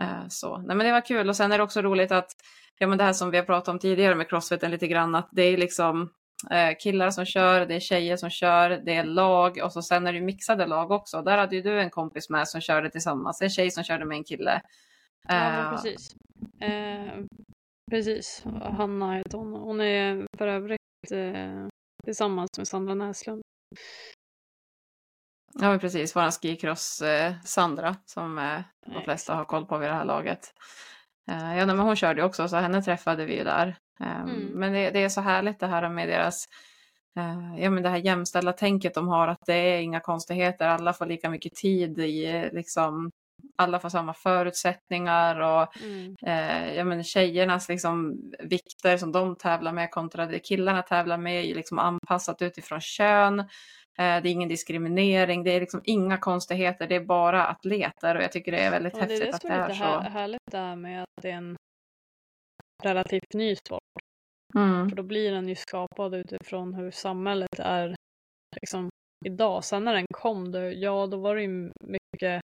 Eh, 0.00 0.28
Så. 0.28 0.58
Nej, 0.58 0.76
men 0.76 0.86
det 0.86 0.92
var 0.92 1.00
kul 1.06 1.28
och 1.28 1.36
sen 1.36 1.52
är 1.52 1.58
det 1.58 1.64
också 1.64 1.82
roligt 1.82 2.12
att 2.12 2.30
ja, 2.78 2.86
men 2.86 2.98
det 2.98 3.04
här 3.04 3.12
som 3.12 3.30
vi 3.30 3.36
har 3.36 3.44
pratat 3.44 3.68
om 3.68 3.78
tidigare 3.78 4.14
med 4.14 4.28
crossfiten 4.28 4.70
lite 4.70 4.88
grann 4.88 5.14
att 5.14 5.28
det 5.32 5.42
är 5.42 5.56
liksom 5.56 6.10
eh, 6.50 6.76
killar 6.78 7.10
som 7.10 7.24
kör, 7.24 7.66
det 7.66 7.74
är 7.74 7.80
tjejer 7.80 8.16
som 8.16 8.30
kör, 8.30 8.70
det 8.70 8.94
är 8.96 9.04
lag 9.04 9.60
och 9.64 9.72
så 9.72 9.82
sen 9.82 10.06
är 10.06 10.12
det 10.12 10.20
mixade 10.20 10.66
lag 10.66 10.90
också. 10.90 11.22
Där 11.22 11.38
hade 11.38 11.56
ju 11.56 11.62
du 11.62 11.80
en 11.80 11.90
kompis 11.90 12.30
med 12.30 12.48
som 12.48 12.60
körde 12.60 12.90
tillsammans, 12.90 13.42
en 13.42 13.50
tjej 13.50 13.70
som 13.70 13.84
körde 13.84 14.04
med 14.04 14.16
en 14.16 14.24
kille. 14.24 14.60
Ja, 15.28 15.64
Eh, 15.64 15.70
precis. 15.70 16.14
Eh, 16.60 17.24
precis. 17.90 18.44
Hanna 18.62 19.16
heter 19.16 19.38
hon. 19.38 19.52
Hon 19.52 19.80
är 19.80 20.26
för 20.38 20.48
övrigt 20.48 20.80
eh, 21.12 21.66
tillsammans 22.04 22.50
med 22.58 22.68
Sandra 22.68 22.94
Näslund. 22.94 23.42
Ja, 25.54 25.70
men 25.70 25.78
precis. 25.78 26.16
Våran 26.16 26.32
skicross 26.32 27.02
eh, 27.02 27.34
Sandra 27.44 27.96
som 28.04 28.38
eh, 28.38 28.60
de 28.86 29.02
flesta 29.02 29.34
har 29.34 29.44
koll 29.44 29.66
på 29.66 29.78
vid 29.78 29.88
det 29.88 29.94
här 29.94 30.04
laget. 30.04 30.52
Eh, 31.30 31.58
ja, 31.58 31.66
men 31.66 31.78
hon 31.78 31.96
körde 31.96 32.20
ju 32.20 32.26
också 32.26 32.48
så 32.48 32.56
henne 32.56 32.82
träffade 32.82 33.24
vi 33.24 33.36
ju 33.36 33.44
där. 33.44 33.76
Eh, 34.00 34.20
Mm. 34.20 34.46
Men 34.54 34.72
det, 34.72 34.90
det 34.90 35.04
är 35.04 35.08
så 35.08 35.20
härligt 35.20 35.60
det 35.60 35.66
här 35.66 35.88
med 35.88 36.08
deras 36.08 36.44
eh, 37.18 37.62
ja, 37.62 37.70
men 37.70 37.82
det 37.82 37.88
här 37.88 37.96
jämställda 37.96 38.52
tänket 38.52 38.94
de 38.94 39.08
har 39.08 39.28
att 39.28 39.46
det 39.46 39.54
är 39.54 39.80
inga 39.80 40.00
konstigheter. 40.00 40.68
Alla 40.68 40.92
får 40.92 41.06
lika 41.06 41.30
mycket 41.30 41.54
tid 41.54 41.98
i 41.98 42.50
liksom 42.52 43.10
alla 43.58 43.80
får 43.80 43.88
samma 43.88 44.14
förutsättningar 44.14 45.40
och 45.40 45.76
Mm. 45.82 46.14
eh, 46.26 46.74
ja, 46.74 46.84
men 46.84 47.04
tjejernas 47.04 47.68
liksom, 47.68 48.16
vikter 48.38 48.96
som 48.96 49.12
de 49.12 49.36
tävlar 49.36 49.72
med 49.72 49.90
kontra 49.90 50.26
det 50.26 50.38
killarna 50.38 50.82
tävlar 50.82 51.18
med 51.18 51.44
är 51.44 51.54
liksom 51.54 51.78
anpassat 51.78 52.42
utifrån 52.42 52.80
kön. 52.80 53.40
Eh, 53.40 53.44
det 53.96 54.04
är 54.04 54.26
ingen 54.26 54.48
diskriminering, 54.48 55.44
det 55.44 55.50
är 55.50 55.60
liksom 55.60 55.80
inga 55.84 56.18
konstigheter, 56.18 56.86
det 56.88 56.96
är 56.96 57.04
bara 57.04 57.46
atleter 57.46 58.14
och 58.16 58.22
jag 58.22 58.32
tycker 58.32 58.52
det 58.52 58.58
är 58.58 58.70
väldigt 58.70 58.94
Och 58.94 59.00
det 59.00 59.04
är 59.04 59.08
häftigt 59.10 59.30
det 59.30 59.34
att 59.36 59.40
som 59.40 59.50
det 59.50 59.56
är 59.56 59.60
är 59.60 59.68
lite 59.68 59.78
så. 59.78 59.84
här, 59.84 60.10
härligt 60.10 60.50
där 60.50 60.76
med 60.76 61.02
att 61.02 61.22
det 61.22 61.30
är 61.30 61.34
en 61.36 61.56
relativt 62.84 63.34
ny 63.34 63.56
sport. 63.56 63.80
Mm, 64.56 64.88
För 64.88 64.96
då 64.96 65.02
blir 65.02 65.32
den 65.32 65.48
ju 65.48 65.54
skapad 65.54 66.14
utifrån 66.14 66.74
hur 66.74 66.90
samhället 66.90 67.58
är 67.58 67.94
liksom, 68.60 68.88
idag. 69.26 69.64
Sen 69.64 69.84
när 69.84 69.94
den 69.94 70.06
kom, 70.14 70.52
då, 70.52 70.58
ja 70.58 71.06
då 71.06 71.16
var 71.16 71.36
det 71.36 71.42
ju 71.42 71.70
mycket, 71.84 72.42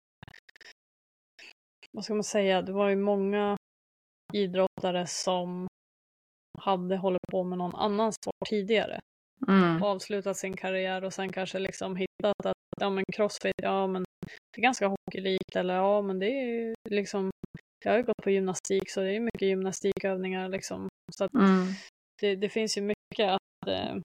vad 1.91 2.03
ska 2.03 2.13
man 2.13 2.23
säga, 2.23 2.61
det 2.61 2.71
var 2.71 2.89
ju 2.89 2.95
många 2.95 3.57
idrottare 4.33 5.07
som 5.07 5.67
hade 6.59 6.97
hållit 6.97 7.27
på 7.31 7.43
med 7.43 7.57
någon 7.57 7.75
annan 7.75 8.13
sport 8.13 8.47
tidigare. 8.49 8.99
Mm, 9.47 9.83
avslutat 9.83 10.37
sin 10.37 10.57
karriär 10.57 11.03
och 11.03 11.13
sen 11.13 11.31
kanske 11.31 11.59
liksom 11.59 11.95
hittat 11.95 12.45
att 12.45 12.57
ja 12.81 12.89
men 12.89 13.03
crossfit, 13.13 13.53
ja 13.61 13.87
men 13.87 14.03
det 14.55 14.59
är 14.59 14.61
ganska 14.61 14.87
hockeylikt 14.87 15.55
eller 15.55 15.75
ja 15.75 16.01
men 16.01 16.19
det 16.19 16.27
är 16.27 16.45
ju 16.45 16.73
liksom 16.89 17.31
jag 17.83 17.91
har 17.91 17.97
ju 17.97 18.03
gått 18.03 18.23
på 18.23 18.29
gymnastik 18.29 18.89
så 18.89 19.01
det 19.01 19.15
är 19.15 19.19
mycket 19.19 19.47
gymnastikövningar 19.47 20.49
liksom. 20.49 20.87
Så 21.15 21.23
att 21.23 21.33
mm, 21.33 21.67
det, 22.21 22.35
det 22.35 22.49
finns 22.49 22.77
ju 22.77 22.81
mycket 22.81 23.29
att, 23.29 23.67
eh, 23.67 23.95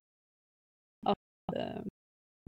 att 1.07 1.57
eh, 1.57 1.83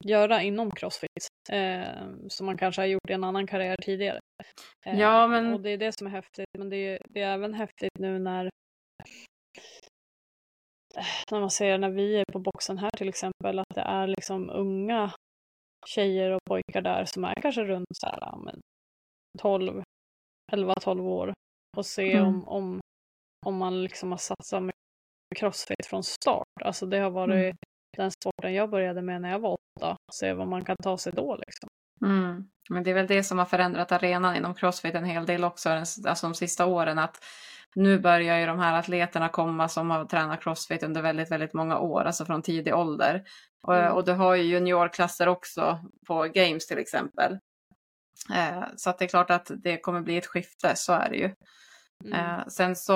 göra 0.05 0.43
inom 0.43 0.71
crossfit 0.71 1.27
eh, 1.51 2.07
som 2.29 2.47
man 2.47 2.59
kanske 2.59 2.81
har 2.83 2.87
gjort 2.87 3.11
i 3.11 3.13
en 3.13 3.25
annan 3.25 3.47
karriär 3.47 3.77
tidigare. 3.83 4.21
Eh, 4.87 5.01
Ja, 5.01 5.27
men- 5.27 5.55
Och 5.55 5.61
det 5.61 5.71
är 5.71 5.79
det 5.79 5.93
som 5.99 6.07
är 6.07 6.11
häftigt. 6.11 6.47
Men 6.59 6.69
det 6.71 6.77
är, 6.77 6.99
det 7.09 7.21
är 7.23 7.35
även 7.35 7.55
häftigt 7.55 7.99
nu 7.99 8.19
när 8.19 8.45
eh, 10.97 11.05
när 11.31 11.41
man 11.41 11.51
ser 11.51 11.79
när 11.79 11.91
vi 11.91 12.17
är 12.17 12.25
på 12.33 12.39
boxen 12.39 12.79
här 12.79 12.91
till 12.91 13.09
exempel 13.09 13.59
att 13.59 13.75
det 13.75 13.81
är 13.81 14.07
liksom 14.07 14.51
unga 14.51 15.11
tjejer 15.87 16.31
och 16.31 16.41
pojkar 16.49 16.81
där 16.83 17.05
som 17.05 17.25
är 17.25 17.35
kanske 17.43 17.65
runt 17.65 17.87
så 17.95 18.07
här, 18.07 18.37
men 18.37 18.61
12, 19.39 19.83
11-12 20.53 21.01
år 21.09 21.33
och 21.77 21.87
se 21.87 22.13
Mm. 22.13 22.27
om, 22.27 22.49
om, 22.49 22.81
om 23.47 23.57
man 23.57 23.83
liksom 23.83 24.11
har 24.11 24.19
satsat 24.19 24.63
med 24.63 24.75
crossfit 25.37 25.87
från 25.87 26.03
start. 26.03 26.63
Alltså 26.65 26.87
det 26.87 26.99
har 26.99 27.11
varit 27.11 27.35
Mm. 27.35 27.57
Den 27.97 28.11
sporten 28.11 28.55
jag 28.55 28.71
började 28.71 29.03
med 29.03 29.21
när 29.23 29.31
jag 29.31 29.39
var 29.39 29.57
åtta. 29.77 29.97
Se 30.13 30.33
vad 30.33 30.49
man 30.49 30.65
kan 30.65 30.77
ta 30.83 30.99
sig 30.99 31.13
då 31.17 31.37
liksom. 31.37 31.69
mm. 32.05 32.45
Men 32.71 32.83
det 32.83 32.91
är 32.91 32.95
väl 32.95 33.07
det 33.07 33.25
som 33.25 33.39
har 33.39 33.45
förändrat 33.47 33.93
arenan 33.93 34.37
inom 34.37 34.55
crossfit 34.55 34.95
en 34.95 35.05
hel 35.05 35.27
del 35.27 35.45
också, 35.45 35.71
alltså 35.71 36.27
de 36.27 36.35
sista 36.35 36.67
åren. 36.67 36.99
att 36.99 37.25
nu 37.77 37.99
börjar 37.99 38.39
ju 38.39 38.47
de 38.47 38.59
här 38.59 38.79
atleterna 38.79 39.29
komma 39.29 39.69
som 39.69 39.91
har 39.91 40.05
tränat 40.05 40.43
crossfit 40.43 40.83
under 40.83 41.03
väldigt, 41.03 41.31
väldigt 41.31 41.55
många 41.55 41.79
år, 41.79 42.05
alltså 42.05 42.25
från 42.25 42.43
tidig 42.43 42.75
ålder. 42.75 43.25
Och, 43.63 43.77
Mm. 43.77 43.93
och 43.93 44.05
du 44.05 44.13
har 44.13 44.35
ju 44.35 44.43
juniorklasser 44.43 45.29
också 45.29 45.79
på 46.07 46.23
games 46.23 46.67
till 46.67 46.79
exempel. 46.79 47.39
Eh, 48.35 48.65
så 48.77 48.91
att 48.91 48.99
det 48.99 49.05
är 49.05 49.09
klart 49.09 49.31
att 49.31 49.51
det 49.57 49.77
kommer 49.77 50.01
bli 50.01 50.17
ett 50.17 50.27
skifte, 50.27 50.77
så 50.77 50.93
är 50.93 51.11
det 51.11 51.17
ju. 51.17 51.35
Mm. 52.05 52.13
Eh, 52.13 52.47
sen 52.47 52.77
så, 52.77 52.95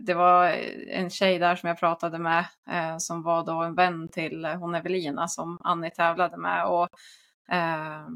det 0.00 0.14
var 0.14 0.48
en 0.88 1.10
tjej 1.10 1.38
där 1.38 1.56
som 1.56 1.68
jag 1.68 1.78
pratade 1.78 2.18
med 2.18 2.44
eh, 2.70 2.96
som 2.98 3.22
var 3.22 3.44
då 3.44 3.62
en 3.62 3.74
vän 3.74 4.08
till 4.08 4.44
eh, 4.44 4.54
hon 4.54 4.74
Evelina 4.74 5.28
som 5.28 5.58
Annie 5.64 5.90
tävlade 5.90 6.36
med. 6.36 6.66
Och, 6.66 6.88
eh, 7.52 8.06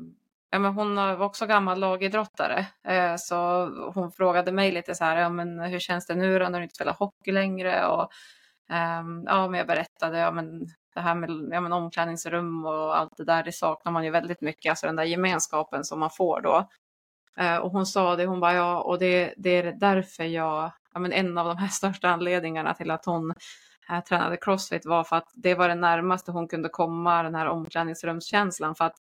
ja, 0.50 0.58
men 0.58 0.74
hon 0.74 0.98
eh, 0.98 1.16
var 1.16 1.26
också 1.26 1.46
gammal 1.46 1.80
lagidrottare 1.80 2.66
eh, 2.88 3.14
så 3.16 3.66
hon 3.94 4.12
frågade 4.12 4.52
mig 4.52 4.72
lite 4.72 4.94
så 4.94 5.04
här, 5.04 5.16
ja, 5.16 5.28
men 5.28 5.60
hur 5.60 5.78
känns 5.78 6.06
det 6.06 6.14
nu 6.14 6.38
då 6.38 6.48
när 6.48 6.58
du 6.58 6.64
inte 6.64 6.74
spelar 6.74 6.94
hockey 6.94 7.32
längre? 7.32 7.86
Och, 7.86 8.08
ehm, 8.70 9.24
ja, 9.26 9.48
men 9.48 9.58
jag 9.58 9.66
berättade, 9.66 10.18
ja, 10.18 10.30
men 10.30 10.66
det 10.94 11.00
här 11.00 11.14
med 11.14 11.30
ja, 11.52 11.60
men 11.60 11.72
omklädningsrum 11.72 12.66
och 12.66 12.98
allt 12.98 13.16
det 13.16 13.24
där, 13.24 13.42
det 13.42 13.52
saknar 13.52 13.92
man 13.92 14.04
ju 14.04 14.10
väldigt 14.10 14.40
mycket, 14.40 14.70
alltså 14.70 14.86
den 14.86 14.96
där 14.96 15.04
gemenskapen 15.04 15.84
som 15.84 16.00
man 16.00 16.10
får 16.10 16.40
då. 16.40 16.68
Eh, 17.38 17.56
och 17.56 17.70
hon 17.70 17.86
sa 17.86 18.16
det, 18.16 18.26
hon 18.26 18.40
bara 18.40 18.54
ja, 18.54 18.80
och 18.80 18.98
det, 18.98 19.34
det 19.36 19.50
är 19.50 19.72
därför 19.72 20.24
jag, 20.24 20.72
ja, 20.94 21.00
men 21.00 21.12
en 21.12 21.38
av 21.38 21.46
de 21.46 21.56
här 21.56 21.68
största 21.72 22.08
anledningarna 22.08 22.74
till 22.74 22.90
att 22.90 23.04
hon 23.04 23.34
eh, 23.90 24.00
tränade 24.00 24.36
crossfit 24.36 24.86
var 24.86 25.04
för 25.04 25.16
att 25.16 25.28
det 25.34 25.54
var 25.54 25.68
det 25.68 25.74
närmaste 25.74 26.32
hon 26.32 26.48
kunde 26.48 26.68
komma 26.68 27.22
den 27.22 27.34
här 27.34 27.46
omklädningsrumskänslan. 27.46 28.74
För 28.74 28.84
att 28.84 28.96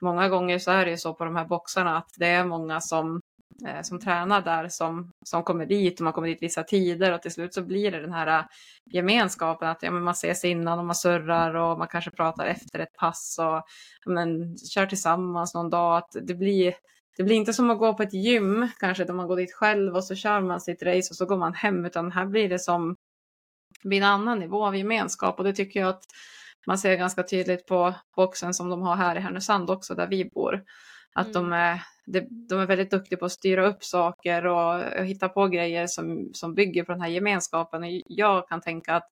många 0.00 0.28
gånger 0.28 0.58
så 0.58 0.70
är 0.70 0.84
det 0.84 0.90
ju 0.90 0.96
så 0.96 1.14
på 1.14 1.24
de 1.24 1.36
här 1.36 1.44
boxarna 1.44 1.96
att 1.96 2.10
det 2.16 2.26
är 2.26 2.44
många 2.44 2.80
som, 2.80 3.20
eh, 3.66 3.82
som 3.82 4.00
tränar 4.00 4.42
där 4.42 4.68
som, 4.68 5.12
som 5.24 5.42
kommer 5.42 5.66
dit 5.66 6.00
och 6.00 6.04
man 6.04 6.12
kommer 6.12 6.28
dit 6.28 6.42
vissa 6.42 6.62
tider 6.62 7.12
och 7.12 7.22
till 7.22 7.32
slut 7.32 7.54
så 7.54 7.62
blir 7.62 7.90
det 7.90 8.00
den 8.00 8.12
här 8.12 8.38
eh, 8.38 8.44
gemenskapen 8.84 9.68
att 9.68 9.82
ja, 9.82 9.90
men 9.90 10.02
man 10.02 10.12
ses 10.12 10.44
innan 10.44 10.78
och 10.78 10.84
man 10.84 10.94
surrar 10.94 11.54
och 11.54 11.78
man 11.78 11.88
kanske 11.88 12.10
pratar 12.10 12.46
efter 12.46 12.78
ett 12.78 12.94
pass 12.94 13.36
och 13.38 13.44
ja, 13.44 13.64
men, 14.06 14.58
kör 14.58 14.86
tillsammans 14.86 15.54
någon 15.54 15.70
dag. 15.70 15.96
Att 15.96 16.16
det 16.22 16.34
blir 16.34 16.74
det 17.16 17.22
blir 17.22 17.36
inte 17.36 17.52
som 17.52 17.70
att 17.70 17.78
gå 17.78 17.94
på 17.94 18.02
ett 18.02 18.12
gym, 18.12 18.68
kanske 18.80 19.04
där 19.04 19.14
man 19.14 19.26
går 19.26 19.36
dit 19.36 19.54
själv 19.54 19.96
och 19.96 20.04
så 20.04 20.14
kör 20.14 20.40
man 20.40 20.60
sitt 20.60 20.82
race 20.82 21.10
och 21.10 21.16
så 21.16 21.26
går 21.26 21.36
man 21.36 21.54
hem, 21.54 21.84
utan 21.84 22.12
här 22.12 22.26
blir 22.26 22.48
det 22.48 22.58
som 22.58 22.96
det 23.82 23.88
blir 23.88 23.98
en 23.98 24.04
annan 24.04 24.38
nivå 24.38 24.66
av 24.66 24.76
gemenskap 24.76 25.38
och 25.38 25.44
det 25.44 25.52
tycker 25.52 25.80
jag 25.80 25.88
att 25.88 26.04
man 26.66 26.78
ser 26.78 26.96
ganska 26.96 27.22
tydligt 27.22 27.66
på 27.66 27.94
boxen 28.16 28.54
som 28.54 28.70
de 28.70 28.82
har 28.82 28.96
här 28.96 29.16
i 29.16 29.20
Härnösand 29.20 29.70
också, 29.70 29.94
där 29.94 30.06
vi 30.06 30.24
bor. 30.24 30.64
Att 31.12 31.32
de, 31.32 31.52
är, 31.52 31.82
de, 32.48 32.58
är 32.60 32.66
väldigt 32.66 32.90
duktiga 32.90 33.18
på 33.18 33.24
att 33.24 33.32
styra 33.32 33.66
upp 33.66 33.84
saker 33.84 34.46
och, 34.46 35.04
hitta 35.04 35.28
på 35.28 35.46
grejer 35.46 35.86
som, 35.86 36.30
som 36.32 36.54
bygger 36.54 36.84
på 36.84 36.92
den 36.92 37.00
här 37.00 37.08
gemenskapen. 37.08 38.02
Jag 38.06 38.48
kan 38.48 38.60
tänka 38.60 38.94
att 38.94 39.10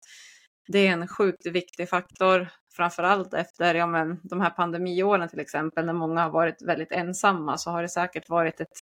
det 0.68 0.86
är 0.86 0.92
en 0.92 1.08
sjukt 1.08 1.46
viktig 1.46 1.88
faktor, 1.88 2.48
framförallt 2.76 3.34
efter 3.34 3.74
ja, 3.74 3.86
men, 3.86 4.20
de 4.22 4.40
här 4.40 4.50
pandemiåren 4.50 5.28
till 5.28 5.40
exempel, 5.40 5.86
när 5.86 5.92
många 5.92 6.22
har 6.22 6.30
varit 6.30 6.62
väldigt 6.62 6.92
ensamma, 6.92 7.58
så 7.58 7.70
har 7.70 7.82
det 7.82 7.88
säkert 7.88 8.28
varit 8.28 8.60
ett 8.60 8.80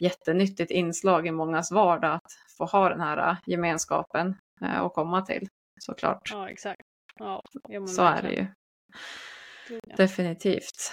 jättenyttigt 0.00 0.70
inslag 0.70 1.26
i 1.26 1.30
mångas 1.30 1.72
vardag 1.72 2.14
att 2.14 2.32
få 2.58 2.64
ha 2.64 2.88
den 2.88 3.00
här 3.00 3.30
äh, 3.30 3.36
gemenskapen 3.46 4.34
eh, 4.62 4.78
och 4.80 4.92
komma 4.92 5.22
till, 5.22 5.48
såklart. 5.80 6.30
Ja, 6.32 6.50
exakt. 6.50 6.82
Ja, 7.18 7.42
Så 7.86 8.02
är 8.02 8.22
det 8.22 8.32
ju. 8.32 8.46
Definitivt. 9.96 10.92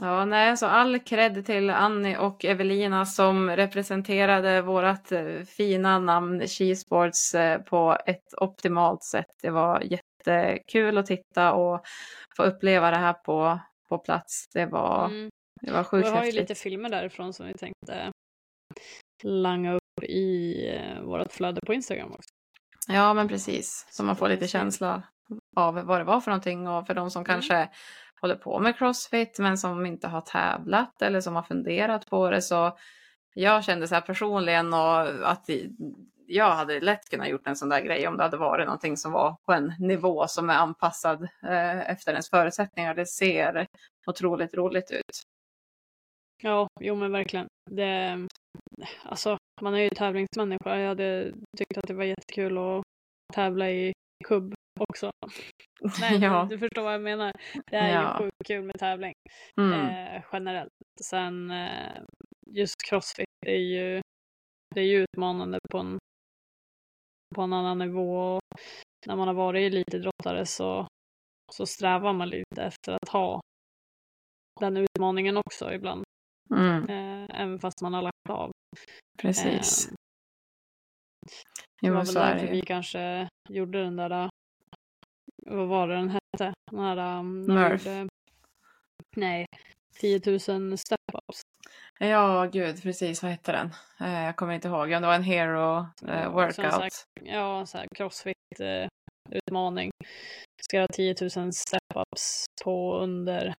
Ja, 0.00 0.24
nej, 0.24 0.56
så 0.56 0.66
all 0.66 0.98
cred 0.98 1.46
till 1.46 1.70
Annie 1.70 2.16
och 2.16 2.44
Evelina 2.44 3.06
som 3.06 3.50
representerade 3.50 4.62
vårt 4.62 5.12
eh, 5.12 5.42
fina 5.46 5.98
namn 5.98 6.40
Skisports 6.48 7.34
eh, 7.34 7.60
på 7.62 7.98
ett 8.06 8.34
optimalt 8.40 9.02
sätt. 9.04 9.26
Det 9.42 9.50
var 9.50 9.80
jättekul 9.82 10.98
att 10.98 11.06
titta 11.06 11.52
och 11.52 11.84
få 12.36 12.42
uppleva 12.42 12.90
det 12.90 12.96
här 12.96 13.12
på, 13.12 13.58
på 13.88 13.98
plats. 13.98 14.48
Det 14.54 14.66
var, 14.66 15.06
Mm. 15.06 15.30
det 15.60 15.72
var 15.72 15.84
sjukt 15.84 16.06
jag 16.06 16.12
har 16.14 16.20
ju 16.20 16.26
häftigt. 16.26 16.40
lite 16.50 16.54
filmer 16.54 16.88
därifrån 16.88 17.32
som 17.32 17.46
vi 17.46 17.54
tänkte 17.54 18.10
langa 19.22 19.72
upp 19.74 20.02
i 20.02 20.54
eh, 20.68 21.00
vårt 21.02 21.32
flöde 21.32 21.60
på 21.66 21.74
Instagram 21.74 22.12
också. 22.12 22.30
Ja, 22.88 23.14
men 23.14 23.28
precis. 23.28 23.86
Så 23.90 24.02
man 24.04 24.16
får 24.16 24.28
lite 24.28 24.48
känsla 24.48 25.02
av 25.56 25.74
vad 25.74 26.00
det 26.00 26.04
var 26.04 26.20
för 26.20 26.30
någonting 26.30 26.68
och 26.68 26.86
för 26.86 26.94
de 26.94 27.10
som 27.10 27.24
kanske 27.24 27.68
håller 28.22 28.36
på 28.36 28.58
med 28.58 28.78
crossfit 28.78 29.38
men 29.38 29.58
som 29.58 29.86
inte 29.86 30.08
har 30.08 30.20
tävlat 30.20 31.02
eller 31.02 31.20
som 31.20 31.36
har 31.36 31.42
funderat 31.42 32.06
på 32.06 32.30
det 32.30 32.42
så 32.42 32.78
jag 33.34 33.64
kände 33.64 33.88
så 33.88 33.94
här 33.94 34.02
personligen 34.02 34.74
och 34.74 35.30
att 35.30 35.50
jag 36.26 36.50
hade 36.50 36.80
lätt 36.80 37.10
kunnat 37.10 37.28
gjort 37.28 37.46
en 37.46 37.56
sån 37.56 37.68
där 37.68 37.80
grej 37.80 38.08
om 38.08 38.16
det 38.16 38.22
hade 38.22 38.36
varit 38.36 38.66
någonting 38.66 38.96
som 38.96 39.12
var 39.12 39.36
på 39.46 39.52
en 39.52 39.72
nivå 39.78 40.26
som 40.28 40.50
är 40.50 40.54
anpassad 40.54 41.22
eh, 41.42 41.90
efter 41.90 42.12
ens 42.12 42.30
förutsättningar. 42.30 42.94
Det 42.94 43.06
ser 43.06 43.66
otroligt 44.06 44.54
roligt 44.54 44.90
ut. 44.90 45.22
Ja, 46.42 46.68
jo 46.80 46.94
men 46.94 47.12
verkligen. 47.12 47.46
Det, 47.70 48.18
alltså, 49.04 49.36
man 49.60 49.74
är 49.74 49.78
ju 49.78 49.90
tävlingsmänniska. 49.90 50.78
Jag 50.78 50.88
hade 50.88 51.32
tyckt 51.58 51.78
att 51.78 51.88
det 51.88 51.94
var 51.94 52.04
jättekul 52.04 52.58
att 52.58 52.82
tävla 53.34 53.70
i 53.70 53.92
kubb 54.24 54.54
också. 54.80 55.10
Nej, 56.00 56.18
ja. 56.22 56.46
du 56.50 56.58
förstår 56.58 56.82
vad 56.82 56.94
jag 56.94 57.00
menar. 57.02 57.32
Det 57.70 57.76
är 57.76 57.94
Ja. 57.94 58.12
ju 58.12 58.24
sjukt 58.24 58.46
kul 58.46 58.64
med 58.64 58.78
tävling 58.78 59.12
Mm. 59.60 59.72
eh, 59.72 60.22
generellt. 60.32 60.72
Sen 61.02 61.50
eh, 61.50 62.02
just 62.46 62.74
crossfit 62.88 63.26
är 63.46 63.56
ju, 63.58 64.00
det 64.74 64.80
är 64.80 64.84
ju 64.84 65.04
utmanande 65.12 65.58
på 65.70 65.78
en, 65.78 65.98
på 67.34 67.42
en 67.42 67.52
annan 67.52 67.78
nivå. 67.78 68.36
Och 68.36 68.42
när 69.06 69.16
man 69.16 69.28
har 69.28 69.34
varit 69.34 69.72
elitidrottare 69.72 70.46
så, 70.46 70.86
så 71.52 71.66
strävar 71.66 72.12
man 72.12 72.28
lite 72.28 72.62
efter 72.62 72.92
att 72.92 73.08
ha 73.08 73.40
den 74.60 74.76
utmaningen 74.76 75.36
också 75.36 75.72
ibland. 75.72 76.04
Mm. 76.54 76.88
Eh, 76.88 77.40
även 77.40 77.58
fast 77.58 77.82
man 77.82 77.94
har 77.94 78.02
lagt 78.02 78.30
av. 78.30 78.50
Precis. 79.22 79.88
Eh, 79.88 79.94
Jo, 81.84 81.88
det 81.92 81.96
var 81.96 82.04
väl 82.04 82.14
därför 82.14 82.46
vi 82.46 82.60
kanske 82.62 83.28
gjorde 83.48 83.82
den 83.84 83.96
där, 83.96 84.10
äh, 84.24 84.28
vad 85.46 85.68
var 85.68 85.88
det 85.88 85.94
den 85.94 86.08
hette? 86.08 86.52
Den 86.70 86.80
här, 86.80 87.18
um, 87.18 87.42
Murph. 87.46 87.88
gjorde- 87.88 88.08
nej, 89.16 89.46
10 90.00 90.20
000 90.26 90.38
step-ups. 90.76 91.40
Ja, 91.98 92.48
gud, 92.52 92.82
precis. 92.82 93.22
Vad 93.22 93.30
hette 93.30 93.52
den? 93.52 93.70
Eh, 94.00 94.22
jag 94.24 94.36
kommer 94.36 94.54
inte 94.54 94.68
ihåg. 94.68 94.90
Ja, 94.90 95.00
det 95.00 95.06
var 95.06 95.14
en 95.14 95.22
hero 95.22 95.86
eh, 96.08 96.30
workout. 96.32 96.54
som 96.54 96.70
sagt, 96.70 97.04
Ja, 97.20 97.66
så 97.66 97.78
här 97.78 97.86
crossfit-utmaning. 97.96 99.90
Ska 100.62 100.76
göra 100.76 100.88
10 100.88 101.14
000 101.20 101.30
step-ups 101.52 102.44
på 102.64 102.96
under, 102.98 103.54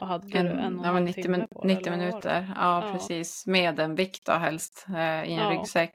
vad 0.00 0.08
hade 0.10 0.26
du, 0.28 0.38
en 0.38 0.46
och 0.46 0.52
en 0.52 0.62
ja, 0.62 0.70
men 0.70 0.84
halv 0.84 1.04
90, 1.04 1.22
timme 1.22 1.38
min, 1.38 1.46
på 1.48 1.62
det, 1.62 1.68
90 1.74 1.92
eller 1.92 2.04
vad 2.04 2.12
var 2.14 2.20
det? 2.20 2.40
minuter. 2.40 2.54
Ja, 2.56 2.86
Ja. 2.86 2.92
precis. 2.92 3.46
Med 3.46 3.80
en 3.80 3.94
vikt 3.94 4.26
då 4.26 4.32
helst 4.32 4.86
eh, 4.88 5.24
i 5.24 5.32
en 5.32 5.38
Ja. 5.38 5.50
ryggsäck. 5.50 5.92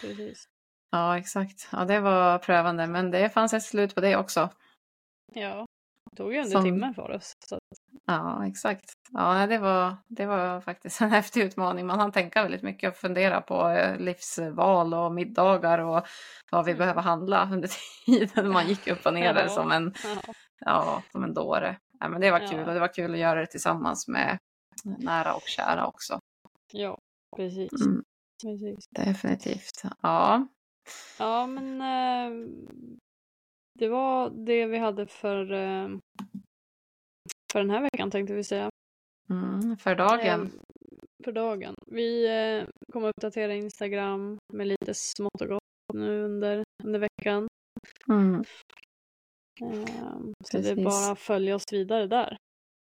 Precis. 0.00 0.44
Ja, 0.92 1.18
exakt. 1.18 1.68
Ja, 1.72 1.84
det 1.84 2.00
var 2.00 2.38
prövande, 2.38 2.86
men 2.86 3.10
det 3.10 3.28
fanns 3.30 3.54
ett 3.54 3.62
slut 3.62 3.94
på 3.94 4.00
det 4.00 4.16
också. 4.16 4.48
Ja, 5.34 5.66
det 6.10 6.16
tog 6.16 6.32
ju 6.32 6.38
under 6.38 6.50
Som- 6.52 6.64
timmen 6.64 6.94
för 6.94 7.10
oss. 7.10 7.32
Så 7.46 7.58
Ja, 8.06 8.46
exakt. 8.46 8.84
Ja, 9.10 9.46
det 9.46 9.58
var, 9.58 9.96
det 10.08 10.26
var 10.26 10.60
faktiskt 10.60 11.00
en 11.00 11.10
häftig 11.20 11.42
utmaning. 11.42 11.86
Man 11.86 12.00
hann 12.00 12.12
tänka 12.12 12.42
väldigt 12.42 12.62
mycket 12.62 12.90
och 12.90 12.96
fundera 12.96 13.40
på 13.40 13.68
eh, 13.68 13.96
livsval 13.96 14.94
och 14.94 15.12
middagar 15.12 15.78
och 15.78 16.06
vad 16.50 16.64
vi 16.64 16.70
Mm. 16.72 16.78
behöver 16.78 17.02
handla 17.02 17.48
under 17.52 17.68
tiden 18.06 18.50
man 18.52 18.66
gick 18.68 18.88
upp 18.88 19.06
och 19.06 19.14
ner 19.14 19.34
där 19.34 19.48
som 19.48 19.72
en, 19.72 19.94
ja, 20.58 21.02
som 21.12 21.24
en 21.24 21.34
dåre. 21.34 21.78
Ja, 22.00 22.08
men 22.08 22.20
det 22.20 22.30
var 22.30 22.48
kul 22.48 22.68
och 22.68 22.74
det 22.74 22.80
var 22.80 22.94
kul 22.94 23.12
att 23.12 23.18
göra 23.18 23.40
det 23.40 23.46
tillsammans 23.46 24.08
med 24.08 24.38
nära 24.84 25.34
och 25.34 25.42
kära 25.46 25.86
också. 25.86 26.18
ja, 26.72 26.98
precis. 27.36 27.86
Mm, 27.86 28.02
precis. 28.44 28.88
definitivt. 28.90 29.82
Ja, 30.02 30.46
Ja, 31.18 31.46
men 31.46 31.80
eh, 31.80 32.48
det 33.78 33.88
var 33.88 34.30
det 34.30 34.66
vi 34.66 34.78
hade 34.78 35.06
för, 35.06 35.52
eh, 35.52 35.88
för 37.52 37.58
den 37.58 37.70
här 37.70 37.80
veckan 37.80 38.10
tänkte 38.10 38.34
vi 38.34 38.44
säga. 38.44 38.70
mm, 39.30 39.76
för 39.76 39.94
dagen. 39.94 40.42
Eh, 40.42 40.48
för 41.24 41.32
dagen. 41.32 41.74
Vi 41.86 42.26
eh, 42.26 42.68
kommer 42.92 43.08
uppdatera 43.08 43.54
Instagram 43.54 44.38
med 44.52 44.66
lite 44.66 44.94
smått 44.94 45.40
och 45.40 45.48
gott 45.48 45.60
nu 45.94 46.24
under, 46.24 46.64
under 46.84 47.00
veckan. 47.00 47.48
Mm, 48.08 48.44
Eh, 49.60 50.18
så 50.44 50.58
det 50.58 50.68
är 50.70 50.84
bara 50.84 51.12
att 51.12 51.18
följa 51.18 51.54
oss 51.54 51.72
vidare 51.72 52.06
där. 52.06 52.36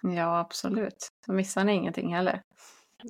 ja, 0.03 0.39
absolut. 0.39 1.09
Så 1.27 1.33
missar 1.33 1.65
ni 1.65 1.73
ingenting 1.75 2.15
heller. 2.15 2.43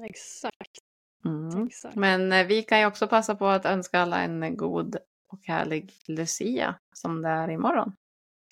Exakt, 0.05 0.79
Mm. 1.25 1.69
Men 1.95 2.33
eh, 2.33 2.47
vi 2.47 2.63
kan 2.63 2.81
ju 2.81 2.87
också 2.87 3.09
passa 3.09 3.35
på 3.35 3.47
att 3.47 3.65
önska 3.65 4.01
alla 4.01 4.23
en 4.23 4.57
god 4.57 4.97
och 5.33 5.41
härlig 5.47 5.93
Lucia 6.07 6.75
som 6.95 7.23
det 7.23 7.29
är 7.29 7.51
imorgon. 7.51 7.93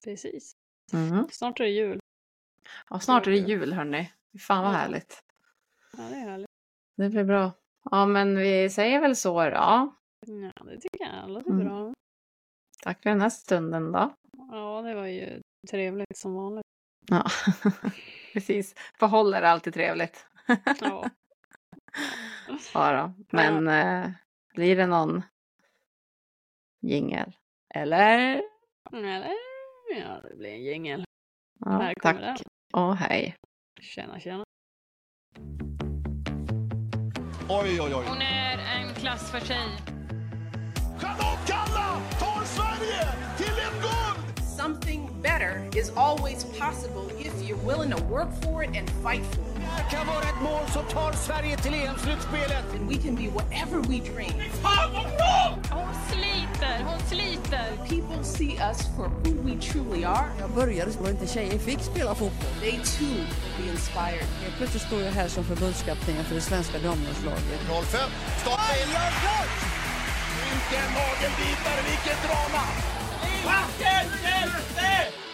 Precis. 0.05 0.53
Mm. 0.93 1.27
Snart 1.31 1.61
är 1.61 1.65
det 1.65 1.71
jul. 1.71 1.99
Ja, 2.91 3.01
snart 3.01 3.27
är 3.27 3.31
det 3.31 3.37
jul 3.37 3.73
hörni. 3.73 4.13
Fan 4.41 4.65
vad 4.65 4.73
Ja. 4.75 4.77
härligt. 4.79 5.21
Ja, 5.97 6.03
det 6.11 6.17
är 6.17 6.21
härligt. 6.21 6.47
Det 6.97 7.09
blir 7.09 7.25
bra. 7.25 7.53
Ja, 7.91 8.07
men 8.07 8.39
vi 8.39 8.71
säger 8.71 9.01
väl 9.01 9.17
så 9.17 9.43
då. 9.45 9.51
Ja, 9.51 9.97
det 10.65 10.81
tycker 10.81 11.05
jag 11.21 11.31
låter 11.31 11.51
Mm. 11.51 11.65
bra. 11.67 11.95
Tack 12.83 13.03
för 13.03 13.11
den 13.11 13.21
här 13.21 13.31
stunden 13.31 13.93
då. 13.93 14.15
Ja, 14.51 14.83
det 14.83 14.95
var 14.95 15.07
ju 15.07 15.41
trevligt 15.71 16.17
som 16.19 16.35
vanligt. 16.35 16.67
Ja, 17.07 17.27
precis. 18.33 18.75
Förhåller 18.99 19.43
är 19.43 19.47
alltid 19.47 19.75
trevligt. 19.75 20.27
Ja. 20.81 21.11
Ja 22.75 22.93
då. 22.93 23.25
Men 23.31 23.69
eh, 23.69 24.11
blir 24.55 24.77
det 24.77 24.87
någon 24.87 25.23
jingel? 26.81 27.33
Eller? 27.75 28.43
Eller? 28.93 29.33
Ja, 29.97 30.21
det 30.23 30.37
blir 30.37 30.51
en 30.51 30.65
jingel. 30.65 31.05
Ja, 31.61 31.93
tack 32.03 32.41
och 32.73 32.97
hej. 32.97 33.37
Tjena, 33.81 34.21
tjena. 34.21 34.45
Oj, 37.49 37.81
oj, 37.81 37.95
oj. 37.95 38.05
Hon 38.09 38.23
är 38.23 38.59
en 38.59 38.95
klass 38.95 39.31
för 39.31 39.41
sig. 39.41 39.69
Charlotte 40.99 41.66
better 45.39 45.69
is 45.77 45.91
always 45.97 46.45
possible 46.59 47.11
if 47.19 47.33
you're 47.47 47.65
willing 47.69 47.91
to 47.91 48.03
work 48.05 48.31
for 48.43 48.63
it 48.65 48.71
and 48.75 48.89
fight 49.03 49.25
for 49.27 49.41
it. 49.41 49.47
Det 49.77 49.97
kan 49.97 50.07
vara 50.07 50.23
ett 50.23 50.43
mål 50.43 50.65
som 50.73 50.85
tar 50.85 51.13
Sverige 51.13 51.57
till 51.57 51.75
EM-slutspelet. 51.75 52.65
And 52.75 52.89
we 52.89 52.97
can 52.97 53.15
be 53.15 53.29
whatever 53.29 53.79
we 53.91 53.99
dream. 54.11 54.33
Hon 55.71 55.95
sliter, 56.11 56.85
hon 56.85 57.01
sliter. 57.09 57.69
People 57.89 58.25
see 58.25 58.59
us 58.71 58.79
for 58.97 59.09
who 59.09 59.33
we 59.47 59.55
truly 59.61 60.05
are. 60.05 60.27
Jag 60.41 60.51
började 60.51 60.93
så 60.93 61.09
inte 61.11 61.27
tjejer 61.27 61.59
fick 61.59 61.81
spela 61.81 62.15
fotboll. 62.15 62.51
They 62.61 62.73
too 62.99 63.07
will 63.07 63.55
be 63.59 63.71
inspired. 63.71 64.27
Plötsligt 64.57 64.83
står 64.83 65.03
jag 65.03 65.13
här 65.13 65.29
som 65.29 65.45
förbundskapten 65.45 66.25
för 66.25 66.35
det 66.35 66.41
svenska 66.41 66.79
damlandslaget. 66.79 67.61
05, 67.69 68.11
stopp! 68.41 68.61
Vilken 70.47 70.89
nagelbitare, 71.01 71.81
vilket 71.91 72.23
drama! 72.27 72.63
Vilken 73.23 74.07
hjälte! 74.23 75.26